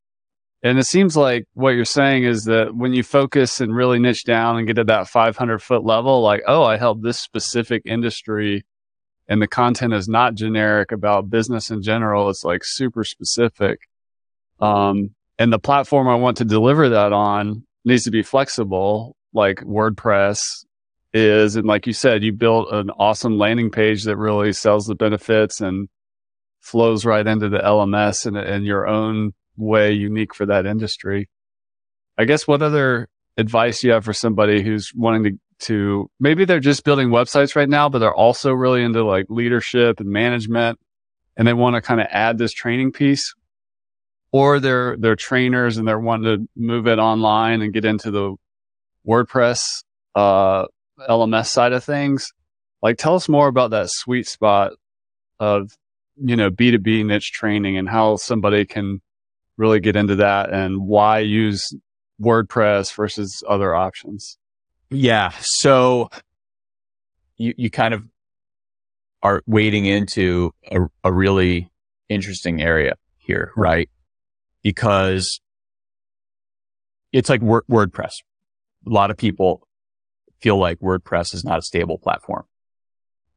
And 0.63 0.79
it 0.79 0.85
seems 0.85 1.17
like 1.17 1.47
what 1.55 1.71
you're 1.71 1.85
saying 1.85 2.25
is 2.25 2.45
that 2.45 2.75
when 2.75 2.93
you 2.93 3.03
focus 3.03 3.61
and 3.61 3.75
really 3.75 3.99
niche 3.99 4.25
down 4.25 4.57
and 4.57 4.67
get 4.67 4.77
to 4.77 4.85
that 4.85 5.09
500 5.09 5.63
foot 5.63 5.85
level, 5.85 6.23
like, 6.23 6.43
oh, 6.47 6.65
I 6.65 6.77
help 6.77 7.03
this 7.03 7.21
specific 7.21 7.83
industry 7.85 8.65
and 9.29 9.43
the 9.43 9.49
content 9.49 9.93
is 9.93 10.09
not 10.09 10.35
generic 10.35 10.93
about 10.93 11.31
business 11.31 11.71
in 11.71 11.83
general. 11.83 12.31
It's 12.31 12.45
like 12.45 12.63
super 12.65 13.05
specific. 13.05 13.81
Um, 14.61 15.11
and 15.39 15.53
the 15.53 15.59
platform 15.59 16.09
I 16.09 16.15
want 16.15 16.39
to 16.39 16.45
deliver 16.45 16.91
that 16.91 17.13
on 17.13 17.65
needs 17.85 18.05
to 18.05 18.11
be 18.11 18.23
flexible, 18.23 19.17
like 19.33 19.59
WordPress 19.59 20.41
is. 21.13 21.57
And 21.57 21.67
like 21.67 21.87
you 21.87 21.93
said, 21.93 22.23
you 22.23 22.33
built 22.33 22.73
an 22.73 22.91
awesome 22.91 23.37
landing 23.37 23.71
page 23.71 24.05
that 24.05 24.17
really 24.17 24.53
sells 24.53 24.87
the 24.87 24.95
benefits 24.95 25.61
and 25.61 25.89
flows 26.61 27.05
right 27.05 27.27
into 27.27 27.49
the 27.49 27.59
LMS 27.59 28.27
and 28.27 28.37
in 28.37 28.65
your 28.65 28.87
own 28.87 29.35
way 29.57 29.93
unique 29.93 30.35
for 30.35 30.47
that 30.47 30.67
industry. 30.67 31.29
I 32.19 32.25
guess 32.25 32.47
what 32.47 32.63
other 32.63 33.09
advice 33.37 33.83
you 33.83 33.93
have 33.93 34.05
for 34.05 34.13
somebody 34.13 34.63
who's 34.63 34.93
wanting 34.95 35.25
to 35.25 35.39
to 35.59 36.11
maybe 36.21 36.45
they're 36.45 36.61
just 36.61 36.85
building 36.85 37.09
websites 37.09 37.57
right 37.57 37.69
now, 37.69 37.89
but 37.89 37.99
they're 37.99 38.15
also 38.15 38.53
really 38.53 38.83
into 38.83 39.03
like 39.05 39.27
leadership 39.31 40.01
and 40.01 40.09
management 40.11 40.79
and 41.37 41.47
they 41.47 41.53
want 41.53 41.77
to 41.77 41.83
kind 41.83 42.01
of 42.01 42.07
add 42.11 42.39
this 42.39 42.53
training 42.53 42.93
piece 42.93 43.35
or 44.33 44.61
they're, 44.61 44.97
they're 44.99 45.17
trainers 45.17 45.77
and 45.77 45.87
they're 45.87 46.01
wanting 46.01 46.25
to 46.25 46.49
move 46.57 46.87
it 46.87 46.99
online 46.99 47.63
and 47.63 47.73
get 47.73 47.85
into 47.85 48.11
the 48.11 48.35
WordPress, 49.07 49.85
uh, 50.15 50.67
LMS 51.09 51.47
side 51.47 51.73
of 51.73 51.85
things. 51.85 52.33
Like, 52.83 52.99
tell 52.99 53.15
us 53.15 53.29
more 53.29 53.49
about 53.49 53.71
that 53.71 53.89
sweet 53.91 54.27
spot 54.27 54.73
of, 55.39 55.71
you 56.17 56.37
know, 56.37 56.51
B2B 56.51 57.05
niche 57.05 57.33
training 57.33 57.77
and 57.77 57.89
how 57.89 58.17
somebody 58.17 58.65
can 58.65 59.01
really 59.57 59.81
get 59.81 59.97
into 59.97 60.17
that 60.17 60.53
and 60.53 60.87
why 60.87 61.21
use 61.21 61.75
WordPress 62.21 62.95
versus 62.95 63.43
other 63.49 63.75
options. 63.75 64.39
Yeah. 64.91 65.33
So 65.41 66.09
you, 67.37 67.55
you 67.57 67.71
kind 67.71 67.95
of 67.95 68.05
are 69.23 69.43
wading 69.47 69.87
into 69.87 70.53
a, 70.71 70.81
a 71.05 71.13
really 71.13 71.71
interesting 72.09 72.63
area 72.63 72.95
here, 73.19 73.53
right? 73.57 73.89
Because 74.63 75.41
it's 77.13 77.29
like 77.29 77.41
WordPress. 77.41 78.13
A 78.87 78.91
lot 78.91 79.11
of 79.11 79.17
people 79.17 79.67
feel 80.41 80.59
like 80.59 80.79
WordPress 80.81 81.35
is 81.35 81.45
not 81.45 81.59
a 81.59 81.63
stable 81.63 81.99
platform, 81.99 82.45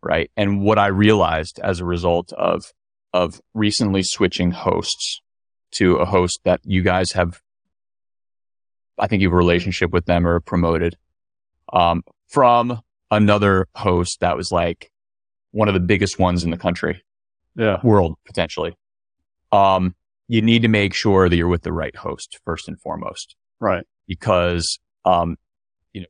right? 0.04 0.30
And 0.38 0.62
what 0.62 0.78
I 0.78 0.88
realized 0.88 1.60
as 1.64 1.80
a 1.80 1.86
result 1.86 2.34
of 2.34 2.66
of 3.12 3.42
recently 3.56 4.04
switching 4.04 4.52
hosts 4.52 5.22
to 5.72 5.98
a 5.98 6.06
host 6.06 6.40
that 6.44 6.62
you 6.64 6.82
guys 6.82 7.12
have, 7.14 7.42
I 8.98 9.08
think 9.08 9.22
you 9.22 9.30
have 9.30 9.34
a 9.34 9.38
relationship 9.38 9.92
with 9.92 10.06
them 10.06 10.28
or 10.28 10.40
promoted, 10.40 10.98
um, 11.72 12.04
from 12.28 12.82
another 13.12 13.68
host 13.76 14.20
that 14.22 14.38
was 14.38 14.52
like 14.52 14.92
one 15.52 15.68
of 15.68 15.74
the 15.74 15.80
biggest 15.80 16.20
ones 16.20 16.44
in 16.44 16.52
the 16.52 16.58
country, 16.58 17.04
yeah, 17.56 17.78
world 17.84 18.16
potentially. 18.26 18.78
Um, 19.52 19.96
you 20.28 20.42
need 20.42 20.62
to 20.62 20.68
make 20.68 20.94
sure 20.94 21.28
that 21.28 21.36
you're 21.36 21.48
with 21.48 21.64
the 21.64 21.74
right 21.74 21.96
host 21.96 22.40
first 22.46 22.68
and 22.68 22.80
foremost, 22.80 23.36
right? 23.60 23.86
Because, 24.08 24.80
um, 25.06 25.38
you 25.92 26.02
know, 26.02 26.08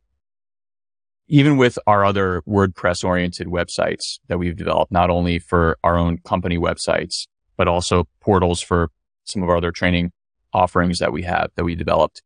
even 1.27 1.55
with 1.55 1.79
our 1.87 2.03
other 2.03 2.41
WordPress 2.47 3.03
oriented 3.05 3.47
websites 3.47 4.19
that 4.27 4.37
we've 4.37 4.57
developed, 4.57 4.91
not 4.91 5.09
only 5.09 5.39
for 5.39 5.77
our 5.83 5.97
own 5.97 6.17
company 6.17 6.57
websites, 6.57 7.27
but 7.55 7.69
also 7.69 8.07
portals 8.19 8.61
for 8.61 8.89
some 9.29 9.43
of 9.43 9.49
our 9.49 9.57
other 9.57 9.71
training 9.71 10.11
offerings 10.53 10.99
that 10.99 11.11
we 11.11 11.23
have 11.23 11.51
that 11.55 11.63
we 11.63 11.75
developed. 11.75 12.21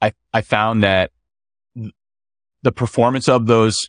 I, 0.00 0.12
I 0.32 0.40
found 0.42 0.82
that 0.82 1.10
the 2.62 2.72
performance 2.72 3.28
of 3.28 3.46
those, 3.46 3.88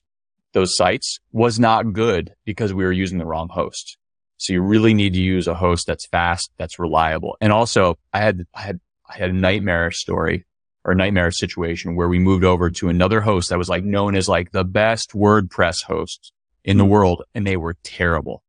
those 0.54 0.76
sites 0.76 1.20
was 1.32 1.60
not 1.60 1.94
good 1.94 2.34
because 2.46 2.74
we 2.74 2.84
were 2.84 2.92
using 2.92 3.18
the 3.18 3.26
wrong 3.26 3.50
host. 3.50 3.98
So 4.38 4.54
you 4.54 4.62
really 4.62 4.94
need 4.94 5.14
to 5.14 5.22
use 5.22 5.48
a 5.48 5.56
host 5.56 5.88
that's 5.88 6.08
fast, 6.08 6.52
that's 6.58 6.78
reliable. 6.78 7.38
And 7.42 7.52
also 7.52 7.98
I 8.14 8.20
had, 8.20 8.46
I 8.54 8.62
had, 8.62 8.80
I 9.10 9.18
had 9.18 9.30
a 9.30 9.34
nightmare 9.34 9.92
story 9.92 10.46
or 10.84 10.92
a 10.92 10.96
nightmare 10.96 11.32
situation 11.32 11.96
where 11.96 12.08
we 12.08 12.20
moved 12.20 12.44
over 12.44 12.70
to 12.70 12.90
another 12.90 13.22
host 13.22 13.50
that 13.50 13.58
was 13.58 13.70
like 13.70 13.84
known 13.84 14.16
as 14.16 14.28
like 14.28 14.52
the 14.52 14.66
best 14.66 15.12
WordPress 15.12 15.84
host 15.84 16.32
in 16.64 16.78
the 16.78 16.84
hmm. 16.84 16.92
world. 16.92 17.24
And 17.34 17.48
they 17.48 17.58
were 17.58 17.76
terrible. 17.84 18.44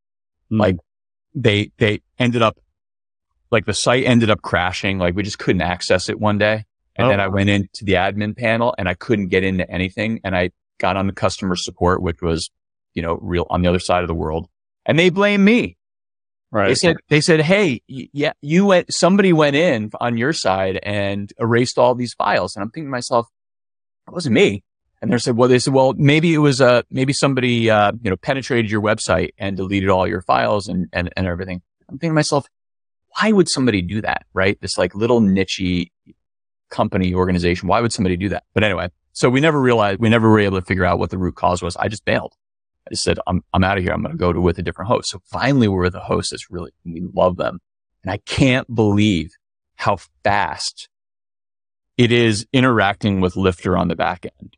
Mm. 0.51 0.59
Like 0.59 0.77
they, 1.33 1.71
they 1.77 2.01
ended 2.19 2.41
up 2.41 2.57
like 3.51 3.65
the 3.65 3.73
site 3.73 4.05
ended 4.05 4.29
up 4.29 4.41
crashing. 4.41 4.97
Like 4.97 5.15
we 5.15 5.23
just 5.23 5.39
couldn't 5.39 5.61
access 5.61 6.09
it 6.09 6.19
one 6.19 6.37
day. 6.37 6.65
And 6.95 7.07
oh. 7.07 7.09
then 7.09 7.19
I 7.19 7.27
went 7.27 7.49
into 7.49 7.83
the 7.83 7.93
admin 7.93 8.35
panel 8.35 8.73
and 8.77 8.89
I 8.89 8.93
couldn't 8.93 9.27
get 9.27 9.43
into 9.43 9.69
anything. 9.69 10.19
And 10.23 10.35
I 10.35 10.51
got 10.79 10.97
on 10.97 11.07
the 11.07 11.13
customer 11.13 11.55
support, 11.55 12.01
which 12.01 12.21
was, 12.21 12.49
you 12.93 13.01
know, 13.01 13.17
real 13.21 13.45
on 13.49 13.61
the 13.61 13.69
other 13.69 13.79
side 13.79 14.03
of 14.03 14.07
the 14.07 14.15
world. 14.15 14.47
And 14.85 14.97
they 14.97 15.09
blame 15.09 15.43
me. 15.43 15.77
Right. 16.49 16.69
They 16.69 16.75
said, 16.75 16.95
they 17.09 17.21
said, 17.21 17.41
Hey, 17.41 17.81
yeah, 17.87 18.33
you 18.41 18.65
went, 18.65 18.93
somebody 18.93 19.33
went 19.33 19.55
in 19.55 19.91
on 19.99 20.17
your 20.17 20.33
side 20.33 20.79
and 20.81 21.31
erased 21.39 21.77
all 21.77 21.93
these 21.93 22.13
files. 22.13 22.55
And 22.55 22.63
I'm 22.63 22.71
thinking 22.71 22.87
to 22.87 22.91
myself, 22.91 23.27
it 24.07 24.13
wasn't 24.13 24.35
me. 24.35 24.63
And 25.01 25.11
they 25.11 25.17
said, 25.19 25.37
well, 25.37 25.47
they 25.47 25.59
said, 25.59 25.73
well, 25.73 25.93
maybe 25.95 26.33
it 26.33 26.39
was, 26.39 26.59
uh, 26.59 26.81
maybe 26.89 27.13
somebody, 27.13 27.69
uh, 27.69 27.91
you 28.01 28.09
know, 28.09 28.15
penetrated 28.15 28.71
your 28.71 28.81
website 28.81 29.29
and 29.37 29.55
deleted 29.55 29.89
all 29.89 30.07
your 30.07 30.21
files 30.21 30.67
and, 30.67 30.87
and, 30.91 31.13
and 31.15 31.27
everything. 31.27 31.61
I'm 31.87 31.99
thinking 31.99 32.11
to 32.11 32.15
myself, 32.15 32.47
why 33.19 33.31
would 33.31 33.49
somebody 33.49 33.81
do 33.81 34.01
that? 34.01 34.25
Right. 34.33 34.59
This 34.61 34.77
like 34.77 34.95
little 34.95 35.21
nichey 35.21 35.91
company 36.69 37.13
organization. 37.13 37.67
Why 37.67 37.81
would 37.81 37.93
somebody 37.93 38.17
do 38.17 38.29
that? 38.29 38.43
But 38.53 38.63
anyway, 38.63 38.89
so 39.13 39.29
we 39.29 39.39
never 39.39 39.59
realized, 39.59 39.99
we 39.99 40.09
never 40.09 40.29
were 40.29 40.39
able 40.39 40.59
to 40.59 40.65
figure 40.65 40.85
out 40.85 40.99
what 40.99 41.09
the 41.09 41.17
root 41.17 41.35
cause 41.35 41.61
was. 41.61 41.75
I 41.77 41.87
just 41.87 42.05
bailed. 42.05 42.33
I 42.87 42.91
just 42.91 43.03
said, 43.03 43.19
I'm, 43.27 43.43
I'm 43.53 43.63
out 43.63 43.77
of 43.77 43.83
here. 43.83 43.93
I'm 43.93 44.01
going 44.01 44.11
to 44.11 44.17
go 44.17 44.31
to 44.31 44.39
with 44.39 44.59
a 44.59 44.61
different 44.61 44.89
host. 44.89 45.09
So 45.09 45.21
finally 45.25 45.67
we're 45.67 45.85
a 45.85 45.99
host 45.99 46.31
that's 46.31 46.49
really, 46.51 46.71
we 46.85 47.01
love 47.13 47.37
them. 47.37 47.59
And 48.03 48.11
I 48.11 48.17
can't 48.17 48.73
believe 48.73 49.31
how 49.75 49.97
fast 50.23 50.89
it 51.97 52.11
is 52.11 52.45
interacting 52.53 53.21
with 53.21 53.35
Lifter 53.35 53.77
on 53.77 53.87
the 53.87 53.95
back 53.95 54.25
end. 54.25 54.55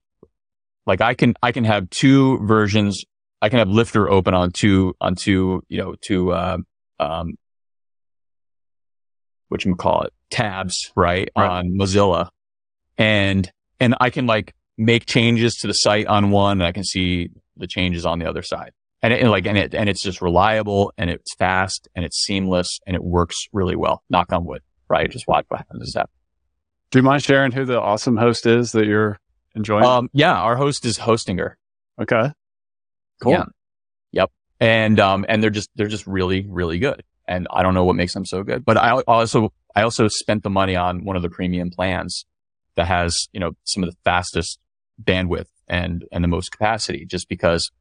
Like 0.86 1.02
I 1.02 1.14
can, 1.14 1.36
I 1.42 1.52
can 1.52 1.64
have 1.64 1.90
two 1.90 2.40
versions. 2.46 3.06
I 3.42 3.50
can 3.50 3.60
have 3.60 3.70
Lifter 3.70 4.10
open 4.10 4.34
on 4.34 4.52
two, 4.52 4.96
on 5.00 5.16
two, 5.16 5.64
you 5.70 5.78
know, 5.78 5.96
two, 6.02 6.34
uh, 6.34 6.58
um, 7.00 7.38
what 9.50 9.66
you 9.66 9.76
call 9.76 10.04
it, 10.04 10.14
tabs, 10.30 10.92
right, 10.96 11.30
right, 11.38 11.50
on 11.50 11.72
Mozilla. 11.72 12.30
And, 12.98 13.52
and 13.80 13.96
I 14.00 14.10
can 14.10 14.26
like 14.26 14.54
make 14.78 15.06
changes 15.06 15.56
to 15.58 15.68
the 15.68 15.74
site 15.74 16.08
on 16.08 16.32
one 16.32 16.62
and 16.62 16.68
I 16.68 16.72
can 16.72 16.84
see 16.84 17.30
the 17.58 17.68
changes 17.68 18.06
on 18.06 18.20
the 18.20 18.30
other 18.30 18.42
side. 18.42 18.72
And, 19.02 19.14
it, 19.14 19.22
and 19.22 19.32
like, 19.32 19.46
and 19.46 19.58
it, 19.58 19.74
and 19.74 19.90
it's 19.90 20.02
just 20.02 20.22
reliable 20.22 20.94
and 20.98 21.10
it's 21.10 21.34
fast 21.36 21.88
and 21.96 22.06
it's 22.06 22.24
seamless 22.24 22.80
and 22.86 22.96
it 22.96 23.04
works 23.04 23.38
really 23.52 23.76
well. 23.76 24.04
Knock 24.10 24.32
on 24.32 24.46
wood, 24.46 24.62
right? 24.90 25.10
Just 25.10 25.28
watch 25.28 25.46
what 25.50 25.60
happens. 25.60 25.94
Do 26.92 27.00
you 27.00 27.04
mind 27.04 27.24
sharing 27.24 27.52
who 27.52 27.66
the 27.66 27.80
awesome 27.80 28.18
host 28.18 28.46
is 28.46 28.72
that 28.74 28.86
you're 28.86 29.20
enjoying? 29.56 29.86
Um, 29.86 30.10
yeah, 30.14 30.34
our 30.34 30.56
host 30.56 30.86
is 30.86 30.98
Hostinger. 30.98 31.54
Okay. 32.02 32.32
Cool. 33.22 33.34
Yeah. 33.34 33.46
Yep. 34.12 34.32
And, 34.60 35.00
um, 35.00 35.26
and 35.30 35.42
they're 35.42 35.50
just, 35.50 35.70
they're 35.76 35.88
just 35.88 36.06
really, 36.06 36.46
really 36.48 36.80
good 36.80 37.04
and 37.30 37.48
I 37.54 37.62
don't 37.64 37.76
know 37.76 37.86
what 37.86 37.96
makes 37.96 38.14
them 38.14 38.26
so 38.26 38.44
good. 38.44 38.66
But 38.66 38.76
I 38.76 39.02
also 39.08 39.54
I 39.76 39.84
also 39.84 40.10
spent 40.10 40.44
the 40.44 40.50
money 40.50 40.76
on 40.76 41.06
one 41.06 41.16
of 41.16 41.22
the 41.22 41.30
premium 41.30 41.70
plans 41.70 42.26
that 42.76 42.88
has 42.88 43.16
you 43.32 43.40
know 43.40 43.52
some 43.64 43.84
of 43.84 43.90
the 43.90 43.96
fastest 44.04 44.60
bandwidth 45.02 45.48
and 45.68 46.04
and 46.12 46.24
the 46.24 46.28
most 46.28 46.52
capacity, 46.52 47.06
just 47.06 47.30
because. 47.30 47.72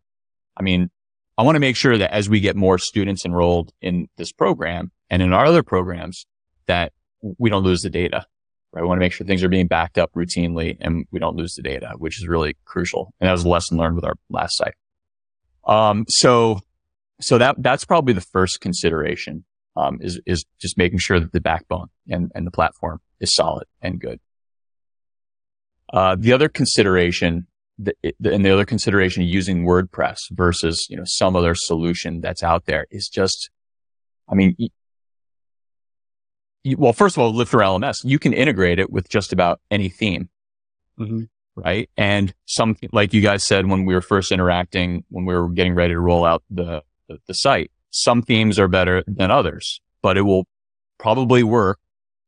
I 0.57 0.64
mean, 0.64 0.90
I 1.38 1.42
want 1.42 1.55
to 1.55 1.61
make 1.61 1.76
sure 1.76 1.96
that 1.96 2.12
as 2.12 2.28
we 2.28 2.40
get 2.40 2.57
more 2.57 2.78
students 2.78 3.24
enrolled 3.24 3.70
in 3.80 4.09
this 4.16 4.32
program 4.32 4.90
and 5.09 5.22
in 5.22 5.32
our 5.32 5.46
other 5.46 5.62
programs, 5.62 6.26
that 6.66 6.92
we 7.38 7.49
don't 7.49 7.62
lose 7.62 7.82
the 7.82 7.90
data. 7.90 8.26
Right? 8.72 8.82
We 8.82 8.88
want 8.88 8.99
to 8.99 9.05
make 9.05 9.12
sure 9.12 9.24
things 9.24 9.44
are 9.44 9.49
being 9.49 9.68
backed 9.68 9.99
up 9.99 10.12
routinely 10.14 10.76
and 10.80 11.07
we 11.12 11.20
don't 11.20 11.36
lose 11.36 11.55
the 11.55 11.62
data, 11.62 11.92
which 11.96 12.20
is 12.20 12.26
really 12.26 12.57
crucial. 12.64 13.14
And 13.20 13.28
that 13.28 13.32
was 13.32 13.44
a 13.44 13.49
lesson 13.49 13.78
learned 13.78 13.94
with 13.94 14.05
our 14.05 14.16
last 14.30 14.57
site. 14.57 14.74
Um, 15.64 16.07
so 16.09 16.59
so 17.20 17.38
that 17.38 17.56
that's 17.58 17.84
probably 17.84 18.12
the 18.12 18.20
first 18.20 18.60
consideration 18.60 19.44
um, 19.76 19.98
is 20.00 20.20
is 20.26 20.44
just 20.60 20.78
making 20.78 20.98
sure 20.98 21.20
that 21.20 21.32
the 21.32 21.40
backbone 21.40 21.88
and 22.08 22.30
and 22.34 22.46
the 22.46 22.50
platform 22.50 23.00
is 23.20 23.34
solid 23.34 23.66
and 23.82 24.00
good. 24.00 24.20
Uh, 25.92 26.16
the 26.18 26.32
other 26.32 26.48
consideration, 26.48 27.46
the, 27.78 27.94
the, 28.20 28.32
and 28.32 28.44
the 28.44 28.50
other 28.50 28.66
consideration 28.66 29.22
using 29.22 29.64
WordPress 29.64 30.18
versus 30.30 30.86
you 30.88 30.96
know 30.96 31.04
some 31.06 31.34
other 31.34 31.54
solution 31.54 32.20
that's 32.20 32.42
out 32.42 32.66
there 32.66 32.86
is 32.90 33.08
just, 33.08 33.50
I 34.28 34.34
mean, 34.34 34.54
you, 34.58 34.68
well, 36.76 36.92
first 36.92 37.16
of 37.16 37.22
all, 37.22 37.34
Lifter 37.34 37.58
LMS, 37.58 37.96
you 38.04 38.18
can 38.18 38.32
integrate 38.32 38.78
it 38.78 38.90
with 38.90 39.08
just 39.08 39.32
about 39.32 39.60
any 39.70 39.88
theme. 39.88 40.28
Mm-hmm 40.98 41.24
right? 41.64 41.90
And 41.96 42.32
some, 42.46 42.76
like 42.92 43.12
you 43.12 43.20
guys 43.20 43.42
said 43.42 43.66
when 43.66 43.84
we 43.84 43.92
were 43.92 44.00
first 44.00 44.30
interacting, 44.30 45.02
when 45.08 45.24
we 45.24 45.34
were 45.34 45.48
getting 45.48 45.74
ready 45.74 45.92
to 45.92 45.98
roll 45.98 46.24
out 46.24 46.44
the 46.50 46.84
the, 47.09 47.18
the 47.26 47.34
site. 47.34 47.70
Some 47.90 48.22
themes 48.22 48.59
are 48.59 48.68
better 48.68 49.02
than 49.06 49.30
others, 49.30 49.80
but 50.02 50.16
it 50.16 50.22
will 50.22 50.46
probably 50.98 51.42
work. 51.42 51.78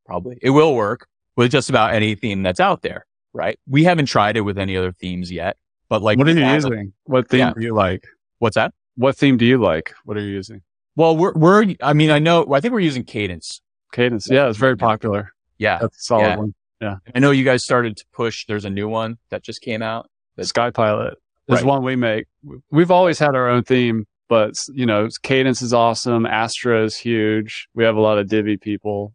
Probably 0.06 0.38
it 0.42 0.50
will 0.50 0.74
work 0.74 1.06
with 1.36 1.52
just 1.52 1.70
about 1.70 1.92
any 1.94 2.14
theme 2.14 2.42
that's 2.42 2.60
out 2.60 2.82
there, 2.82 3.06
right? 3.32 3.58
We 3.68 3.84
haven't 3.84 4.06
tried 4.06 4.36
it 4.36 4.40
with 4.40 4.58
any 4.58 4.76
other 4.76 4.92
themes 4.92 5.30
yet, 5.30 5.56
but 5.88 6.02
like, 6.02 6.18
what 6.18 6.28
are 6.28 6.32
you 6.32 6.46
using? 6.46 6.92
what 7.04 7.28
theme 7.28 7.40
yeah. 7.40 7.52
do 7.52 7.62
you 7.62 7.74
like? 7.74 8.04
What's 8.38 8.56
that? 8.56 8.72
What 8.96 9.16
theme 9.16 9.36
do 9.36 9.44
you 9.44 9.58
like? 9.58 9.92
What 10.04 10.16
are 10.16 10.20
you 10.20 10.32
using? 10.32 10.62
Well, 10.96 11.16
we're, 11.16 11.32
we're, 11.32 11.74
I 11.82 11.92
mean, 11.92 12.10
I 12.10 12.18
know, 12.18 12.52
I 12.52 12.60
think 12.60 12.72
we're 12.72 12.80
using 12.80 13.04
Kadence. 13.04 13.60
Kadence. 13.92 14.30
Yeah. 14.30 14.48
It's 14.48 14.58
very 14.58 14.76
popular. 14.76 15.32
Yeah. 15.58 15.78
That's 15.80 15.96
a 15.98 16.02
solid 16.02 16.22
yeah. 16.24 16.36
one. 16.36 16.54
Yeah. 16.80 16.96
I 17.14 17.18
know 17.18 17.30
you 17.30 17.44
guys 17.44 17.62
started 17.62 17.96
to 17.98 18.04
push. 18.12 18.46
There's 18.46 18.64
a 18.64 18.70
new 18.70 18.88
one 18.88 19.18
that 19.30 19.42
just 19.42 19.60
came 19.60 19.82
out. 19.82 20.10
SkyPilot 20.38 21.12
is 21.48 21.56
right. 21.56 21.64
one 21.64 21.82
we 21.82 21.96
make. 21.96 22.26
We've 22.70 22.90
always 22.90 23.18
had 23.18 23.34
our 23.34 23.48
own 23.48 23.62
theme, 23.64 24.06
but 24.30 24.54
you 24.72 24.86
know, 24.86 25.08
Kadence 25.24 25.60
is 25.60 25.74
awesome. 25.74 26.24
Astra 26.24 26.84
is 26.84 26.96
huge. 26.96 27.68
We 27.74 27.82
have 27.84 27.96
a 27.96 28.00
lot 28.00 28.16
of 28.16 28.28
Divi 28.28 28.56
people, 28.56 29.12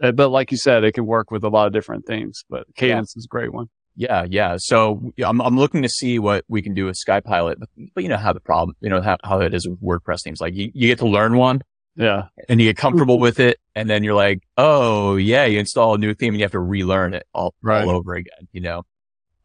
uh, 0.00 0.12
but 0.12 0.30
like 0.30 0.52
you 0.52 0.56
said, 0.56 0.84
it 0.84 0.92
can 0.92 1.04
work 1.04 1.32
with 1.32 1.42
a 1.42 1.48
lot 1.48 1.66
of 1.66 1.72
different 1.72 2.06
themes. 2.06 2.44
But 2.48 2.72
Kadence 2.74 2.88
yeah. 2.88 3.18
is 3.18 3.24
a 3.26 3.28
great 3.28 3.52
one. 3.52 3.66
Yeah, 3.96 4.24
yeah. 4.30 4.56
So 4.58 5.12
I'm 5.22 5.40
I'm 5.42 5.58
looking 5.58 5.82
to 5.82 5.88
see 5.88 6.20
what 6.20 6.44
we 6.48 6.62
can 6.62 6.74
do 6.74 6.86
with 6.86 6.96
SkyPilot, 6.96 7.56
but, 7.58 7.68
but 7.92 8.04
you 8.04 8.08
know 8.08 8.16
how 8.16 8.32
the 8.32 8.40
problem, 8.40 8.76
you 8.80 8.88
know 8.88 9.02
how, 9.02 9.18
how 9.24 9.40
it 9.40 9.52
is 9.52 9.68
with 9.68 9.82
WordPress 9.82 10.22
themes. 10.22 10.40
Like 10.40 10.54
you, 10.54 10.70
you 10.72 10.86
get 10.86 10.98
to 11.00 11.08
learn 11.08 11.36
one, 11.36 11.60
yeah, 11.96 12.28
and 12.48 12.60
you 12.60 12.68
get 12.68 12.76
comfortable 12.76 13.18
with 13.18 13.40
it, 13.40 13.58
and 13.74 13.90
then 13.90 14.04
you're 14.04 14.14
like, 14.14 14.44
oh 14.56 15.16
yeah, 15.16 15.44
you 15.44 15.58
install 15.58 15.94
a 15.94 15.98
new 15.98 16.14
theme 16.14 16.34
and 16.34 16.38
you 16.38 16.44
have 16.44 16.52
to 16.52 16.60
relearn 16.60 17.14
it 17.14 17.26
all 17.34 17.52
right. 17.62 17.82
all 17.82 17.90
over 17.90 18.14
again. 18.14 18.48
You 18.52 18.60
know, 18.60 18.84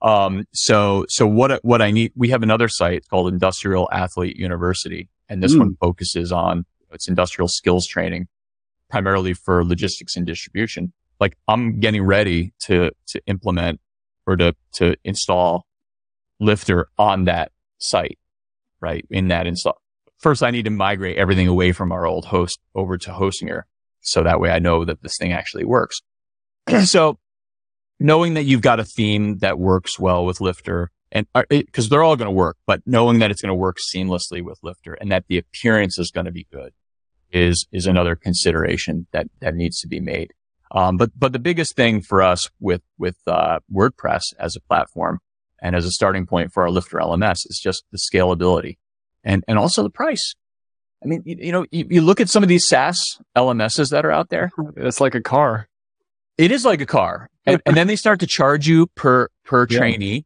Um, 0.01 0.45
so, 0.53 1.05
so 1.09 1.25
what, 1.25 1.63
what 1.63 1.81
I 1.81 1.91
need, 1.91 2.11
we 2.15 2.29
have 2.29 2.43
another 2.43 2.67
site 2.67 3.07
called 3.09 3.31
Industrial 3.31 3.89
Athlete 3.91 4.37
University, 4.37 5.09
and 5.27 5.41
this 5.41 5.55
mm. 5.55 5.59
one 5.59 5.77
focuses 5.79 6.31
on 6.31 6.65
it's 6.91 7.07
industrial 7.07 7.47
skills 7.47 7.85
training, 7.85 8.27
primarily 8.89 9.33
for 9.33 9.63
logistics 9.65 10.15
and 10.15 10.25
distribution. 10.25 10.93
Like 11.19 11.37
I'm 11.47 11.79
getting 11.79 12.03
ready 12.03 12.53
to, 12.65 12.91
to 13.07 13.21
implement 13.27 13.81
or 14.25 14.35
to, 14.37 14.55
to 14.73 14.95
install 15.03 15.65
lifter 16.39 16.87
on 16.97 17.25
that 17.25 17.51
site, 17.79 18.19
right? 18.79 19.05
In 19.09 19.29
that 19.29 19.47
install. 19.47 19.81
First, 20.17 20.43
I 20.43 20.51
need 20.51 20.65
to 20.65 20.71
migrate 20.71 21.17
everything 21.17 21.47
away 21.47 21.71
from 21.71 21.91
our 21.91 22.05
old 22.05 22.25
host 22.25 22.59
over 22.73 22.97
to 22.97 23.11
Hostinger. 23.11 23.63
So 24.01 24.23
that 24.23 24.39
way 24.39 24.49
I 24.51 24.59
know 24.59 24.85
that 24.85 25.01
this 25.01 25.17
thing 25.17 25.33
actually 25.33 25.65
works. 25.65 26.01
so 26.85 27.19
knowing 27.99 28.35
that 28.35 28.43
you've 28.43 28.61
got 28.61 28.79
a 28.79 28.83
theme 28.83 29.39
that 29.39 29.59
works 29.59 29.99
well 29.99 30.25
with 30.25 30.41
Lifter 30.41 30.91
and 31.11 31.25
because 31.49 31.85
uh, 31.85 31.89
they're 31.89 32.03
all 32.03 32.15
going 32.15 32.27
to 32.27 32.31
work, 32.31 32.57
but 32.65 32.81
knowing 32.85 33.19
that 33.19 33.31
it's 33.31 33.41
going 33.41 33.49
to 33.49 33.55
work 33.55 33.77
seamlessly 33.93 34.43
with 34.43 34.59
Lifter 34.61 34.93
and 34.93 35.11
that 35.11 35.25
the 35.27 35.37
appearance 35.37 35.97
is 35.97 36.11
going 36.11 36.25
to 36.25 36.31
be 36.31 36.47
good 36.51 36.73
is, 37.31 37.65
is 37.71 37.87
another 37.87 38.15
consideration 38.15 39.07
that, 39.11 39.27
that 39.39 39.55
needs 39.55 39.79
to 39.81 39.87
be 39.87 39.99
made. 39.99 40.33
Um, 40.71 40.97
but, 40.97 41.11
but 41.17 41.31
the 41.31 41.39
biggest 41.39 41.75
thing 41.75 42.01
for 42.01 42.21
us 42.21 42.49
with, 42.59 42.81
with, 42.97 43.15
uh, 43.25 43.59
WordPress 43.73 44.33
as 44.37 44.55
a 44.55 44.61
platform 44.61 45.19
and 45.61 45.75
as 45.75 45.85
a 45.85 45.91
starting 45.91 46.25
point 46.25 46.51
for 46.53 46.63
our 46.63 46.69
Lifter 46.69 46.97
LMS 46.97 47.45
is 47.45 47.59
just 47.61 47.85
the 47.91 47.97
scalability 47.97 48.77
and, 49.23 49.45
and 49.47 49.57
also 49.57 49.81
the 49.81 49.89
price. 49.89 50.35
I 51.01 51.07
mean, 51.07 51.23
you, 51.25 51.37
you 51.39 51.51
know, 51.51 51.65
you, 51.71 51.87
you, 51.89 52.01
look 52.01 52.19
at 52.19 52.29
some 52.29 52.43
of 52.43 52.49
these 52.49 52.67
SaaS 52.67 53.19
LMSs 53.35 53.91
that 53.91 54.05
are 54.05 54.11
out 54.11 54.29
there. 54.29 54.51
It's 54.75 54.99
like 54.99 55.15
a 55.15 55.21
car. 55.21 55.67
It 56.37 56.51
is 56.51 56.65
like 56.65 56.81
a 56.81 56.85
car. 56.85 57.29
And, 57.47 57.61
and 57.65 57.75
then 57.75 57.87
they 57.87 57.95
start 57.95 58.19
to 58.19 58.27
charge 58.27 58.67
you 58.67 58.87
per, 58.87 59.29
per 59.43 59.65
yeah. 59.69 59.77
trainee. 59.77 60.25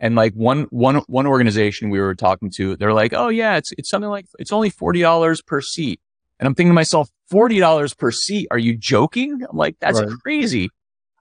And 0.00 0.16
like 0.16 0.34
one, 0.34 0.66
one, 0.70 0.96
one 1.06 1.26
organization 1.26 1.90
we 1.90 2.00
were 2.00 2.14
talking 2.16 2.50
to, 2.56 2.76
they're 2.76 2.92
like, 2.92 3.12
Oh 3.12 3.28
yeah, 3.28 3.56
it's, 3.56 3.72
it's 3.78 3.88
something 3.88 4.10
like, 4.10 4.26
it's 4.38 4.52
only 4.52 4.70
$40 4.70 5.46
per 5.46 5.60
seat. 5.60 6.00
And 6.40 6.48
I'm 6.48 6.56
thinking 6.56 6.70
to 6.70 6.74
myself, 6.74 7.08
$40 7.32 7.96
per 7.96 8.10
seat. 8.10 8.48
Are 8.50 8.58
you 8.58 8.76
joking? 8.76 9.42
I'm 9.48 9.56
like, 9.56 9.76
that's 9.78 10.00
right. 10.00 10.10
crazy. 10.22 10.70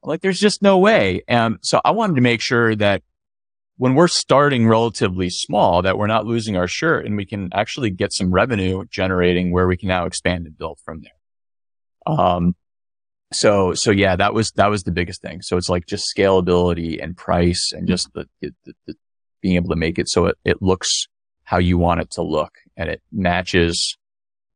I'm 0.04 0.10
like, 0.10 0.22
there's 0.22 0.40
just 0.40 0.64
no 0.64 0.80
way. 0.80 1.22
And 1.28 1.58
so 1.62 1.80
I 1.86 1.92
wanted 1.92 2.16
to 2.16 2.22
make 2.22 2.42
sure 2.42 2.76
that 2.76 3.04
when 3.78 3.96
we're 3.96 4.08
starting 4.08 4.68
relatively 4.68 5.30
small, 5.30 5.82
that 5.84 5.98
we're 5.98 6.08
not 6.08 6.26
losing 6.26 6.56
our 6.58 6.68
shirt 6.68 7.06
and 7.06 7.18
we 7.18 7.26
can 7.26 7.50
actually 7.54 7.90
get 7.90 8.14
some 8.14 8.32
revenue 8.32 8.86
generating 8.90 9.52
where 9.52 9.68
we 9.68 9.78
can 9.78 9.90
now 9.90 10.06
expand 10.06 10.46
and 10.46 10.58
build 10.58 10.80
from 10.84 11.02
there. 11.02 12.16
Um, 12.16 12.56
so, 13.32 13.74
so 13.74 13.92
yeah, 13.92 14.16
that 14.16 14.34
was, 14.34 14.52
that 14.52 14.70
was 14.70 14.84
the 14.84 14.92
biggest 14.92 15.22
thing. 15.22 15.42
So 15.42 15.58
it's 15.58 15.70
like 15.70 15.86
just 15.86 16.06
scalability 16.16 17.02
and 17.02 17.16
price 17.16 17.72
and 17.74 17.88
just 17.88 18.12
the, 18.14 18.28
the, 18.42 18.54
the 18.86 18.96
being 19.42 19.56
able 19.56 19.70
to 19.70 19.76
make 19.76 19.98
it 19.98 20.08
so 20.08 20.28
it, 20.28 20.38
it 20.46 20.62
looks 20.62 21.08
how 21.44 21.58
you 21.58 21.78
want 21.78 22.00
it 22.00 22.12
to 22.12 22.22
look 22.22 22.54
and 22.78 22.90
it 22.90 23.02
matches 23.12 23.98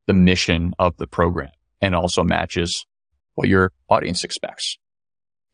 the 0.06 0.14
mission 0.14 0.74
of 0.80 0.96
the 0.98 1.08
program 1.08 1.52
and 1.82 1.96
also 1.96 2.24
matches 2.24 2.86
what 3.34 3.48
your 3.48 3.72
audience 3.90 4.24
expects. 4.24 4.78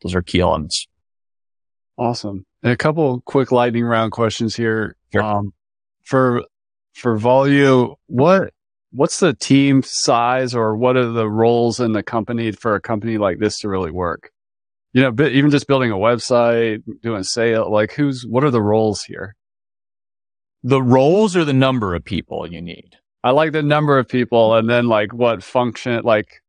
Those 0.02 0.14
are 0.14 0.22
key 0.22 0.40
elements. 0.40 0.86
Awesome. 1.98 2.46
And 2.62 2.72
a 2.72 2.76
couple 2.76 3.20
quick 3.22 3.52
lightning 3.52 3.84
round 3.84 4.12
questions 4.12 4.54
here. 4.54 4.96
Sure. 5.12 5.22
Um, 5.22 5.52
for 6.04 6.44
for 6.94 7.18
Volu, 7.18 7.96
what 8.06 8.52
what's 8.92 9.20
the 9.20 9.34
team 9.34 9.82
size 9.82 10.54
or 10.54 10.76
what 10.76 10.96
are 10.96 11.10
the 11.10 11.28
roles 11.28 11.80
in 11.80 11.92
the 11.92 12.02
company 12.02 12.52
for 12.52 12.74
a 12.74 12.80
company 12.80 13.18
like 13.18 13.38
this 13.38 13.58
to 13.60 13.68
really 13.68 13.90
work? 13.90 14.30
You 14.92 15.02
know, 15.02 15.26
even 15.26 15.50
just 15.50 15.66
building 15.66 15.90
a 15.90 15.96
website, 15.96 16.82
doing 17.02 17.22
sale, 17.22 17.70
like 17.70 17.92
who's 17.92 18.24
what 18.26 18.44
are 18.44 18.50
the 18.50 18.62
roles 18.62 19.02
here? 19.02 19.34
The 20.62 20.82
roles 20.82 21.34
or 21.34 21.44
the 21.44 21.54
number 21.54 21.94
of 21.94 22.04
people 22.04 22.46
you 22.46 22.60
need? 22.60 22.96
I 23.24 23.30
like 23.30 23.52
the 23.52 23.62
number 23.62 23.98
of 23.98 24.08
people 24.08 24.54
and 24.54 24.68
then 24.68 24.86
like 24.88 25.14
what 25.14 25.42
function 25.42 26.02
like 26.04 26.42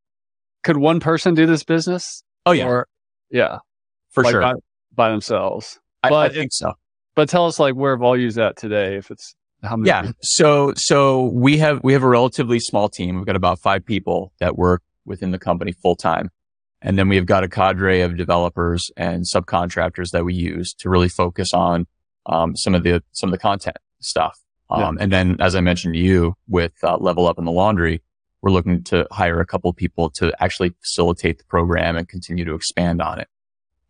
could 0.63 0.77
one 0.77 0.99
person 0.99 1.35
do 1.35 1.45
this 1.45 1.63
business? 1.63 2.23
Oh 2.45 2.51
yeah. 2.51 2.67
Or, 2.67 2.87
yeah. 3.29 3.59
For 4.11 4.23
like 4.23 4.31
sure. 4.31 4.41
By, 4.41 4.53
by 4.93 5.09
themselves. 5.09 5.79
I, 6.03 6.09
but 6.09 6.31
I 6.31 6.33
think 6.33 6.51
so. 6.51 6.73
But 7.15 7.29
tell 7.29 7.45
us 7.45 7.59
like 7.59 7.75
where 7.75 7.95
Volu's 7.95 8.37
at 8.37 8.57
today 8.57 8.97
if 8.97 9.09
it's 9.09 9.35
how 9.63 9.75
many 9.75 9.87
Yeah. 9.87 10.01
People? 10.01 10.15
So 10.21 10.73
so 10.75 11.25
we 11.27 11.57
have 11.57 11.81
we 11.83 11.93
have 11.93 12.03
a 12.03 12.07
relatively 12.07 12.59
small 12.59 12.89
team. 12.89 13.15
We've 13.17 13.25
got 13.25 13.35
about 13.35 13.59
five 13.59 13.85
people 13.85 14.33
that 14.39 14.57
work 14.57 14.81
within 15.05 15.31
the 15.31 15.39
company 15.39 15.71
full 15.71 15.95
time. 15.95 16.29
And 16.81 16.97
then 16.97 17.07
we've 17.07 17.25
got 17.25 17.43
a 17.43 17.47
cadre 17.47 18.01
of 18.01 18.17
developers 18.17 18.91
and 18.97 19.23
subcontractors 19.23 20.11
that 20.11 20.25
we 20.25 20.33
use 20.33 20.73
to 20.79 20.89
really 20.89 21.07
focus 21.07 21.53
on 21.53 21.87
um, 22.25 22.55
some 22.55 22.75
of 22.75 22.83
the 22.83 23.01
some 23.13 23.29
of 23.29 23.31
the 23.31 23.39
content 23.39 23.77
stuff. 24.01 24.39
Um, 24.69 24.97
yeah. 24.97 25.03
And 25.03 25.11
then, 25.11 25.37
as 25.39 25.55
I 25.55 25.61
mentioned 25.61 25.93
to 25.93 25.99
you, 25.99 26.35
with 26.47 26.73
uh, 26.83 26.97
Level 26.97 27.27
Up 27.27 27.37
in 27.37 27.45
the 27.45 27.51
Laundry, 27.51 28.01
we're 28.41 28.51
looking 28.51 28.83
to 28.85 29.07
hire 29.11 29.39
a 29.39 29.45
couple 29.45 29.71
people 29.73 30.09
to 30.11 30.33
actually 30.43 30.73
facilitate 30.81 31.37
the 31.37 31.45
program 31.45 31.95
and 31.95 32.07
continue 32.07 32.43
to 32.45 32.55
expand 32.55 33.01
on 33.01 33.19
it. 33.19 33.27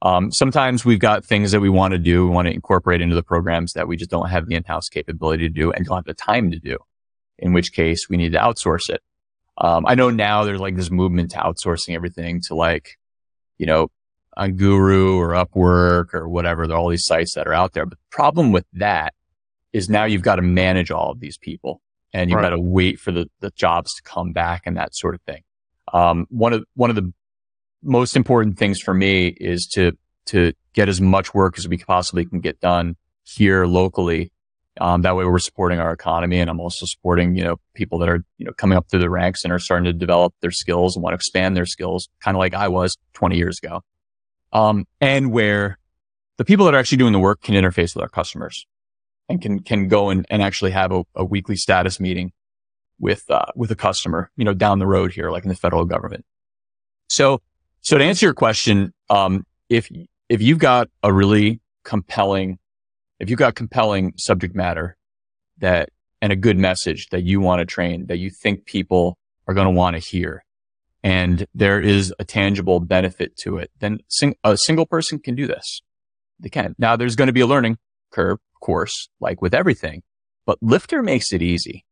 Um, 0.04 0.34
sometimes 0.34 0.84
we've 0.84 0.99
got 0.99 1.24
things 1.24 1.54
that 1.54 1.62
we 1.62 1.70
want 1.70 1.93
to 1.93 1.97
do, 1.97 2.28
we 2.28 2.36
want 2.36 2.47
to 2.49 2.54
incorporate 2.54 3.01
into 3.01 3.16
the 3.16 3.24
programs 3.24 3.72
that 3.74 3.88
we 3.88 3.95
just 3.95 4.12
don't 4.12 4.30
have 4.30 4.47
the 4.47 4.56
in-house 4.56 4.89
capability 4.89 5.47
to 5.47 5.54
do 5.54 5.72
and 5.72 5.86
don't 5.86 5.95
have 5.95 6.06
the 6.06 6.14
time 6.14 6.51
to 6.51 6.60
do. 6.60 6.78
In 7.39 7.54
which 7.54 7.72
case, 7.72 8.10
we 8.10 8.18
need 8.18 8.34
to 8.34 8.38
outsource 8.38 8.89
it. 8.89 9.01
Um, 9.58 9.86
I 9.88 9.95
know 9.95 10.10
now 10.10 10.43
there's 10.43 10.60
like 10.60 10.76
this 10.76 10.91
movement 10.91 11.32
to 11.32 11.38
outsourcing 11.38 11.95
everything 11.95 12.41
to 12.47 12.56
like, 12.56 12.97
you 13.58 13.66
know, 13.66 13.89
on 14.36 14.58
Guru 14.58 15.18
or 15.18 15.30
Upwork 15.30 16.14
or 16.14 16.28
whatever. 16.28 16.68
There 16.68 16.76
are 16.76 16.80
all 16.80 16.89
these 16.89 17.06
sites 17.06 17.36
that 17.36 17.47
are 17.47 17.54
out 17.54 17.72
there. 17.74 17.86
But 17.86 17.97
the 17.97 18.10
problem 18.10 18.51
with 18.51 18.66
that 18.74 19.14
is 19.72 19.89
now 19.89 20.04
you've 20.04 20.22
got 20.22 20.36
to 20.36 20.41
manage 20.41 20.91
all 20.91 21.12
of 21.12 21.22
these 21.22 21.38
people 21.38 21.82
and 22.12 22.30
you've 22.30 22.38
right. 22.38 22.49
got 22.49 22.56
to 22.56 22.60
wait 22.60 22.99
for 22.99 23.12
the, 23.12 23.30
the 23.39 23.51
jobs 23.51 23.93
to 23.95 24.04
come 24.04 24.34
back 24.34 24.64
and 24.66 24.76
that 24.76 24.95
sort 24.95 25.16
of 25.16 25.22
thing. 25.22 25.43
Um, 25.93 26.26
one 26.30 26.51
of, 26.51 26.66
one 26.76 26.89
of 26.89 26.95
the 26.95 27.14
most 27.84 28.15
important 28.15 28.57
things 28.57 28.79
for 28.79 28.93
me 28.93 29.27
is 29.27 29.67
to, 29.73 29.93
to 30.27 30.53
get 30.73 30.89
as 30.89 31.01
much 31.01 31.34
work 31.34 31.57
as 31.57 31.67
we 31.67 31.77
possibly 31.77 32.25
can 32.25 32.39
get 32.39 32.59
done 32.59 32.95
here 33.23 33.65
locally. 33.65 34.31
Um, 34.81 35.03
that 35.03 35.15
way 35.15 35.25
we're 35.25 35.38
supporting 35.38 35.79
our 35.79 35.91
economy 35.91 36.39
and 36.39 36.49
I'm 36.49 36.59
also 36.59 36.86
supporting, 36.88 37.36
you 37.36 37.43
know, 37.43 37.57
people 37.75 37.99
that 37.99 38.09
are, 38.09 38.23
you 38.38 38.45
know, 38.45 38.53
coming 38.53 38.77
up 38.77 38.89
through 38.89 39.01
the 39.01 39.09
ranks 39.09 39.43
and 39.43 39.53
are 39.53 39.59
starting 39.59 39.86
to 39.86 39.93
develop 39.93 40.34
their 40.41 40.51
skills 40.51 40.95
and 40.95 41.03
want 41.03 41.13
to 41.13 41.15
expand 41.15 41.55
their 41.55 41.67
skills, 41.67 42.09
kind 42.21 42.36
of 42.36 42.39
like 42.39 42.55
I 42.55 42.69
was 42.69 42.97
20 43.13 43.38
years 43.38 43.59
ago. 43.61 43.81
Um, 44.51 44.86
and 44.99 45.31
where 45.31 45.77
the 46.38 46.45
people 46.45 46.65
that 46.65 46.73
are 46.73 46.77
actually 46.77 46.97
doing 46.97 47.13
the 47.13 47.19
work 47.19 47.41
can 47.41 47.55
interface 47.55 47.95
with 47.95 48.01
our 48.01 48.09
customers 48.09 48.65
and 49.29 49.41
can 49.41 49.59
can 49.59 49.88
go 49.88 50.09
and, 50.09 50.25
and 50.29 50.41
actually 50.41 50.71
have 50.71 50.91
a, 50.91 51.03
a 51.15 51.25
weekly 51.25 51.55
status 51.55 51.99
meeting 51.99 52.31
with 52.99 53.29
uh, 53.29 53.45
with 53.55 53.71
a 53.71 53.75
customer, 53.75 54.31
you 54.36 54.45
know, 54.45 54.53
down 54.53 54.79
the 54.79 54.88
road 54.88 55.13
here, 55.13 55.31
like 55.31 55.43
in 55.43 55.49
the 55.49 55.55
federal 55.55 55.86
government. 55.86 56.25
So, 57.09 57.41
so 57.84 57.97
to 57.97 58.03
answer 58.03 58.25
your 58.25 58.34
question, 58.34 58.93
um, 59.09 59.45
if 59.69 59.91
if 60.29 60.41
you've 60.41 60.59
got 60.59 60.89
a 61.03 61.11
really 61.11 61.59
compelling, 61.84 62.57
if 63.19 63.29
you've 63.29 63.39
got 63.39 63.55
compelling 63.55 64.13
subject 64.17 64.55
matter 64.55 64.97
that 65.59 65.89
and 66.21 66.31
a 66.31 66.36
good 66.38 66.57
message 66.57 67.09
that 67.09 67.23
you 67.23 67.41
want 67.41 67.59
to 67.59 67.65
train, 67.65 68.07
that 68.07 68.17
you 68.17 68.29
think 68.29 68.65
people 68.65 69.17
are 69.47 69.53
going 69.53 69.67
to 69.67 69.71
want 69.71 69.95
to 69.95 69.99
hear, 69.99 70.45
and 71.03 71.45
there 71.53 71.81
is 71.81 72.13
a 72.19 72.23
tangible 72.23 72.79
benefit 72.79 73.36
to 73.36 73.57
it, 73.57 73.69
then 73.79 73.99
sing, 74.07 74.36
a 74.45 74.55
single 74.57 74.86
person 74.86 75.19
can 75.19 75.36
do 75.36 75.45
this. 75.45 75.81
They 76.39 76.49
can. 76.49 76.75
Now, 76.79 76.95
there's 76.95 77.17
going 77.17 77.27
to 77.27 77.34
be 77.34 77.41
a 77.41 77.47
learning 77.47 77.77
curve 78.11 78.39
of 78.55 78.59
course, 78.61 79.09
like 79.19 79.41
with 79.41 79.53
everything, 79.53 80.03
but 80.45 80.57
Lifter 80.61 81.03
makes 81.03 81.34
it 81.34 81.41
easy. 81.41 81.86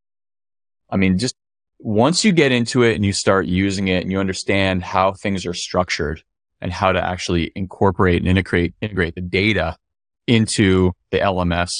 I 0.89 0.95
mean, 0.95 1.17
just 1.17 1.35
once 1.83 2.23
you 2.23 2.31
get 2.31 2.51
into 2.51 2.83
it 2.83 2.95
and 2.95 3.03
you 3.03 3.11
start 3.11 3.47
using 3.47 3.87
it 3.87 4.03
and 4.03 4.11
you 4.11 4.19
understand 4.19 4.83
how 4.83 5.13
things 5.13 5.45
are 5.47 5.53
structured 5.53 6.23
and 6.61 6.71
how 6.71 6.91
to 6.91 7.03
actually 7.03 7.51
incorporate 7.55 8.21
and 8.21 8.27
integrate, 8.27 8.75
integrate 8.81 9.15
the 9.15 9.21
data 9.21 9.75
into 10.27 10.91
the 11.09 11.17
LMS, 11.17 11.71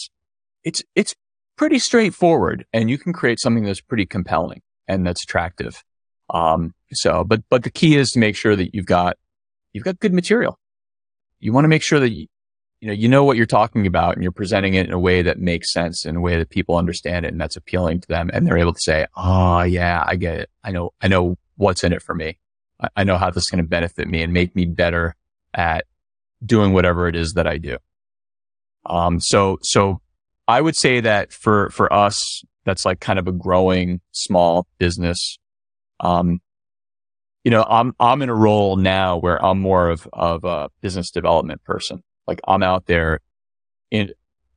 it's, 0.64 0.84
it's 0.96 1.14
pretty 1.56 1.78
straightforward 1.78 2.66
and 2.74 2.90
you 2.90 2.98
can 2.98 3.14
create 3.14 3.40
something 3.40 3.64
that's 3.64 3.82
pretty 3.82 4.08
compelling 4.08 4.62
and 4.88 5.06
that's 5.06 5.24
attractive. 5.24 5.84
Um, 6.32 6.74
so, 6.92 7.24
but, 7.24 7.44
but 7.50 7.64
the 7.64 7.70
key 7.70 7.96
is 7.96 8.10
to 8.12 8.20
make 8.20 8.36
sure 8.36 8.56
that 8.56 8.74
you've 8.74 8.88
got, 8.88 9.18
you've 9.72 9.84
got 9.84 10.00
good 10.00 10.14
material. 10.14 10.58
You 11.40 11.54
want 11.54 11.66
to 11.66 11.70
make 11.70 11.84
sure 11.84 12.00
that 12.00 12.12
you, 12.82 12.88
know, 12.88 12.94
you 12.94 13.08
know 13.08 13.24
what 13.24 13.38
you're 13.38 13.46
talking 13.46 13.86
about 13.86 14.16
and 14.16 14.24
you're 14.24 14.32
presenting 14.32 14.74
it 14.74 14.88
in 14.88 14.92
a 14.92 15.00
way 15.00 15.22
that 15.22 15.40
makes 15.40 15.72
sense 15.72 16.04
in 16.04 16.16
a 16.16 16.20
way 16.20 16.38
that 16.38 16.50
people 16.50 16.78
understand 16.78 17.26
it 17.26 17.32
and 17.32 17.40
that's 17.40 17.56
appealing 17.56 18.02
to 18.02 18.08
them. 18.08 18.32
And 18.34 18.46
they're 18.46 18.58
able 18.58 18.74
to 18.74 18.82
say, 18.82 19.06
Oh 19.16 19.62
yeah, 19.62 20.04
I 20.06 20.16
get 20.16 20.40
it. 20.40 20.50
I 20.64 20.72
know, 20.72 20.92
I 21.00 21.08
know 21.08 21.38
what's 21.58 21.84
in 21.84 21.94
it 21.94 22.02
for 22.02 22.16
me. 22.16 22.40
I, 22.80 22.90
I 22.98 23.04
know 23.04 23.18
how 23.18 23.30
this 23.30 23.44
is 23.44 23.50
going 23.52 23.64
to 23.64 23.70
benefit 23.70 24.08
me 24.08 24.24
and 24.24 24.34
make 24.34 24.56
me 24.56 24.66
better 24.66 25.16
at 25.54 25.86
doing 26.44 26.74
whatever 26.74 27.08
it 27.08 27.16
is 27.16 27.34
that 27.34 27.46
I 27.46 27.60
do. 27.60 27.78
Um, 28.88 29.20
so, 29.20 29.60
so 29.62 30.02
I 30.48 30.60
would 30.60 30.76
say 30.76 31.02
that 31.02 31.32
for, 31.32 31.70
for 31.70 31.92
us, 31.94 32.44
that's 32.66 32.84
like 32.84 33.00
kind 33.00 33.20
of 33.20 33.28
a 33.28 33.32
growing 33.32 34.02
small 34.12 34.66
business. 34.80 35.38
Um, 36.00 36.42
you 37.44 37.52
know, 37.52 37.64
I'm, 37.70 37.94
I'm 38.00 38.24
in 38.24 38.30
a 38.30 38.36
role 38.36 38.76
now 38.76 39.18
where 39.18 39.44
I'm 39.44 39.60
more 39.60 39.90
of, 39.90 40.08
of 40.14 40.44
a 40.46 40.70
business 40.82 41.12
development 41.12 41.64
person. 41.64 42.02
Like 42.28 42.40
I'm 42.48 42.64
out 42.64 42.86
there 42.86 43.20
in 43.90 44.12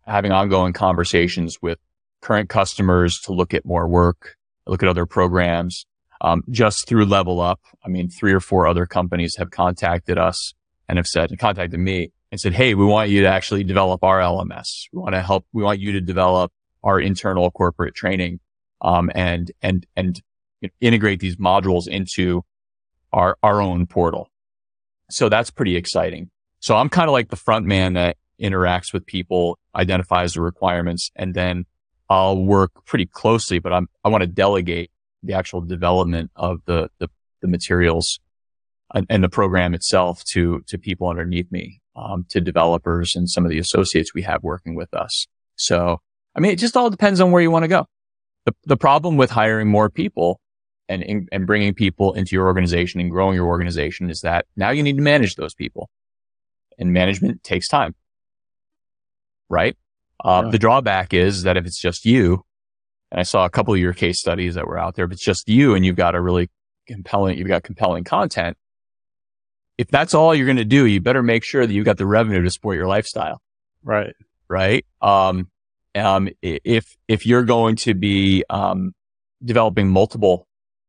having 0.06 0.32
ongoing 0.32 0.72
conversations 0.72 1.58
with 1.60 1.78
current 2.20 2.48
customers 2.48 3.20
to 3.20 3.32
look 3.32 3.54
at 3.54 3.64
more 3.64 3.86
work, 3.88 4.36
look 4.66 4.82
at 4.82 4.88
other 4.88 5.06
programs. 5.06 5.86
Um, 6.20 6.42
just 6.50 6.88
through 6.88 7.04
Level 7.04 7.40
Up, 7.40 7.60
I 7.84 7.88
mean, 7.88 8.08
three 8.08 8.32
or 8.32 8.40
four 8.40 8.66
other 8.66 8.86
companies 8.86 9.36
have 9.36 9.50
contacted 9.50 10.16
us 10.16 10.54
and 10.88 10.96
have 10.96 11.06
said, 11.06 11.36
contacted 11.38 11.78
me 11.78 12.12
and 12.30 12.40
said, 12.40 12.54
Hey, 12.54 12.74
we 12.74 12.84
want 12.84 13.10
you 13.10 13.22
to 13.22 13.28
actually 13.28 13.64
develop 13.64 14.02
our 14.02 14.20
LMS. 14.20 14.88
We 14.92 15.00
want 15.00 15.14
to 15.14 15.22
help. 15.22 15.46
We 15.52 15.62
want 15.62 15.80
you 15.80 15.92
to 15.92 16.00
develop 16.00 16.52
our 16.82 17.00
internal 17.00 17.50
corporate 17.50 17.94
training, 17.94 18.40
um, 18.80 19.10
and, 19.14 19.50
and, 19.62 19.86
and 19.96 20.20
integrate 20.80 21.20
these 21.20 21.36
modules 21.36 21.88
into 21.88 22.42
our, 23.12 23.36
our 23.42 23.60
own 23.60 23.86
portal. 23.86 24.28
So 25.10 25.28
that's 25.28 25.50
pretty 25.50 25.76
exciting. 25.76 26.30
So 26.64 26.78
I'm 26.78 26.88
kind 26.88 27.10
of 27.10 27.12
like 27.12 27.28
the 27.28 27.36
front 27.36 27.66
man 27.66 27.92
that 27.92 28.16
interacts 28.40 28.94
with 28.94 29.04
people, 29.04 29.58
identifies 29.76 30.32
the 30.32 30.40
requirements, 30.40 31.10
and 31.14 31.34
then 31.34 31.66
I'll 32.08 32.42
work 32.42 32.86
pretty 32.86 33.04
closely, 33.04 33.58
but 33.58 33.74
I'm, 33.74 33.86
I 34.02 34.08
want 34.08 34.22
to 34.22 34.26
delegate 34.26 34.90
the 35.22 35.34
actual 35.34 35.60
development 35.60 36.30
of 36.36 36.62
the, 36.64 36.88
the, 37.00 37.10
the 37.42 37.48
materials 37.48 38.18
and, 38.94 39.06
and, 39.10 39.22
the 39.22 39.28
program 39.28 39.74
itself 39.74 40.24
to, 40.32 40.62
to 40.68 40.78
people 40.78 41.06
underneath 41.06 41.52
me, 41.52 41.82
um, 41.96 42.24
to 42.30 42.40
developers 42.40 43.14
and 43.14 43.28
some 43.28 43.44
of 43.44 43.50
the 43.50 43.58
associates 43.58 44.14
we 44.14 44.22
have 44.22 44.42
working 44.42 44.74
with 44.74 44.94
us. 44.94 45.26
So, 45.56 46.00
I 46.34 46.40
mean, 46.40 46.52
it 46.52 46.58
just 46.58 46.78
all 46.78 46.88
depends 46.88 47.20
on 47.20 47.30
where 47.30 47.42
you 47.42 47.50
want 47.50 47.64
to 47.64 47.68
go. 47.68 47.84
The, 48.46 48.54
the 48.64 48.78
problem 48.78 49.18
with 49.18 49.30
hiring 49.30 49.68
more 49.68 49.90
people 49.90 50.40
and, 50.88 51.28
and 51.30 51.46
bringing 51.46 51.74
people 51.74 52.14
into 52.14 52.34
your 52.34 52.46
organization 52.46 53.02
and 53.02 53.10
growing 53.10 53.34
your 53.34 53.48
organization 53.48 54.08
is 54.08 54.22
that 54.22 54.46
now 54.56 54.70
you 54.70 54.82
need 54.82 54.96
to 54.96 55.02
manage 55.02 55.34
those 55.36 55.52
people 55.52 55.90
and 56.78 56.92
management 56.92 57.42
takes 57.42 57.68
time. 57.68 57.94
Right. 59.48 59.76
Uh, 60.24 60.42
yeah. 60.44 60.50
The 60.50 60.58
drawback 60.58 61.12
is 61.12 61.42
that 61.42 61.56
if 61.56 61.66
it's 61.66 61.80
just 61.80 62.04
you, 62.04 62.44
and 63.10 63.20
I 63.20 63.22
saw 63.22 63.44
a 63.44 63.50
couple 63.50 63.74
of 63.74 63.80
your 63.80 63.92
case 63.92 64.18
studies 64.18 64.54
that 64.54 64.66
were 64.66 64.78
out 64.78 64.94
there, 64.94 65.04
if 65.04 65.12
it's 65.12 65.24
just 65.24 65.48
you 65.48 65.74
and 65.74 65.84
you've 65.84 65.96
got 65.96 66.14
a 66.14 66.20
really 66.20 66.50
compelling, 66.86 67.38
you've 67.38 67.48
got 67.48 67.62
compelling 67.62 68.04
content. 68.04 68.56
If 69.76 69.88
that's 69.88 70.14
all 70.14 70.34
you're 70.34 70.46
going 70.46 70.56
to 70.56 70.64
do, 70.64 70.86
you 70.86 71.00
better 71.00 71.22
make 71.22 71.44
sure 71.44 71.66
that 71.66 71.72
you've 71.72 71.84
got 71.84 71.98
the 71.98 72.06
revenue 72.06 72.42
to 72.42 72.50
support 72.50 72.76
your 72.76 72.86
lifestyle. 72.86 73.40
Right. 73.82 74.14
Right. 74.48 74.86
Um, 75.02 75.48
um, 75.94 76.28
if, 76.42 76.96
if 77.06 77.26
you're 77.26 77.44
going 77.44 77.76
to 77.76 77.94
be, 77.94 78.44
um, 78.50 78.94
developing 79.44 79.88
multiple 79.88 80.46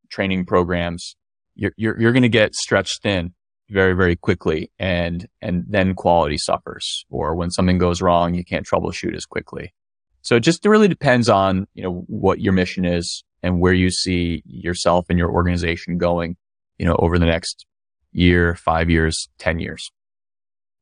training 0.10 0.46
programs, 0.46 1.16
you're, 1.56 1.74
you're, 1.78 2.00
you're 2.00 2.14
going 2.14 2.24
to 2.24 2.30
get 2.30 2.56
stretched 2.56 3.02
thin 3.02 3.34
very, 3.70 3.94
very 3.94 4.16
quickly 4.16 4.72
and, 4.80 5.28
and 5.42 5.66
then 5.68 5.96
quality 5.96 6.38
suffers. 6.38 7.06
Or 7.10 7.36
when 7.36 7.52
something 7.52 7.78
goes 7.78 8.02
wrong, 8.02 8.34
you 8.34 8.44
can't 8.44 8.66
troubleshoot 8.66 9.16
as 9.16 9.26
quickly. 9.26 9.74
So 10.22 10.36
it 10.36 10.42
just 10.42 10.66
really 10.66 10.88
depends 10.88 11.30
on, 11.30 11.68
you 11.74 11.84
know, 11.84 12.04
what 12.08 12.40
your 12.40 12.54
mission 12.54 12.86
is 12.86 13.24
and 13.44 13.60
where 13.60 13.74
you 13.74 13.92
see 13.92 14.42
yourself 14.46 15.06
and 15.10 15.20
your 15.20 15.32
organization 15.32 15.98
going, 15.98 16.36
you 16.80 16.86
know, 16.86 16.96
over 16.98 17.20
the 17.20 17.28
next 17.28 17.66
year, 18.12 18.56
five 18.56 18.90
years, 18.90 19.30
10 19.38 19.60
years. 19.60 19.92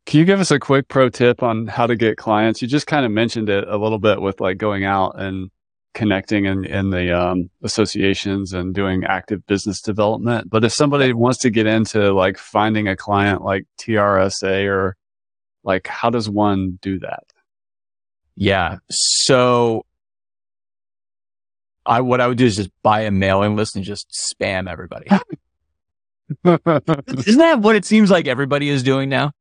Can 0.06 0.20
you 0.20 0.26
give 0.26 0.40
us 0.40 0.52
a 0.52 0.60
quick 0.60 0.88
pro 0.88 1.10
tip 1.10 1.44
on 1.44 1.68
how 1.68 1.88
to 1.88 1.96
get 1.96 2.18
clients? 2.18 2.62
You 2.62 2.68
just 2.68 2.88
kind 2.88 3.06
of 3.06 3.12
mentioned 3.12 3.50
it 3.50 3.68
a 3.68 3.78
little 3.78 4.00
bit 4.00 4.22
with 4.22 4.42
like 4.42 4.58
going 4.58 4.86
out 4.86 5.20
and 5.20 5.50
connecting 5.94 6.46
in, 6.46 6.66
in 6.66 6.90
the 6.90 7.18
um, 7.18 7.50
associations 7.62 8.54
and 8.54 8.74
doing 8.74 9.04
active 9.04 9.46
business 9.46 9.82
development. 9.82 10.50
But 10.50 10.64
if 10.64 10.74
somebody 10.74 11.14
wants 11.14 11.40
to 11.40 11.50
get 11.50 11.68
into 11.68 12.14
like 12.14 12.38
finding 12.38 12.88
a 12.88 12.96
client 12.96 13.44
like 13.44 13.66
TRSA 13.80 14.68
or 14.68 14.96
like, 15.64 15.88
how 15.88 16.10
does 16.10 16.30
one 16.30 16.80
do 16.82 17.00
that? 17.00 17.24
Yeah. 18.36 18.78
So 18.90 19.86
I, 21.86 22.02
what 22.02 22.22
I 22.22 22.28
would 22.28 22.38
do 22.38 22.46
is 22.46 22.56
just 22.56 22.72
buy 22.82 23.02
a 23.02 23.12
mailing 23.12 23.56
list 23.56 23.76
and 23.76 23.86
just 23.86 24.10
spam 24.10 24.70
everybody. 24.70 25.08
Isn't 26.46 27.40
that 27.40 27.60
what 27.60 27.76
it 27.76 27.86
seems 27.86 28.10
like 28.10 28.28
everybody 28.28 28.70
is 28.70 28.84
doing 28.84 29.10
now? 29.10 29.32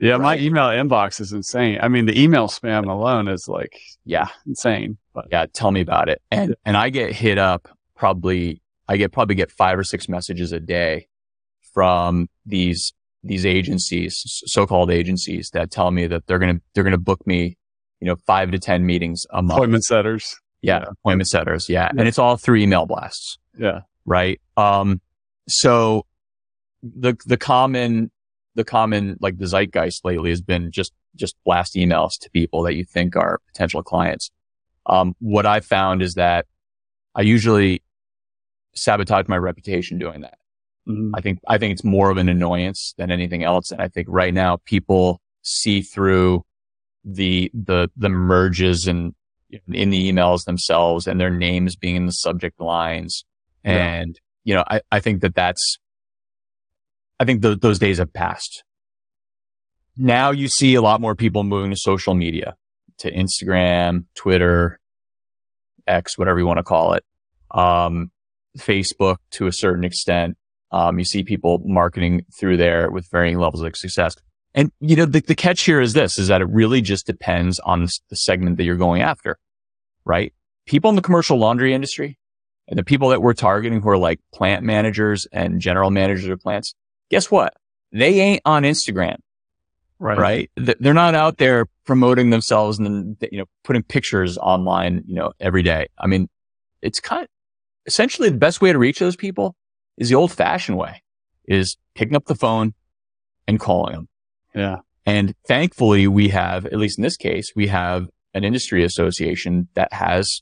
Yeah, 0.00 0.12
right. 0.12 0.20
my 0.20 0.38
email 0.38 0.64
inbox 0.64 1.20
is 1.20 1.32
insane. 1.32 1.78
I 1.80 1.88
mean, 1.88 2.06
the 2.06 2.20
email 2.20 2.48
spam 2.48 2.88
alone 2.88 3.28
is 3.28 3.46
like, 3.46 3.78
yeah, 4.06 4.28
insane. 4.46 4.96
But 5.12 5.26
yeah, 5.30 5.46
tell 5.52 5.70
me 5.70 5.80
about 5.80 6.08
it. 6.08 6.22
And 6.30 6.54
and 6.64 6.76
I 6.76 6.90
get 6.90 7.12
hit 7.12 7.38
up 7.38 7.68
probably 7.96 8.62
I 8.88 8.96
get 8.96 9.12
probably 9.12 9.34
get 9.34 9.50
five 9.50 9.78
or 9.78 9.84
six 9.84 10.08
messages 10.08 10.52
a 10.52 10.60
day 10.60 11.08
from 11.72 12.28
these 12.46 12.92
these 13.22 13.44
agencies, 13.44 14.42
so-called 14.46 14.90
agencies 14.90 15.50
that 15.52 15.70
tell 15.70 15.90
me 15.90 16.06
that 16.06 16.26
they're 16.26 16.38
going 16.38 16.56
to 16.56 16.62
they're 16.74 16.84
going 16.84 16.92
to 16.92 16.98
book 16.98 17.26
me, 17.26 17.56
you 18.00 18.06
know, 18.06 18.16
5 18.26 18.52
to 18.52 18.58
10 18.58 18.86
meetings 18.86 19.26
a 19.30 19.42
month. 19.42 19.58
Appointment 19.58 19.84
setters. 19.84 20.36
Yeah, 20.62 20.80
yeah. 20.80 20.86
appointment 20.90 21.28
setters, 21.28 21.68
yeah. 21.68 21.90
yeah. 21.92 22.00
And 22.00 22.08
it's 22.08 22.18
all 22.18 22.36
through 22.36 22.56
email 22.56 22.86
blasts. 22.86 23.38
Yeah. 23.58 23.80
Right? 24.04 24.40
Um 24.56 25.00
so 25.48 26.06
the 26.82 27.16
the 27.26 27.36
common 27.36 28.10
the 28.54 28.64
common 28.64 29.16
like 29.20 29.38
the 29.38 29.46
zeitgeist 29.46 30.04
lately 30.04 30.30
has 30.30 30.40
been 30.40 30.70
just 30.70 30.92
just 31.16 31.36
blast 31.44 31.74
emails 31.74 32.12
to 32.20 32.30
people 32.30 32.62
that 32.62 32.74
you 32.74 32.84
think 32.84 33.16
are 33.16 33.40
potential 33.46 33.82
clients. 33.82 34.30
Um, 34.86 35.14
what 35.20 35.46
I 35.46 35.60
found 35.60 36.02
is 36.02 36.14
that 36.14 36.46
I 37.14 37.22
usually 37.22 37.82
sabotage 38.74 39.28
my 39.28 39.36
reputation 39.36 39.98
doing 39.98 40.22
that. 40.22 40.38
Mm-hmm. 40.88 41.14
I 41.14 41.20
think 41.20 41.40
I 41.46 41.58
think 41.58 41.72
it's 41.72 41.84
more 41.84 42.10
of 42.10 42.16
an 42.16 42.28
annoyance 42.28 42.94
than 42.96 43.10
anything 43.10 43.44
else, 43.44 43.70
and 43.70 43.80
I 43.80 43.88
think 43.88 44.08
right 44.10 44.32
now 44.32 44.58
people 44.64 45.20
see 45.42 45.82
through 45.82 46.44
the 47.04 47.50
the 47.54 47.90
the 47.96 48.08
merges 48.08 48.86
and 48.86 49.14
in 49.68 49.90
the 49.90 50.12
emails 50.12 50.44
themselves 50.44 51.06
and 51.06 51.20
their 51.20 51.30
names 51.30 51.76
being 51.76 51.96
in 51.96 52.06
the 52.06 52.12
subject 52.12 52.60
lines, 52.60 53.24
and 53.62 54.18
yeah. 54.44 54.52
you 54.52 54.54
know 54.54 54.64
I 54.68 54.80
I 54.90 55.00
think 55.00 55.20
that 55.22 55.34
that's 55.34 55.78
I 57.18 57.24
think 57.24 57.42
th- 57.42 57.60
those 57.60 57.78
days 57.78 57.98
have 57.98 58.12
passed. 58.12 58.64
Now 59.96 60.30
you 60.30 60.48
see 60.48 60.74
a 60.74 60.82
lot 60.82 61.00
more 61.00 61.14
people 61.14 61.44
moving 61.44 61.70
to 61.70 61.76
social 61.76 62.14
media, 62.14 62.56
to 63.00 63.12
Instagram, 63.12 64.04
Twitter, 64.14 64.78
X, 65.86 66.16
whatever 66.16 66.38
you 66.38 66.46
want 66.46 66.58
to 66.58 66.62
call 66.62 66.92
it, 66.94 67.04
um, 67.50 68.10
Facebook 68.58 69.16
to 69.32 69.46
a 69.46 69.52
certain 69.52 69.84
extent. 69.84 70.36
Um, 70.72 70.98
you 70.98 71.04
see 71.04 71.24
people 71.24 71.60
marketing 71.64 72.24
through 72.38 72.56
there 72.56 72.90
with 72.90 73.10
varying 73.10 73.38
levels 73.38 73.62
of 73.62 73.76
success. 73.76 74.16
And, 74.54 74.70
you 74.80 74.96
know, 74.96 75.04
the, 75.04 75.20
the 75.20 75.34
catch 75.34 75.62
here 75.62 75.80
is 75.80 75.92
this, 75.92 76.18
is 76.18 76.28
that 76.28 76.40
it 76.40 76.48
really 76.48 76.80
just 76.80 77.06
depends 77.06 77.58
on 77.60 77.86
the 78.08 78.16
segment 78.16 78.56
that 78.56 78.64
you're 78.64 78.76
going 78.76 79.02
after, 79.02 79.38
right? 80.04 80.32
People 80.66 80.90
in 80.90 80.96
the 80.96 81.02
commercial 81.02 81.38
laundry 81.38 81.74
industry 81.74 82.18
and 82.68 82.78
the 82.78 82.84
people 82.84 83.08
that 83.08 83.22
we're 83.22 83.32
targeting 83.32 83.80
who 83.80 83.88
are 83.88 83.98
like 83.98 84.20
plant 84.32 84.64
managers 84.64 85.26
and 85.32 85.60
general 85.60 85.90
managers 85.90 86.28
of 86.28 86.40
plants, 86.40 86.74
guess 87.10 87.30
what? 87.30 87.54
They 87.92 88.20
ain't 88.20 88.42
on 88.44 88.62
Instagram. 88.62 89.18
Right. 90.00 90.18
right. 90.18 90.50
They're 90.56 90.94
not 90.94 91.14
out 91.14 91.36
there 91.36 91.66
promoting 91.84 92.30
themselves 92.30 92.78
and 92.78 93.16
then, 93.20 93.28
you 93.30 93.38
know, 93.38 93.44
putting 93.64 93.82
pictures 93.82 94.38
online, 94.38 95.04
you 95.06 95.14
know, 95.14 95.32
every 95.38 95.62
day. 95.62 95.88
I 95.98 96.06
mean, 96.06 96.28
it's 96.80 97.00
kind 97.00 97.22
of 97.22 97.28
essentially 97.84 98.30
the 98.30 98.38
best 98.38 98.62
way 98.62 98.72
to 98.72 98.78
reach 98.78 98.98
those 98.98 99.14
people 99.14 99.54
is 99.98 100.08
the 100.08 100.14
old 100.14 100.32
fashioned 100.32 100.78
way 100.78 101.02
is 101.44 101.76
picking 101.94 102.16
up 102.16 102.24
the 102.24 102.34
phone 102.34 102.72
and 103.46 103.60
calling 103.60 103.92
them. 103.92 104.08
Yeah. 104.54 104.76
And 105.04 105.34
thankfully 105.46 106.06
we 106.06 106.28
have, 106.30 106.64
at 106.64 106.78
least 106.78 106.98
in 106.98 107.02
this 107.02 107.18
case, 107.18 107.52
we 107.54 107.66
have 107.66 108.08
an 108.32 108.42
industry 108.42 108.84
association 108.84 109.68
that 109.74 109.92
has, 109.92 110.40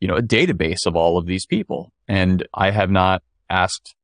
you 0.00 0.08
know, 0.08 0.16
a 0.16 0.22
database 0.22 0.86
of 0.86 0.96
all 0.96 1.18
of 1.18 1.26
these 1.26 1.44
people. 1.44 1.92
And 2.08 2.46
I 2.54 2.70
have 2.70 2.90
not 2.90 3.22
asked 3.50 3.94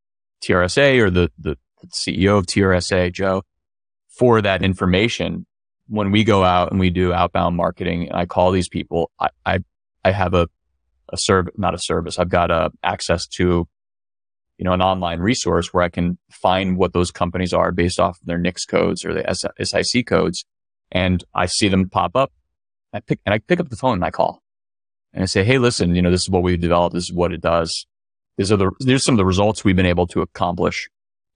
TRSA 0.45 1.01
or 1.01 1.11
the, 1.11 1.31
the 1.39 1.57
CEO 1.89 2.37
of 2.37 2.47
TRSA, 2.47 3.13
Joe, 3.13 3.43
for 4.17 4.43
that 4.43 4.63
information. 4.63 5.47
When 5.89 6.11
we 6.11 6.25
go 6.25 6.45
out 6.45 6.71
and 6.71 6.81
we 6.81 6.91
do 6.91 7.13
outbound 7.13 7.57
marketing 7.57 8.09
and 8.09 8.17
I 8.17 8.27
call 8.27 8.51
these 8.51 8.69
people, 8.69 9.11
I, 9.19 9.29
I, 9.45 9.59
I 10.05 10.13
have 10.13 10.35
a, 10.35 10.49
a 11.13 11.17
serve, 11.17 11.49
not 11.57 11.75
a 11.75 11.79
service. 11.79 12.19
I've 12.19 12.29
got 12.29 12.51
a 12.51 12.55
uh, 12.55 12.69
access 12.83 13.27
to, 13.37 13.69
you 14.59 14.65
know, 14.65 14.73
an 14.73 14.81
online 14.81 15.21
resource 15.21 15.73
where 15.73 15.83
I 15.83 15.89
can 15.89 16.19
find 16.31 16.77
what 16.77 16.93
those 16.93 17.11
companies 17.11 17.53
are 17.53 17.73
based 17.73 17.99
off 17.99 18.19
of 18.21 18.27
their 18.27 18.39
NAICS 18.39 18.69
codes 18.69 19.05
or 19.05 19.13
the 19.13 19.55
SIC 19.61 20.07
codes. 20.07 20.45
And 20.91 21.25
I 21.35 21.47
see 21.47 21.69
them 21.69 21.89
pop 21.89 22.17
up. 22.17 22.33
I 22.93 23.01
pick, 23.01 23.21
and 23.27 23.35
I 23.35 23.39
pick 23.39 23.61
up 23.61 23.71
the 23.71 23.77
phone 23.77 23.95
and 23.95 24.05
I 24.05 24.11
call 24.11 24.43
and 25.13 25.23
I 25.23 25.27
say, 25.27 25.45
Hey, 25.45 25.59
listen, 25.59 25.95
you 25.95 26.03
know, 26.03 26.11
this 26.11 26.23
is 26.23 26.31
what 26.31 26.43
we've 26.43 26.61
developed. 26.61 26.95
This 26.95 27.05
is 27.05 27.13
what 27.13 27.33
it 27.33 27.41
does. 27.41 27.87
These 28.37 28.53
are 28.53 28.57
the, 28.57 28.71
there's 28.81 29.05
some 29.05 29.15
of 29.15 29.19
the 29.19 29.27
results 29.27 29.65
we've 29.65 29.77
been 29.77 29.87
able 29.87 30.07
to 30.09 30.21
accomplish 30.23 30.89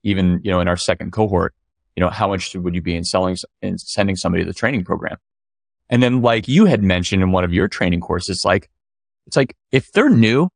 even, 0.03 0.39
you 0.43 0.51
know, 0.51 0.59
in 0.59 0.67
our 0.67 0.77
second 0.77 1.11
cohort, 1.11 1.53
you 1.97 2.01
know, 2.01 2.11
how 2.11 2.31
interested 2.31 2.63
would 2.63 2.75
you 2.75 2.81
be 2.81 2.95
in 2.95 3.03
selling, 3.03 3.35
in 3.63 3.79
sending 3.79 4.15
somebody 4.15 4.43
to 4.43 4.47
the 4.47 4.53
training 4.53 4.85
program? 4.85 5.17
And 5.89 6.03
then 6.03 6.21
like 6.21 6.47
you 6.47 6.65
had 6.65 6.83
mentioned 6.83 7.23
in 7.23 7.31
one 7.31 7.43
of 7.43 7.51
your 7.51 7.67
training 7.67 8.01
courses, 8.01 8.43
like, 8.45 8.69
it's 9.25 9.35
like 9.35 9.55
if 9.71 9.91
they're 9.91 10.09
new, 10.09 10.49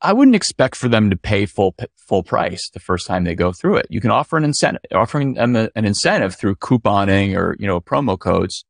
I 0.00 0.14
wouldn't 0.14 0.34
expect 0.34 0.74
for 0.74 0.88
them 0.88 1.10
to 1.10 1.16
pay 1.16 1.44
full, 1.44 1.74
full 1.98 2.22
price 2.22 2.70
the 2.70 2.80
first 2.80 3.06
time 3.06 3.24
they 3.24 3.34
go 3.34 3.52
through 3.52 3.76
it. 3.76 3.88
You 3.90 4.00
can 4.00 4.10
offer 4.10 4.38
an 4.38 4.44
incentive, 4.44 4.80
offering 4.90 5.34
them 5.34 5.54
a, 5.54 5.68
an 5.76 5.84
incentive 5.84 6.34
through 6.34 6.56
couponing 6.56 7.36
or, 7.36 7.54
you 7.58 7.66
know, 7.66 7.78
promo 7.78 8.18
codes. 8.18 8.64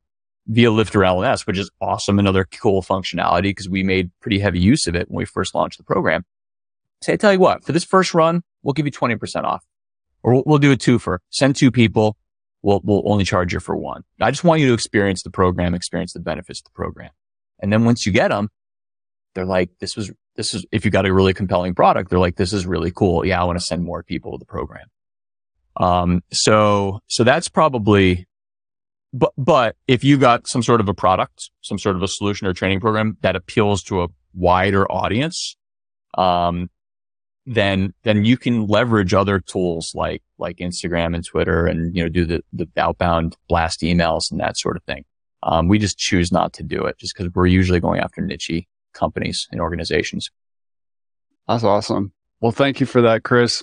via 0.48 0.72
Lifter 0.72 0.98
LMS, 0.98 1.46
which 1.46 1.58
is 1.58 1.70
awesome. 1.80 2.18
Another 2.18 2.44
cool 2.60 2.82
functionality 2.82 3.42
because 3.42 3.68
we 3.68 3.84
made 3.84 4.10
pretty 4.20 4.40
heavy 4.40 4.58
use 4.58 4.88
of 4.88 4.96
it 4.96 5.08
when 5.08 5.18
we 5.18 5.24
first 5.24 5.54
launched 5.54 5.78
the 5.78 5.84
program. 5.84 6.24
Say, 7.02 7.12
I 7.12 7.16
tell 7.16 7.32
you 7.32 7.38
what, 7.38 7.64
for 7.64 7.70
this 7.70 7.84
first 7.84 8.14
run, 8.14 8.42
we'll 8.64 8.72
give 8.72 8.86
you 8.86 8.92
20% 8.92 9.44
off 9.44 9.64
or 10.22 10.42
we'll, 10.44 10.58
do 10.58 10.72
a 10.72 10.76
two 10.76 10.98
for 10.98 11.20
send 11.30 11.56
two 11.56 11.70
people. 11.70 12.16
We'll, 12.62 12.80
we'll 12.84 13.02
only 13.06 13.24
charge 13.24 13.52
you 13.52 13.60
for 13.60 13.76
one. 13.76 14.02
I 14.20 14.30
just 14.30 14.44
want 14.44 14.60
you 14.60 14.68
to 14.68 14.74
experience 14.74 15.22
the 15.22 15.30
program, 15.30 15.74
experience 15.74 16.12
the 16.12 16.20
benefits 16.20 16.60
of 16.60 16.64
the 16.64 16.70
program. 16.76 17.10
And 17.60 17.72
then 17.72 17.84
once 17.84 18.04
you 18.04 18.12
get 18.12 18.28
them, 18.28 18.50
they're 19.34 19.46
like, 19.46 19.70
this 19.80 19.96
was, 19.96 20.10
this 20.36 20.52
is, 20.54 20.66
if 20.70 20.84
you 20.84 20.90
got 20.90 21.06
a 21.06 21.12
really 21.12 21.32
compelling 21.32 21.74
product, 21.74 22.10
they're 22.10 22.18
like, 22.18 22.36
this 22.36 22.52
is 22.52 22.66
really 22.66 22.90
cool. 22.90 23.24
Yeah. 23.24 23.40
I 23.40 23.44
want 23.44 23.58
to 23.58 23.64
send 23.64 23.82
more 23.82 24.02
people 24.02 24.32
to 24.32 24.38
the 24.38 24.44
program. 24.44 24.86
Um, 25.76 26.22
so, 26.32 27.00
so 27.06 27.24
that's 27.24 27.48
probably, 27.48 28.26
but, 29.12 29.32
but 29.38 29.76
if 29.88 30.04
you 30.04 30.18
got 30.18 30.46
some 30.46 30.62
sort 30.62 30.80
of 30.80 30.88
a 30.88 30.94
product, 30.94 31.50
some 31.62 31.78
sort 31.78 31.96
of 31.96 32.02
a 32.02 32.08
solution 32.08 32.46
or 32.46 32.52
training 32.52 32.80
program 32.80 33.16
that 33.22 33.36
appeals 33.36 33.82
to 33.84 34.02
a 34.02 34.08
wider 34.34 34.90
audience, 34.90 35.56
um, 36.18 36.68
then, 37.46 37.94
then 38.02 38.24
you 38.24 38.36
can 38.36 38.66
leverage 38.66 39.14
other 39.14 39.40
tools 39.40 39.92
like, 39.94 40.22
like 40.38 40.58
Instagram 40.58 41.14
and 41.14 41.24
Twitter 41.24 41.66
and, 41.66 41.96
you 41.96 42.02
know, 42.02 42.08
do 42.08 42.24
the, 42.24 42.42
the 42.52 42.68
outbound 42.76 43.36
blast 43.48 43.80
emails 43.80 44.30
and 44.30 44.40
that 44.40 44.56
sort 44.56 44.76
of 44.76 44.84
thing. 44.84 45.04
Um, 45.42 45.68
we 45.68 45.78
just 45.78 45.98
choose 45.98 46.30
not 46.30 46.52
to 46.54 46.62
do 46.62 46.84
it 46.84 46.98
just 46.98 47.16
because 47.16 47.32
we're 47.34 47.46
usually 47.46 47.80
going 47.80 48.00
after 48.00 48.20
niche 48.20 48.66
companies 48.92 49.48
and 49.50 49.60
organizations. 49.60 50.30
That's 51.48 51.64
awesome. 51.64 52.12
Well, 52.40 52.52
thank 52.52 52.80
you 52.80 52.86
for 52.86 53.02
that, 53.02 53.22
Chris. 53.22 53.62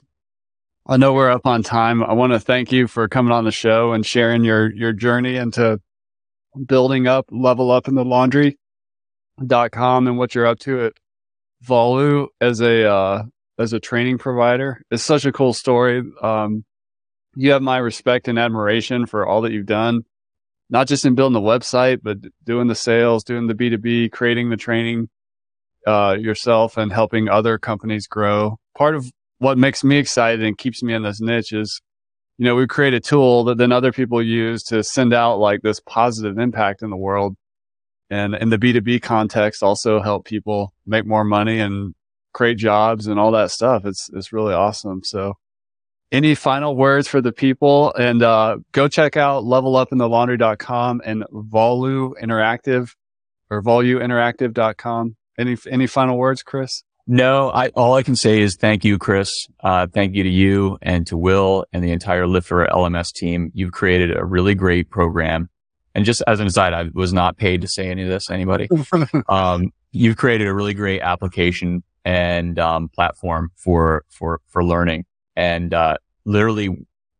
I 0.87 0.97
know 0.97 1.13
we're 1.13 1.29
up 1.29 1.45
on 1.45 1.63
time. 1.63 2.03
I 2.03 2.13
want 2.13 2.33
to 2.33 2.39
thank 2.39 2.71
you 2.71 2.87
for 2.87 3.07
coming 3.07 3.31
on 3.31 3.43
the 3.43 3.51
show 3.51 3.93
and 3.93 4.05
sharing 4.05 4.43
your, 4.43 4.73
your 4.73 4.93
journey 4.93 5.35
into 5.35 5.79
building 6.65 7.07
up, 7.07 7.25
level 7.29 7.71
up 7.71 7.87
in 7.87 7.95
the 7.95 8.05
laundry.com 8.05 10.07
and 10.07 10.17
what 10.17 10.33
you're 10.33 10.47
up 10.47 10.59
to 10.59 10.85
at 10.85 10.93
Volu 11.65 12.27
as 12.39 12.61
a, 12.61 12.89
uh, 12.89 13.23
as 13.57 13.73
a 13.73 13.79
training 13.79 14.17
provider. 14.17 14.81
It's 14.91 15.03
such 15.03 15.25
a 15.25 15.31
cool 15.31 15.53
story. 15.53 16.03
Um, 16.21 16.63
you 17.35 17.51
have 17.51 17.61
my 17.61 17.77
respect 17.77 18.27
and 18.27 18.39
admiration 18.39 19.05
for 19.05 19.25
all 19.25 19.41
that 19.41 19.51
you've 19.51 19.65
done, 19.65 20.03
not 20.69 20.87
just 20.87 21.05
in 21.05 21.15
building 21.15 21.33
the 21.33 21.47
website, 21.47 21.99
but 22.01 22.17
doing 22.43 22.67
the 22.67 22.75
sales, 22.75 23.23
doing 23.23 23.47
the 23.47 23.53
B2B, 23.53 24.11
creating 24.11 24.49
the 24.49 24.57
training, 24.57 25.09
uh, 25.87 26.17
yourself 26.19 26.77
and 26.77 26.91
helping 26.91 27.29
other 27.29 27.57
companies 27.57 28.07
grow. 28.07 28.57
Part 28.75 28.95
of 28.95 29.09
what 29.39 29.57
makes 29.57 29.83
me 29.83 29.97
excited 29.97 30.43
and 30.43 30.57
keeps 30.57 30.83
me 30.83 30.93
in 30.93 31.03
this 31.03 31.21
niche 31.21 31.53
is, 31.53 31.81
you 32.37 32.45
know, 32.45 32.55
we 32.55 32.67
create 32.67 32.93
a 32.93 32.99
tool 32.99 33.45
that 33.45 33.57
then 33.57 33.71
other 33.71 33.93
people 33.93 34.21
use 34.21 34.63
to 34.63 34.83
send 34.83 35.13
out 35.13 35.37
like 35.37 35.61
this 35.61 35.79
positive 35.79 36.37
impact 36.37 36.81
in 36.81 36.89
the 36.89 36.97
world. 36.97 37.35
And 38.09 38.35
in 38.35 38.49
the 38.49 38.57
B2B 38.57 39.01
context, 39.01 39.63
also 39.63 40.01
help 40.01 40.25
people 40.25 40.73
make 40.85 41.05
more 41.05 41.23
money 41.23 41.59
and 41.59 41.93
create 42.37 42.57
jobs 42.57 43.07
and 43.07 43.19
all 43.19 43.31
that 43.31 43.49
stuff. 43.49 43.83
It's, 43.83 44.09
it's 44.13 44.31
really 44.31 44.53
awesome. 44.53 45.01
So 45.03 45.33
any 46.11 46.35
final 46.35 46.75
words 46.75 47.07
for 47.07 47.19
the 47.19 47.31
people 47.31 47.93
and, 47.95 48.21
uh, 48.21 48.57
go 48.71 48.87
check 48.87 49.17
out 49.17 49.43
levelupinthelaundry.com 49.43 51.01
and 51.03 51.23
Volu 51.31 52.13
Interactive 52.21 52.91
or 53.49 53.63
voluinteractive.com. 53.63 55.15
Any, 55.39 55.57
any 55.69 55.87
final 55.87 56.17
words, 56.17 56.43
Chris? 56.43 56.83
No, 57.07 57.49
I, 57.49 57.69
all 57.69 57.95
I 57.95 58.03
can 58.03 58.15
say 58.15 58.39
is 58.41 58.55
thank 58.55 58.85
you, 58.85 58.97
Chris. 58.97 59.31
Uh, 59.61 59.87
thank 59.87 60.13
you 60.13 60.23
to 60.23 60.29
you 60.29 60.77
and 60.81 61.07
to 61.07 61.17
Will 61.17 61.65
and 61.73 61.83
the 61.83 61.91
entire 61.91 62.27
Lifter 62.27 62.67
LMS 62.71 63.13
team. 63.13 63.51
You've 63.55 63.71
created 63.71 64.15
a 64.15 64.25
really 64.25 64.55
great 64.55 64.89
program. 64.89 65.49
And 65.95 66.05
just 66.05 66.21
as 66.27 66.39
an 66.39 66.47
aside, 66.47 66.73
I 66.73 66.89
was 66.93 67.13
not 67.13 67.37
paid 67.37 67.61
to 67.61 67.67
say 67.67 67.89
any 67.89 68.03
of 68.03 68.09
this, 68.09 68.29
anybody. 68.29 68.67
um, 69.29 69.71
you've 69.91 70.17
created 70.17 70.47
a 70.47 70.53
really 70.53 70.73
great 70.73 71.01
application 71.01 71.81
and, 72.07 72.57
um, 72.57 72.87
platform 72.87 73.51
for, 73.57 74.05
for, 74.07 74.39
for 74.47 74.63
learning. 74.63 75.03
And, 75.35 75.73
uh, 75.73 75.97
literally 76.23 76.69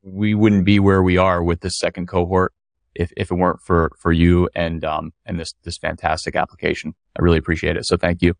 we 0.01 0.33
wouldn't 0.33 0.63
be 0.63 0.79
where 0.79 1.03
we 1.03 1.17
are 1.17 1.43
with 1.43 1.59
the 1.59 1.69
second 1.69 2.07
cohort 2.07 2.53
if, 2.95 3.11
if 3.17 3.29
it 3.29 3.35
weren't 3.35 3.61
for, 3.61 3.91
for 3.99 4.13
you 4.13 4.47
and, 4.55 4.85
um, 4.85 5.11
and 5.25 5.37
this, 5.37 5.53
this 5.63 5.77
fantastic 5.77 6.37
application. 6.37 6.95
I 7.19 7.21
really 7.21 7.37
appreciate 7.37 7.75
it. 7.75 7.85
So 7.85 7.97
thank 7.97 8.21
you. 8.21 8.33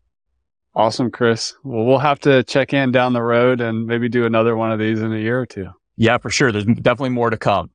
Awesome, 0.74 1.10
Chris. 1.10 1.54
Well, 1.64 1.84
we'll 1.84 1.98
have 1.98 2.20
to 2.20 2.42
check 2.44 2.72
in 2.72 2.92
down 2.92 3.12
the 3.12 3.22
road 3.22 3.60
and 3.60 3.86
maybe 3.86 4.08
do 4.08 4.24
another 4.24 4.56
one 4.56 4.72
of 4.72 4.78
these 4.78 5.02
in 5.02 5.12
a 5.12 5.18
year 5.18 5.38
or 5.40 5.46
two. 5.46 5.68
Yeah, 5.96 6.16
for 6.16 6.30
sure. 6.30 6.50
There's 6.50 6.64
definitely 6.64 7.10
more 7.10 7.28
to 7.28 7.36
come. 7.36 7.70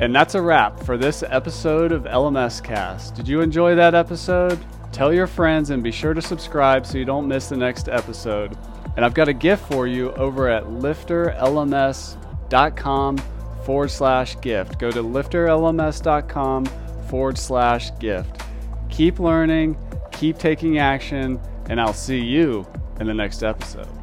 And 0.00 0.12
that's 0.14 0.34
a 0.34 0.40
wrap 0.40 0.80
for 0.80 0.96
this 0.96 1.22
episode 1.22 1.92
of 1.92 2.04
LMScast. 2.04 3.14
Did 3.14 3.28
you 3.28 3.42
enjoy 3.42 3.74
that 3.74 3.94
episode? 3.94 4.58
Tell 4.92 5.12
your 5.12 5.26
friends 5.26 5.68
and 5.68 5.82
be 5.82 5.92
sure 5.92 6.14
to 6.14 6.22
subscribe 6.22 6.86
so 6.86 6.96
you 6.96 7.04
don't 7.04 7.28
miss 7.28 7.50
the 7.50 7.56
next 7.56 7.90
episode. 7.90 8.56
And 8.96 9.04
I've 9.04 9.12
got 9.12 9.28
a 9.28 9.34
gift 9.34 9.70
for 9.70 9.86
you 9.86 10.12
over 10.12 10.48
at 10.48 10.64
lifterlms.com 10.64 13.18
forward 13.64 13.90
slash 13.90 14.40
gift. 14.40 14.78
Go 14.78 14.90
to 14.90 15.02
lifterlms.com 15.02 16.64
forward 17.08 17.36
slash 17.36 17.90
gift. 17.98 18.40
Keep 18.88 19.20
learning, 19.20 19.76
keep 20.12 20.38
taking 20.38 20.78
action, 20.78 21.38
and 21.68 21.78
I'll 21.78 21.92
see 21.92 22.20
you 22.20 22.66
in 22.98 23.06
the 23.06 23.14
next 23.14 23.42
episode. 23.42 23.99